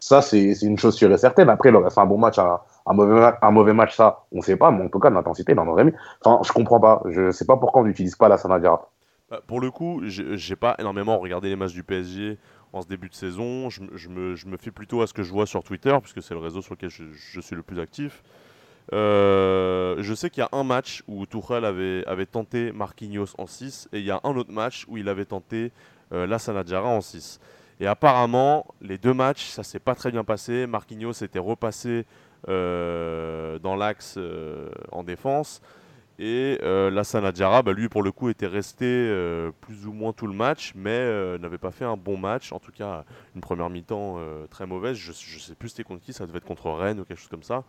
Ça, 0.00 0.22
c'est 0.22 0.54
c'est 0.54 0.66
une 0.66 0.78
chose 0.78 0.94
sûre 0.94 1.10
et 1.12 1.18
certaine. 1.18 1.48
Après, 1.50 1.70
il 1.70 1.90
fait 1.90 2.00
un 2.00 2.06
bon 2.06 2.18
match, 2.18 2.38
un, 2.38 2.60
mauvais, 2.92 3.20
ma- 3.20 3.38
un 3.42 3.50
mauvais 3.50 3.72
match, 3.72 3.96
ça, 3.96 4.20
on 4.32 4.40
sait 4.42 4.56
pas, 4.56 4.70
mais 4.70 4.84
en 4.84 4.88
tout 4.88 5.00
cas, 5.00 5.10
l'intensité, 5.10 5.52
il 5.52 5.58
en 5.58 5.66
aurait 5.66 5.84
mis. 5.84 5.92
Enfin, 6.24 6.40
je 6.44 6.52
comprends 6.52 6.78
pas. 6.78 7.02
Je 7.06 7.32
sais 7.32 7.44
pas 7.44 7.56
pourquoi 7.56 7.82
on 7.82 7.84
n'utilise 7.84 8.14
pas 8.14 8.28
Lassana 8.28 8.60
Diarra. 8.60 8.88
Bah, 9.30 9.40
Pour 9.46 9.60
le 9.60 9.70
coup, 9.70 10.00
j'ai 10.06 10.56
pas 10.56 10.74
énormément 10.78 11.18
regardé 11.18 11.48
les 11.48 11.56
matchs 11.56 11.74
du 11.74 11.82
PSG 11.82 12.38
en 12.72 12.82
ce 12.82 12.88
début 12.88 13.08
de 13.08 13.14
saison. 13.14 13.68
Je, 13.70 13.82
me- 14.08 14.34
je 14.36 14.46
fie 14.58 14.70
plutôt 14.70 15.02
à 15.02 15.06
ce 15.06 15.12
que 15.12 15.22
je 15.22 15.32
vois 15.32 15.46
sur 15.46 15.62
Twitter, 15.62 15.96
puisque 16.02 16.22
c'est 16.22 16.34
le 16.34 16.40
réseau 16.40 16.62
sur 16.62 16.74
lequel 16.74 16.90
je, 16.90 17.40
suis 17.40 17.56
le 17.56 17.62
plus 17.62 17.78
actif. 17.78 18.22
Euh, 18.94 19.96
je 19.98 20.14
sais 20.14 20.30
qu'il 20.30 20.40
y 20.40 20.44
a 20.44 20.48
un 20.52 20.64
match 20.64 21.02
où 21.08 21.26
Tuchel 21.26 21.64
avait, 21.66 22.04
avait 22.06 22.24
tenté 22.26 22.72
Marquinhos 22.72 23.34
en 23.36 23.46
6, 23.46 23.88
et 23.92 23.98
il 23.98 24.04
y 24.06 24.10
a 24.10 24.20
un 24.24 24.34
autre 24.34 24.52
match 24.52 24.86
où 24.88 24.96
il 24.96 25.08
avait 25.10 25.26
tenté 25.26 25.72
euh, 26.12 26.26
Lassana 26.26 26.64
Diarra 26.64 26.88
en 26.88 27.02
6. 27.02 27.38
Et 27.80 27.86
apparemment, 27.86 28.66
les 28.80 28.96
deux 28.98 29.12
matchs, 29.14 29.48
ça 29.48 29.62
s'est 29.62 29.78
pas 29.78 29.94
très 29.94 30.10
bien 30.10 30.24
passé. 30.24 30.66
Marquinhos 30.66 31.12
était 31.22 31.38
repassé 31.38 32.06
euh, 32.48 33.58
dans 33.58 33.76
l'axe 33.76 34.14
euh, 34.16 34.70
en 34.90 35.04
défense. 35.04 35.60
Et 36.18 36.58
euh, 36.62 37.30
Diarra, 37.32 37.62
bah, 37.62 37.72
lui, 37.72 37.88
pour 37.88 38.02
le 38.02 38.10
coup, 38.10 38.28
était 38.28 38.48
resté 38.48 38.86
euh, 38.86 39.52
plus 39.60 39.86
ou 39.86 39.92
moins 39.92 40.12
tout 40.12 40.26
le 40.26 40.32
match, 40.32 40.72
mais 40.74 40.90
euh, 40.90 41.38
n'avait 41.38 41.58
pas 41.58 41.70
fait 41.70 41.84
un 41.84 41.96
bon 41.96 42.16
match. 42.16 42.52
En 42.52 42.58
tout 42.58 42.72
cas, 42.72 43.04
une 43.36 43.40
première 43.40 43.70
mi-temps 43.70 44.16
euh, 44.18 44.46
très 44.48 44.66
mauvaise. 44.66 44.96
Je, 44.96 45.12
je 45.12 45.38
sais 45.38 45.54
plus 45.54 45.68
c'était 45.68 45.84
contre 45.84 46.02
qui, 46.02 46.12
ça 46.12 46.26
devait 46.26 46.38
être 46.38 46.44
contre 46.44 46.70
Rennes 46.70 46.98
ou 47.00 47.04
quelque 47.04 47.18
chose 47.18 47.28
comme 47.28 47.44
ça. 47.44 47.64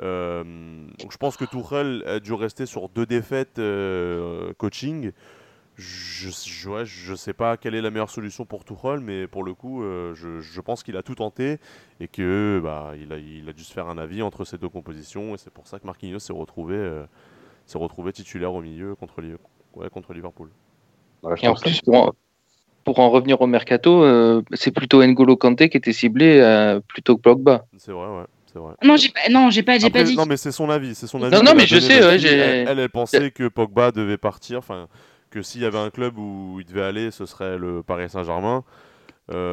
Donc 0.00 1.10
je 1.10 1.16
pense 1.16 1.36
que 1.36 1.44
Tourelle 1.44 2.04
a 2.06 2.20
dû 2.20 2.32
rester 2.32 2.66
sur 2.66 2.88
deux 2.88 3.04
défaites 3.04 3.60
coaching. 4.56 5.10
Je, 5.74 6.30
je, 6.30 6.70
ouais, 6.70 6.86
je 6.86 7.16
sais 7.16 7.32
pas 7.32 7.56
quelle 7.56 7.74
est 7.74 7.80
la 7.80 7.90
meilleure 7.90 8.10
solution 8.10 8.44
pour 8.44 8.64
Tourelle, 8.64 9.00
mais 9.00 9.26
pour 9.26 9.42
le 9.42 9.54
coup, 9.54 9.82
je, 9.82 10.60
pense 10.60 10.84
qu'il 10.84 10.96
a 10.96 11.02
tout 11.02 11.16
tenté 11.16 11.58
et 11.98 12.06
que 12.06 12.60
bah, 12.62 12.92
a, 12.92 12.94
il 12.94 13.48
a 13.48 13.52
dû 13.52 13.64
se 13.64 13.72
faire 13.72 13.88
un 13.88 13.98
avis 13.98 14.22
entre 14.22 14.44
ces 14.44 14.56
deux 14.56 14.68
compositions. 14.68 15.34
Et 15.34 15.38
c'est 15.38 15.52
pour 15.52 15.66
ça 15.66 15.80
que 15.80 15.86
Marquinhos 15.86 16.20
s'est 16.20 16.32
retrouvé, 16.32 16.76
s'est 17.68 17.78
retrouvé 17.78 18.12
titulaire 18.12 18.52
au 18.54 18.60
milieu 18.60 18.94
contre, 18.94 19.20
Li- 19.20 19.34
ouais, 19.74 19.90
contre 19.90 20.12
Liverpool. 20.12 20.48
Ouais, 21.22 21.34
Et 21.42 21.48
en 21.48 21.54
plus, 21.54 21.80
pour 21.82 21.94
en, 21.94 22.12
pour 22.84 22.98
en 23.00 23.10
revenir 23.10 23.40
au 23.40 23.46
mercato, 23.46 24.02
euh, 24.02 24.42
c'est 24.54 24.70
plutôt 24.70 25.04
N'Golo 25.04 25.36
Kanté 25.36 25.68
qui 25.68 25.76
était 25.76 25.92
ciblé 25.92 26.38
euh, 26.40 26.80
plutôt 26.88 27.16
que 27.16 27.22
Pogba. 27.22 27.66
C'est 27.76 27.92
vrai, 27.92 28.06
ouais. 28.06 28.24
C'est 28.52 28.58
vrai. 28.58 28.74
Non, 28.82 28.96
j'ai 28.96 29.10
pas, 29.10 29.28
non, 29.30 29.50
j'ai 29.50 29.62
pas, 29.62 29.78
j'ai 29.78 29.86
Après, 29.86 30.02
pas 30.02 30.08
dit. 30.08 30.16
non, 30.16 30.24
mais 30.24 30.38
c'est 30.38 30.52
son 30.52 30.70
avis. 30.70 30.94
C'est 30.94 31.06
son 31.06 31.22
avis. 31.22 31.36
Non, 31.36 31.42
non, 31.42 31.52
mais 31.54 31.64
a 31.64 31.66
je 31.66 31.80
sais, 31.80 32.04
ouais, 32.04 32.18
j'ai- 32.18 32.28
elle, 32.28 32.68
elle, 32.68 32.78
elle 32.78 32.88
pensait 32.88 33.30
que 33.30 33.48
Pogba 33.48 33.92
devait 33.92 34.16
partir, 34.16 34.58
enfin, 34.58 34.88
que 35.30 35.42
s'il 35.42 35.60
y 35.60 35.66
avait 35.66 35.78
un 35.78 35.90
club 35.90 36.16
où 36.18 36.56
il 36.60 36.64
devait 36.64 36.82
aller, 36.82 37.10
ce 37.10 37.26
serait 37.26 37.58
le 37.58 37.82
Paris 37.82 38.08
Saint-Germain. 38.08 38.64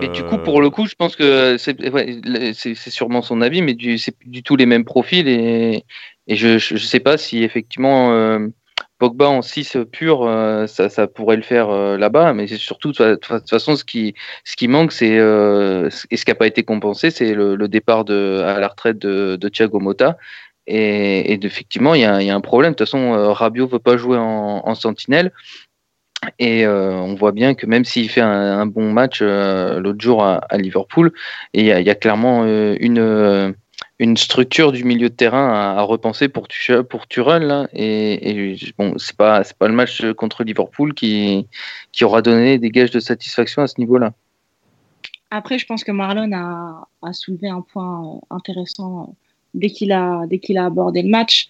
Et 0.02 0.08
du 0.08 0.24
coup, 0.24 0.38
pour 0.38 0.62
le 0.62 0.70
coup, 0.70 0.88
je 0.88 0.96
pense 0.96 1.16
que 1.16 1.58
c'est 1.58 1.78
ouais, 1.90 2.54
sûrement 2.54 3.22
son 3.22 3.42
avis, 3.42 3.62
mais 3.62 3.74
du, 3.74 3.98
c'est 3.98 4.16
du 4.26 4.42
tout 4.44 4.56
les 4.56 4.66
mêmes 4.66 4.86
profils. 4.86 5.28
Et, 5.28 5.84
et 6.28 6.36
je 6.36 6.74
ne 6.74 6.80
sais 6.80 7.00
pas 7.00 7.18
si 7.18 7.44
effectivement 7.44 8.12
euh, 8.12 8.48
Pogba 8.98 9.28
en 9.30 9.42
6 9.42 9.78
pur, 9.92 10.24
euh, 10.24 10.66
ça, 10.68 10.90
ça 10.90 11.08
pourrait 11.08 11.36
le 11.36 11.44
faire 11.44 11.70
euh, 11.70 11.98
là-bas. 11.98 12.34
Mais 12.34 12.48
c'est 12.48 12.58
surtout, 12.58 12.92
de 12.94 13.16
toute 13.16 13.50
façon, 13.50 13.76
ce 13.76 13.84
qui, 13.84 14.16
ce 14.44 14.56
qui 14.56 14.68
manque, 14.68 14.92
c'est 14.92 15.08
et 15.08 15.20
ce 16.18 16.26
qui 16.26 16.32
n'a 16.32 16.36
pas 16.36 16.48
été 16.48 16.64
compensé, 16.64 17.12
c'est 17.12 17.34
le, 17.36 17.68
départ 17.68 18.06
à 18.10 18.60
la 18.60 18.68
retraite 18.68 18.98
de, 18.98 19.36
de 19.36 19.50
Thiago 19.50 19.80
Motta. 19.80 20.18
Et, 20.68 21.34
et 21.34 21.46
effectivement, 21.46 21.94
il 21.94 22.00
y 22.00 22.26
y 22.26 22.30
a 22.30 22.36
un 22.36 22.42
problème. 22.42 22.72
De 22.72 22.76
toute 22.76 22.88
façon, 22.88 23.34
Rabiot 23.34 23.68
veut 23.68 23.80
pas 23.80 23.98
jouer 23.98 24.18
en, 24.18 24.62
en 24.66 24.76
sentinelle. 24.76 25.32
Et 26.40 26.66
on 26.66 27.14
voit 27.14 27.34
bien 27.34 27.54
que 27.54 27.68
même 27.68 27.86
s'il 27.86 28.10
fait 28.10 28.22
un, 28.22 28.66
bon 28.66 28.92
match 28.92 29.22
l'autre 29.22 30.02
jour 30.02 30.24
à, 30.24 30.42
Liverpool, 30.58 31.12
il 31.54 31.66
y, 31.66 31.72
a- 31.72 31.96
clairement 31.96 32.46
une, 32.46 33.54
une 34.00 34.18
structure 34.18 34.72
du 34.72 34.84
milieu 34.84 35.10
de 35.10 35.14
terrain 35.14 35.76
à, 35.78 35.82
repenser 35.82 36.28
pour, 36.28 36.48
pour 36.90 37.08
Tuchel. 37.08 37.70
Et, 37.74 38.52
et 38.52 38.58
bon, 38.78 38.96
c'est 38.98 39.16
pas, 39.16 39.44
pas 39.58 39.68
le 39.68 39.74
match 39.74 40.04
contre 40.14 40.44
Liverpool 40.44 40.94
qui, 40.94 41.48
qui 41.92 42.04
aura 42.04 42.22
donné 42.22 42.58
des 42.58 42.70
gages 42.70 42.92
de 42.92 43.00
satisfaction 43.00 43.62
à 43.62 43.68
ce 43.68 43.80
niveau-là. 43.80 44.14
Après, 45.32 45.58
je 45.60 45.66
pense 45.66 45.84
que 45.84 45.92
Marlon 45.92 46.32
a, 46.34 46.88
a 47.02 47.14
soulevé 47.14 47.50
un 47.50 47.62
point 47.62 48.20
intéressant 48.30 49.16
dès 49.54 49.70
qu'il 49.70 49.92
a, 49.92 50.26
dès 50.28 50.40
a 50.58 50.66
abordé 50.66 51.02
le 51.02 51.10
match. 51.10 51.50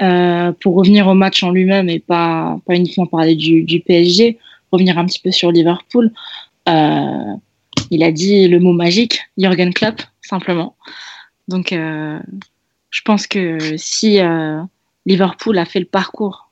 Euh, 0.00 0.52
pour 0.52 0.76
revenir 0.76 1.08
au 1.08 1.14
match 1.14 1.42
en 1.42 1.50
lui-même 1.50 1.88
et 1.88 1.98
pas, 1.98 2.56
pas 2.64 2.76
uniquement 2.76 3.06
parler 3.06 3.34
du, 3.34 3.64
du 3.64 3.80
PSG, 3.80 4.38
revenir 4.70 4.96
un 4.96 5.04
petit 5.06 5.18
peu 5.18 5.32
sur 5.32 5.50
Liverpool. 5.50 6.12
Euh, 6.68 7.34
il 7.90 8.04
a 8.04 8.12
dit 8.12 8.46
le 8.46 8.60
mot 8.60 8.72
magique, 8.72 9.20
Jürgen 9.36 9.74
Klopp, 9.74 10.00
simplement. 10.22 10.76
Donc, 11.48 11.72
euh, 11.72 12.20
je 12.90 13.00
pense 13.02 13.26
que 13.26 13.76
si 13.76 14.20
euh, 14.20 14.62
Liverpool 15.06 15.58
a 15.58 15.64
fait 15.64 15.80
le 15.80 15.86
parcours 15.86 16.50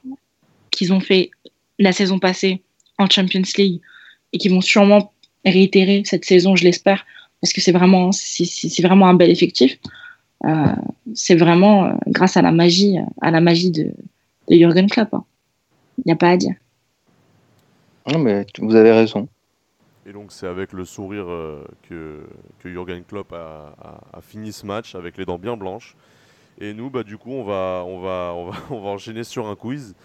qu'ils 0.70 0.92
ont 0.92 1.01
fait 1.01 1.30
la 1.78 1.92
saison 1.92 2.18
passée 2.18 2.62
en 2.99 3.09
Champions 3.09 3.42
League 3.59 3.80
et 4.32 4.38
qu'ils 4.38 4.53
vont 4.53 4.61
sûrement 4.61 5.12
réitérer 5.44 6.03
cette 6.05 6.24
saison, 6.24 6.57
je 6.57 6.64
l'espère, 6.64 7.07
parce 7.40 7.53
que 7.53 7.61
c'est 7.61 7.72
vraiment, 7.72 8.11
c'est 8.12 8.82
vraiment 8.82 9.07
un 9.07 9.14
bel 9.14 9.30
effectif. 9.30 9.78
Euh, 10.44 10.66
c'est 11.14 11.36
vraiment 11.36 11.99
grâce 12.07 12.36
à 12.36 12.42
la 12.42 12.53
magie, 12.53 12.97
à 13.20 13.30
la 13.30 13.40
magie 13.40 13.70
de, 13.70 13.92
de 14.49 14.55
Jürgen 14.57 14.88
Klopp. 14.88 15.14
hein. 15.14 15.24
Il 15.99 16.03
n'y 16.07 16.12
a 16.12 16.16
pas 16.16 16.30
à 16.30 16.36
dire. 16.36 16.55
Non, 18.11 18.18
mais 18.18 18.47
vous 18.59 18.74
avez 18.74 18.92
raison. 18.92 19.28
Et 20.09 20.12
donc 20.12 20.30
c'est 20.30 20.46
avec 20.46 20.72
le 20.72 20.84
sourire 20.84 21.28
euh, 21.28 21.64
que, 21.88 22.20
que 22.61 22.70
Jürgen 22.70 23.02
Klopp 23.02 23.32
a, 23.32 23.74
fini 24.20 24.52
ce 24.52 24.64
match 24.64 24.94
avec 24.94 25.16
les 25.18 25.24
dents 25.24 25.38
bien 25.38 25.57
blanches. 25.57 25.96
Et 26.59 26.72
nous, 26.74 26.90
bah, 26.90 27.02
du 27.02 27.18
coup, 27.18 27.32
on 27.32 27.42
va, 27.42 27.82
on, 27.84 28.00
va, 28.00 28.32
on, 28.34 28.50
va, 28.50 28.59
on 28.70 28.80
va 28.80 28.90
enchaîner 28.90 29.24
sur 29.24 29.48
un 29.48 29.57
quiz. 29.57 29.96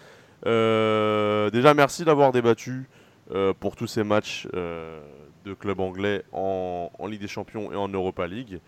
Euh, 0.44 1.50
déjà, 1.50 1.72
merci 1.72 2.04
d'avoir 2.04 2.32
débattu 2.32 2.88
euh, 3.30 3.54
pour 3.58 3.76
tous 3.76 3.86
ces 3.86 4.02
matchs 4.02 4.48
de 4.52 5.54
club 5.54 5.78
anglais 5.78 6.24
en, 6.32 6.90
Ligue 7.06 7.20
des 7.20 7.28
Champions 7.28 7.70
et 7.72 7.76
en 7.76 7.88
Europa 7.88 8.26
League. 8.26 8.60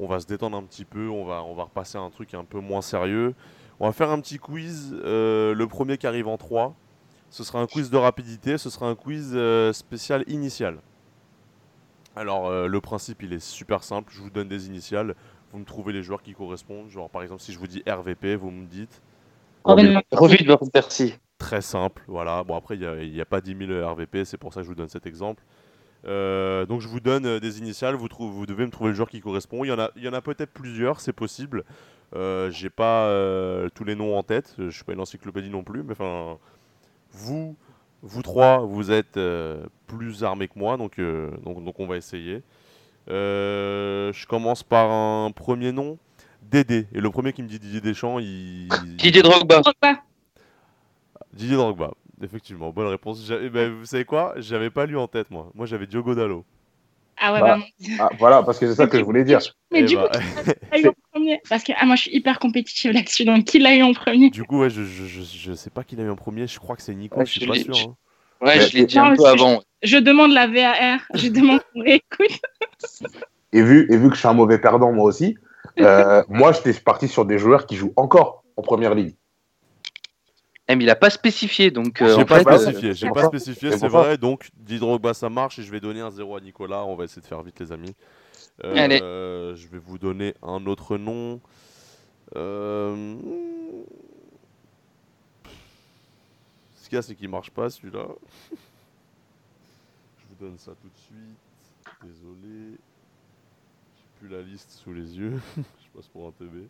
On 0.00 0.08
va 0.08 0.18
se 0.18 0.26
détendre 0.26 0.56
un 0.56 0.62
petit 0.64 0.84
peu, 0.84 1.08
on 1.08 1.24
va, 1.24 1.44
on 1.44 1.54
va 1.54 1.64
repasser 1.64 1.98
à 1.98 2.00
un 2.00 2.10
truc 2.10 2.34
un 2.34 2.44
peu 2.44 2.58
moins 2.58 2.82
sérieux. 2.82 3.34
On 3.78 3.86
va 3.86 3.92
faire 3.92 4.10
un 4.10 4.20
petit 4.20 4.38
quiz, 4.38 4.92
le 4.92 5.64
premier 5.66 5.98
qui 5.98 6.08
arrive 6.08 6.26
en 6.26 6.36
3. 6.36 6.74
Ce 7.30 7.44
sera 7.44 7.60
un 7.60 7.66
quiz 7.66 7.90
de 7.90 7.96
rapidité, 7.96 8.58
ce 8.58 8.70
sera 8.70 8.86
un 8.86 8.94
quiz 8.94 9.32
euh, 9.34 9.72
spécial 9.72 10.24
initial. 10.26 10.78
Alors 12.16 12.48
euh, 12.48 12.66
le 12.66 12.80
principe 12.80 13.22
il 13.22 13.32
est 13.32 13.40
super 13.40 13.84
simple, 13.84 14.12
je 14.14 14.20
vous 14.20 14.30
donne 14.30 14.48
des 14.48 14.66
initiales, 14.66 15.14
vous 15.52 15.58
me 15.58 15.64
trouvez 15.64 15.92
les 15.92 16.02
joueurs 16.02 16.22
qui 16.22 16.34
correspondent, 16.34 16.90
genre 16.90 17.08
par 17.08 17.22
exemple 17.22 17.40
si 17.40 17.52
je 17.52 17.58
vous 17.58 17.68
dis 17.68 17.82
RVP, 17.86 18.34
vous 18.34 18.50
me 18.50 18.66
dites 18.66 19.00
Revue 19.64 20.38
de 20.38 20.70
Percy. 20.70 21.14
très 21.38 21.60
simple, 21.62 22.02
voilà, 22.08 22.42
bon 22.42 22.56
après 22.56 22.74
il 22.74 22.80
n'y 22.80 22.86
a, 22.86 23.02
il 23.02 23.14
y 23.14 23.20
a 23.20 23.26
pas 23.26 23.40
10 23.40 23.66
000 23.66 23.88
RVP, 23.88 24.24
c'est 24.24 24.38
pour 24.38 24.52
ça 24.52 24.60
que 24.60 24.64
je 24.64 24.68
vous 24.68 24.74
donne 24.74 24.88
cet 24.88 25.06
exemple. 25.06 25.44
Euh, 26.06 26.64
donc 26.66 26.80
je 26.80 26.88
vous 26.88 27.00
donne 27.00 27.38
des 27.38 27.58
initiales, 27.58 27.94
vous, 27.94 28.46
devez 28.46 28.64
me 28.64 28.70
trouver 28.70 28.90
le 28.90 28.96
joueur 28.96 29.10
qui 29.10 29.20
correspond, 29.20 29.64
il 29.64 29.68
y 29.68 29.72
en 29.72 29.78
a, 29.78 29.90
il 29.96 30.02
y 30.02 30.08
en 30.08 30.14
a 30.14 30.22
peut-être 30.22 30.52
plusieurs, 30.52 31.00
c'est 31.00 31.12
possible, 31.12 31.64
euh, 32.14 32.50
j'ai 32.50 32.70
pas 32.70 33.04
euh, 33.04 33.68
tous 33.74 33.84
les 33.84 33.94
noms 33.94 34.16
en 34.16 34.22
tête, 34.22 34.54
je 34.58 34.70
suis 34.70 34.84
pas 34.84 34.94
une 34.94 35.00
encyclopédie 35.00 35.50
non 35.50 35.62
plus, 35.62 35.82
mais 35.82 35.92
enfin 35.92 36.38
vous, 37.12 37.56
vous 38.02 38.22
trois, 38.22 38.58
vous 38.58 38.90
êtes 38.90 39.16
euh, 39.16 39.64
plus 39.86 40.24
armés 40.24 40.48
que 40.48 40.58
moi, 40.58 40.76
donc, 40.76 40.98
euh, 40.98 41.30
donc, 41.44 41.62
donc 41.64 41.78
on 41.80 41.86
va 41.86 41.96
essayer. 41.96 42.42
Euh, 43.08 44.12
je 44.12 44.26
commence 44.26 44.62
par 44.62 44.90
un 44.90 45.30
premier 45.32 45.72
nom, 45.72 45.98
Dédé. 46.42 46.86
Et 46.92 47.00
le 47.00 47.10
premier 47.10 47.32
qui 47.32 47.42
me 47.42 47.48
dit 47.48 47.58
Didier 47.58 47.80
Deschamps, 47.80 48.18
il... 48.18 48.68
Didier 48.96 49.22
Drogba. 49.22 49.62
Didier 51.32 51.56
Drogba. 51.56 51.92
Effectivement, 52.22 52.70
bonne 52.70 52.88
réponse. 52.88 53.30
Eh 53.30 53.48
ben, 53.48 53.72
vous 53.72 53.86
savez 53.86 54.04
quoi? 54.04 54.34
J'avais 54.36 54.70
pas 54.70 54.86
lu 54.86 54.98
en 54.98 55.08
tête, 55.08 55.30
moi. 55.30 55.50
Moi, 55.54 55.66
j'avais 55.66 55.86
Diogo 55.86 56.14
Dallo. 56.14 56.44
Ah 57.16 57.32
ouais, 57.32 57.40
Bah, 57.40 57.56
bah, 57.58 57.58
non. 57.58 57.64
Ah, 57.98 58.10
voilà, 58.18 58.42
parce 58.42 58.58
que 58.58 58.66
c'est 58.66 58.74
ça 58.74 58.86
que 58.86 58.98
je 58.98 59.04
voulais 59.04 59.24
dire. 59.24 59.40
Mais 59.70 59.80
Eh 59.80 59.84
du 59.84 59.96
bah, 59.96 60.10
coup, 60.12 60.78
eu 60.78 60.88
en 61.09 61.09
premier 61.20 61.40
Parce 61.48 61.62
que 61.64 61.72
ah, 61.78 61.86
moi, 61.86 61.96
je 61.96 62.02
suis 62.02 62.14
hyper 62.16 62.38
compétitive 62.38 62.92
là-dessus. 62.92 63.24
Donc, 63.24 63.44
qui 63.44 63.58
l'a 63.58 63.74
eu 63.76 63.82
en 63.82 63.92
premier? 63.92 64.30
Du 64.30 64.44
coup, 64.44 64.60
ouais, 64.60 64.70
je, 64.70 64.82
je, 64.84 65.04
je, 65.06 65.22
je 65.22 65.52
sais 65.52 65.70
pas 65.70 65.84
qui 65.84 65.96
l'a 65.96 66.02
eu 66.04 66.10
en 66.10 66.16
premier. 66.16 66.46
Je 66.46 66.58
crois 66.58 66.76
que 66.76 66.82
c'est 66.82 66.94
Nico, 66.94 67.18
Ouais, 67.18 67.26
je 67.26 67.30
suis 67.32 67.40
je 67.42 67.46
pas 67.46 67.54
sûr. 67.54 67.74
je- 67.74 67.84
hein. 67.86 67.96
Ouais, 68.40 68.60
je 68.60 68.76
l'ai 68.76 68.86
dit 68.86 68.96
Non, 68.96 69.04
un 69.04 69.10
mais 69.10 69.16
peu 69.16 69.22
c'est- 69.24 69.28
avant. 69.28 69.62
Je 69.82 69.96
demande 69.98 70.32
la 70.32 70.46
VAR. 70.46 71.00
Je 71.14 71.28
demande 71.28 71.60
qu'on 71.72 71.82
réécoute. 71.82 72.40
Et 73.52 73.62
vu, 73.62 73.88
et 73.92 73.96
vu 73.96 74.08
que 74.08 74.14
je 74.14 74.20
suis 74.20 74.28
un 74.28 74.32
mauvais 74.32 74.58
perdant, 74.58 74.92
moi 74.92 75.04
aussi, 75.06 75.36
euh, 75.80 76.22
moi, 76.28 76.52
j'étais 76.52 76.72
parti 76.72 77.08
sur 77.08 77.24
des 77.24 77.36
joueurs 77.36 77.66
qui 77.66 77.74
jouent 77.74 77.92
encore 77.96 78.44
en 78.56 78.62
première 78.62 78.94
ligue. 78.94 79.16
Eh, 80.68 80.76
mais 80.76 80.84
il 80.84 80.90
a 80.90 80.94
pas 80.94 81.10
spécifié, 81.10 81.72
donc 81.72 82.00
euh, 82.00 82.16
J'ai 82.16 82.24
pas 82.24 82.38
fait, 82.38 82.44
bah, 82.44 82.58
spécifié, 82.58 82.94
j'ai 82.94 83.06
c'est 83.08 83.12
pas 83.12 83.24
spécifié, 83.24 83.72
C'est 83.76 83.88
vrai. 83.88 84.16
Donc, 84.18 84.48
Didier 84.56 84.78
Drogba, 84.78 85.14
ça 85.14 85.28
marche 85.28 85.58
et 85.58 85.62
je 85.64 85.70
vais 85.72 85.80
donner 85.80 86.00
un 86.00 86.12
0 86.12 86.36
à 86.36 86.40
Nicolas. 86.40 86.84
On 86.84 86.94
va 86.94 87.04
essayer 87.04 87.20
de 87.22 87.26
faire 87.26 87.42
vite, 87.42 87.58
les 87.58 87.72
amis. 87.72 87.92
Euh, 88.64 88.74
Allez. 88.76 88.98
Je 88.98 89.68
vais 89.68 89.78
vous 89.78 89.98
donner 89.98 90.34
un 90.42 90.66
autre 90.66 90.96
nom. 90.96 91.40
Euh... 92.36 93.16
Ce 96.76 96.88
qu'il 96.88 96.96
y 96.96 96.98
a, 96.98 97.02
c'est 97.02 97.14
qu'il 97.14 97.28
marche 97.28 97.50
pas 97.50 97.70
celui-là. 97.70 98.06
je 98.50 98.56
vous 100.28 100.44
donne 100.44 100.58
ça 100.58 100.72
tout 100.72 100.88
de 100.88 100.98
suite. 100.98 101.38
Désolé. 102.02 102.76
J'ai 103.96 104.06
plus 104.18 104.28
la 104.28 104.42
liste 104.42 104.70
sous 104.70 104.92
les 104.92 105.16
yeux. 105.16 105.40
je 105.56 105.88
passe 105.94 106.08
pour 106.08 106.26
un 106.26 106.32
TB. 106.32 106.68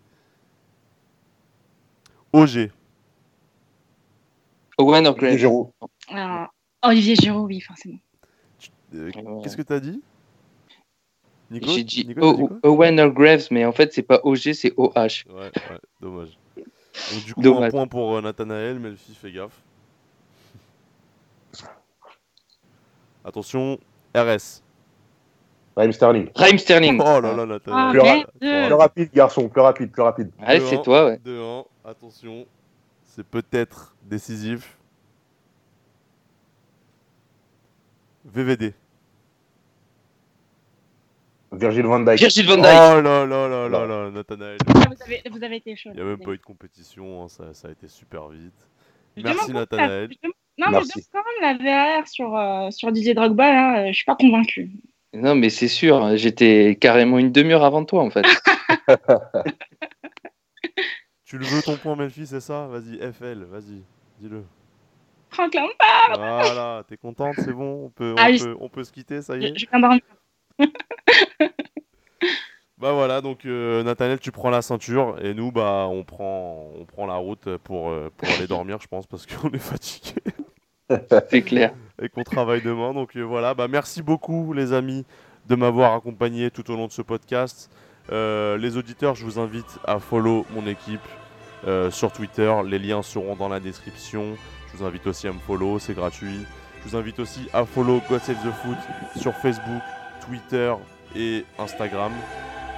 OG. 2.33 2.71
Owen 4.79 5.07
Olivier 6.83 7.15
Giroud, 7.15 7.47
oui, 7.47 7.61
forcément. 7.61 7.99
Euh. 8.95 9.11
Qu'est-ce 9.43 9.57
que 9.57 9.63
t'as 9.63 9.81
dit? 9.81 10.03
J'ai 11.51 11.83
dit 11.85 12.07
Nico, 12.07 12.21
t'as 12.31 12.37
dit 12.37 12.43
O- 12.45 12.49
quoi 12.49 12.71
Owen 12.71 13.01
or 13.01 13.11
Graves, 13.11 13.49
mais 13.51 13.65
en 13.65 13.73
fait, 13.73 13.93
c'est 13.93 14.03
pas 14.03 14.21
OG, 14.23 14.53
c'est 14.55 14.73
OH. 14.77 14.93
Ouais, 14.95 15.35
ouais, 15.35 15.51
dommage. 16.01 16.39
Donc, 16.57 17.25
du 17.25 17.35
coup, 17.35 17.41
un 17.41 17.45
Dommage. 17.45 17.71
point 17.73 17.87
pour 17.89 18.17
euh, 18.17 18.21
Nathanaël, 18.21 18.79
Melfi, 18.79 19.15
fais 19.15 19.33
gaffe. 19.33 19.59
Attention, 23.25 23.79
RS. 24.15 24.63
Raheem 25.77 25.93
Sterling. 25.93 26.29
Raheem 26.35 26.59
Sterling. 26.59 27.01
Oh 27.01 27.21
là 27.21 27.33
là, 27.35 27.43
Ah, 27.43 27.47
Nathanaël. 27.47 27.91
Plus, 27.91 28.01
ra- 28.01 28.15
merde. 28.15 28.27
plus 28.69 28.75
rapide, 28.75 29.11
garçon, 29.13 29.49
plus 29.49 29.61
rapide, 29.61 29.91
plus 29.93 30.03
rapide. 30.03 30.31
Allez, 30.41 30.61
c'est 30.67 30.83
toi, 30.83 31.07
ouais. 31.07 31.19
2-1, 31.25 31.65
attention. 31.85 32.47
C'est 33.05 33.27
peut-être 33.27 33.95
décisif. 34.05 34.77
VVD. 38.25 38.75
Virgil 41.53 41.83
van 41.87 42.01
Dijk. 42.01 42.19
Virgil 42.21 42.47
van 42.47 42.55
Oh 42.55 42.63
Dijk. 42.63 42.65
là 42.65 43.01
là 43.03 43.27
là 43.27 43.69
là 43.69 43.87
là, 43.87 44.11
Nathanaël. 44.11 44.59
Ah, 44.69 44.73
vous, 44.89 45.03
avez, 45.05 45.23
vous 45.31 45.43
avez 45.45 45.57
été 45.57 45.75
chaud. 45.77 45.91
Il 45.93 45.97
n'y 45.97 46.03
a 46.03 46.05
même 46.05 46.19
pas 46.21 46.31
eu 46.33 46.39
de 46.39 46.43
compétition, 46.43 47.23
hein, 47.25 47.29
ça, 47.29 47.53
ça 47.55 47.69
a 47.69 47.71
été 47.73 47.89
super 47.89 48.29
vite. 48.29 48.69
Je 49.17 49.23
Merci 49.23 49.53
la- 49.53 49.67
je 49.71 49.77
Non, 49.77 50.67
mais 50.67 50.71
Merci. 50.73 50.93
je 50.97 50.99
demande 50.99 51.07
quand 51.13 51.23
même 51.49 51.59
la 51.59 51.65
VAR 51.99 52.07
sur, 52.09 52.37
euh, 52.37 52.71
sur 52.71 52.93
Didier 52.93 53.15
Drogba, 53.15 53.53
là, 53.53 53.81
euh, 53.81 53.89
je 53.89 53.93
suis 53.95 54.05
pas 54.05 54.15
convaincu. 54.17 54.71
Non, 55.13 55.35
mais 55.35 55.51
c'est 55.51 55.67
sûr, 55.69 56.17
j'étais 56.17 56.77
carrément 56.81 57.19
une 57.19 57.33
demi-heure 57.33 57.65
avant 57.65 57.85
toi, 57.85 58.03
en 58.03 58.11
fait. 58.11 58.25
Tu 61.25 61.39
le 61.39 61.45
veux 61.45 61.63
ton 61.63 61.77
point, 61.77 61.95
Melfi, 61.95 62.27
c'est 62.27 62.41
ça? 62.41 62.67
Vas-y, 62.67 62.99
FL, 63.13 63.45
vas-y, 63.45 63.83
dis-le. 64.19 64.45
Franck 65.31 65.55
Lampard, 65.55 66.15
Voilà, 66.17 66.83
t'es 66.89 66.97
contente, 66.97 67.37
c'est 67.39 67.53
bon, 67.53 67.85
on 67.87 67.91
peut, 67.91 68.15
on, 68.15 68.17
Ah 68.19 68.27
peut, 68.37 68.57
on 68.61 68.69
peut 68.69 68.83
se 68.83 68.91
quitter, 68.91 69.23
ça 69.23 69.37
y 69.37 69.43
je, 69.43 69.47
est? 69.47 69.59
je 69.59 69.67
viens 69.71 69.79
dormir. 69.79 70.01
Bah 72.79 72.93
voilà, 72.93 73.21
donc 73.21 73.45
euh, 73.45 73.83
Nathaniel, 73.83 74.19
tu 74.21 74.33
prends 74.33 74.49
la 74.49 74.63
ceinture 74.63 75.17
et 75.23 75.35
nous, 75.35 75.53
bah, 75.53 75.87
on 75.91 76.03
prend, 76.03 76.71
on 76.79 76.87
prend 76.87 77.05
la 77.07 77.17
route 77.17 77.59
pour, 77.59 77.91
euh, 77.91 78.11
pour 78.17 78.27
aller 78.31 78.47
dormir, 78.47 78.79
je 78.81 78.87
pense, 78.89 79.07
parce 79.07 79.27
qu'on 79.27 79.51
est 79.51 79.59
fatigué 79.59 80.15
C'est 81.29 81.43
clair. 81.43 81.75
et 82.01 82.09
qu'on 82.09 82.23
travaille 82.23 82.63
demain. 82.63 82.95
Donc 82.95 83.17
euh, 83.17 83.21
voilà, 83.21 83.53
bah 83.53 83.69
merci 83.69 84.01
beaucoup, 84.03 84.55
les 84.55 84.73
amis, 84.73 85.05
de 85.47 85.57
m'avoir 85.57 85.93
accompagné 85.95 86.51
tout 86.51 86.71
au 86.71 86.77
long 86.77 86.87
de 86.87 86.93
ce 86.93 87.03
podcast. 87.03 87.71
Euh, 88.13 88.57
les 88.57 88.79
auditeurs, 88.79 89.15
je 89.15 89.27
vous 89.27 89.39
invite 89.39 89.79
à 89.85 89.99
follow 89.99 90.47
mon 90.51 90.67
équipe 90.67 91.07
sur 91.91 92.11
Twitter. 92.11 92.51
Les 92.65 92.79
liens 92.79 93.03
seront 93.03 93.37
dans 93.37 93.51
la 93.51 93.61
description. 93.61 94.39
Je 94.73 94.79
vous 94.79 94.85
invite 94.87 95.07
aussi 95.07 95.29
à 95.29 95.33
me 95.33 95.39
follow, 95.39 95.79
c'est 95.79 95.93
gratuit. 95.93 96.47
Je 96.83 96.89
vous 96.89 96.97
invite 96.97 97.19
aussi 97.19 97.47
à 97.53 97.67
follow 97.67 98.01
God 98.09 98.23
Save 98.23 98.37
the 98.37 98.53
Foot 98.63 98.79
sur 99.21 99.35
Facebook, 99.35 99.83
Twitter 100.31 100.73
et 101.17 101.45
Instagram. 101.59 102.13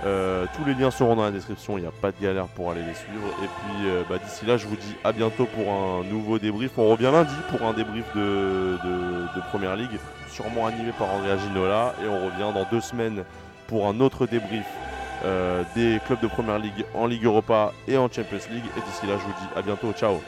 Euh, 0.04 0.46
tous 0.56 0.64
les 0.64 0.74
liens 0.74 0.90
seront 0.90 1.14
dans 1.14 1.24
la 1.24 1.30
description, 1.30 1.78
il 1.78 1.82
n'y 1.82 1.86
a 1.86 1.92
pas 1.92 2.10
de 2.10 2.20
galère 2.20 2.46
pour 2.46 2.70
aller 2.70 2.80
les 2.80 2.94
suivre. 2.94 3.28
Et 3.42 3.46
puis 3.46 3.88
euh, 3.88 4.02
bah, 4.08 4.16
d'ici 4.18 4.46
là, 4.46 4.56
je 4.56 4.66
vous 4.66 4.74
dis 4.74 4.96
à 5.04 5.12
bientôt 5.12 5.44
pour 5.44 5.70
un 5.70 6.02
nouveau 6.02 6.38
débrief. 6.38 6.72
On 6.78 6.88
revient 6.90 7.10
lundi 7.12 7.34
pour 7.50 7.62
un 7.66 7.72
débrief 7.72 8.04
de, 8.16 8.78
de, 8.82 9.36
de 9.36 9.40
Première 9.50 9.76
Ligue, 9.76 9.98
sûrement 10.28 10.66
animé 10.66 10.92
par 10.98 11.10
Andrea 11.10 11.36
Ginola. 11.36 11.94
Et 12.02 12.08
on 12.08 12.26
revient 12.26 12.52
dans 12.54 12.66
deux 12.70 12.80
semaines 12.80 13.22
pour 13.68 13.86
un 13.86 14.00
autre 14.00 14.26
débrief 14.26 14.66
des 15.76 16.00
clubs 16.04 16.18
de 16.20 16.26
première 16.26 16.58
ligue 16.58 16.84
en 16.94 17.06
Ligue 17.06 17.24
Europa 17.24 17.72
et 17.86 17.96
en 17.96 18.08
Champions 18.08 18.38
League. 18.50 18.64
Et 18.76 18.80
d'ici 18.80 19.06
là, 19.06 19.12
je 19.18 19.22
vous 19.22 19.34
dis 19.40 19.48
à 19.54 19.62
bientôt. 19.62 19.92
Ciao 19.92 20.20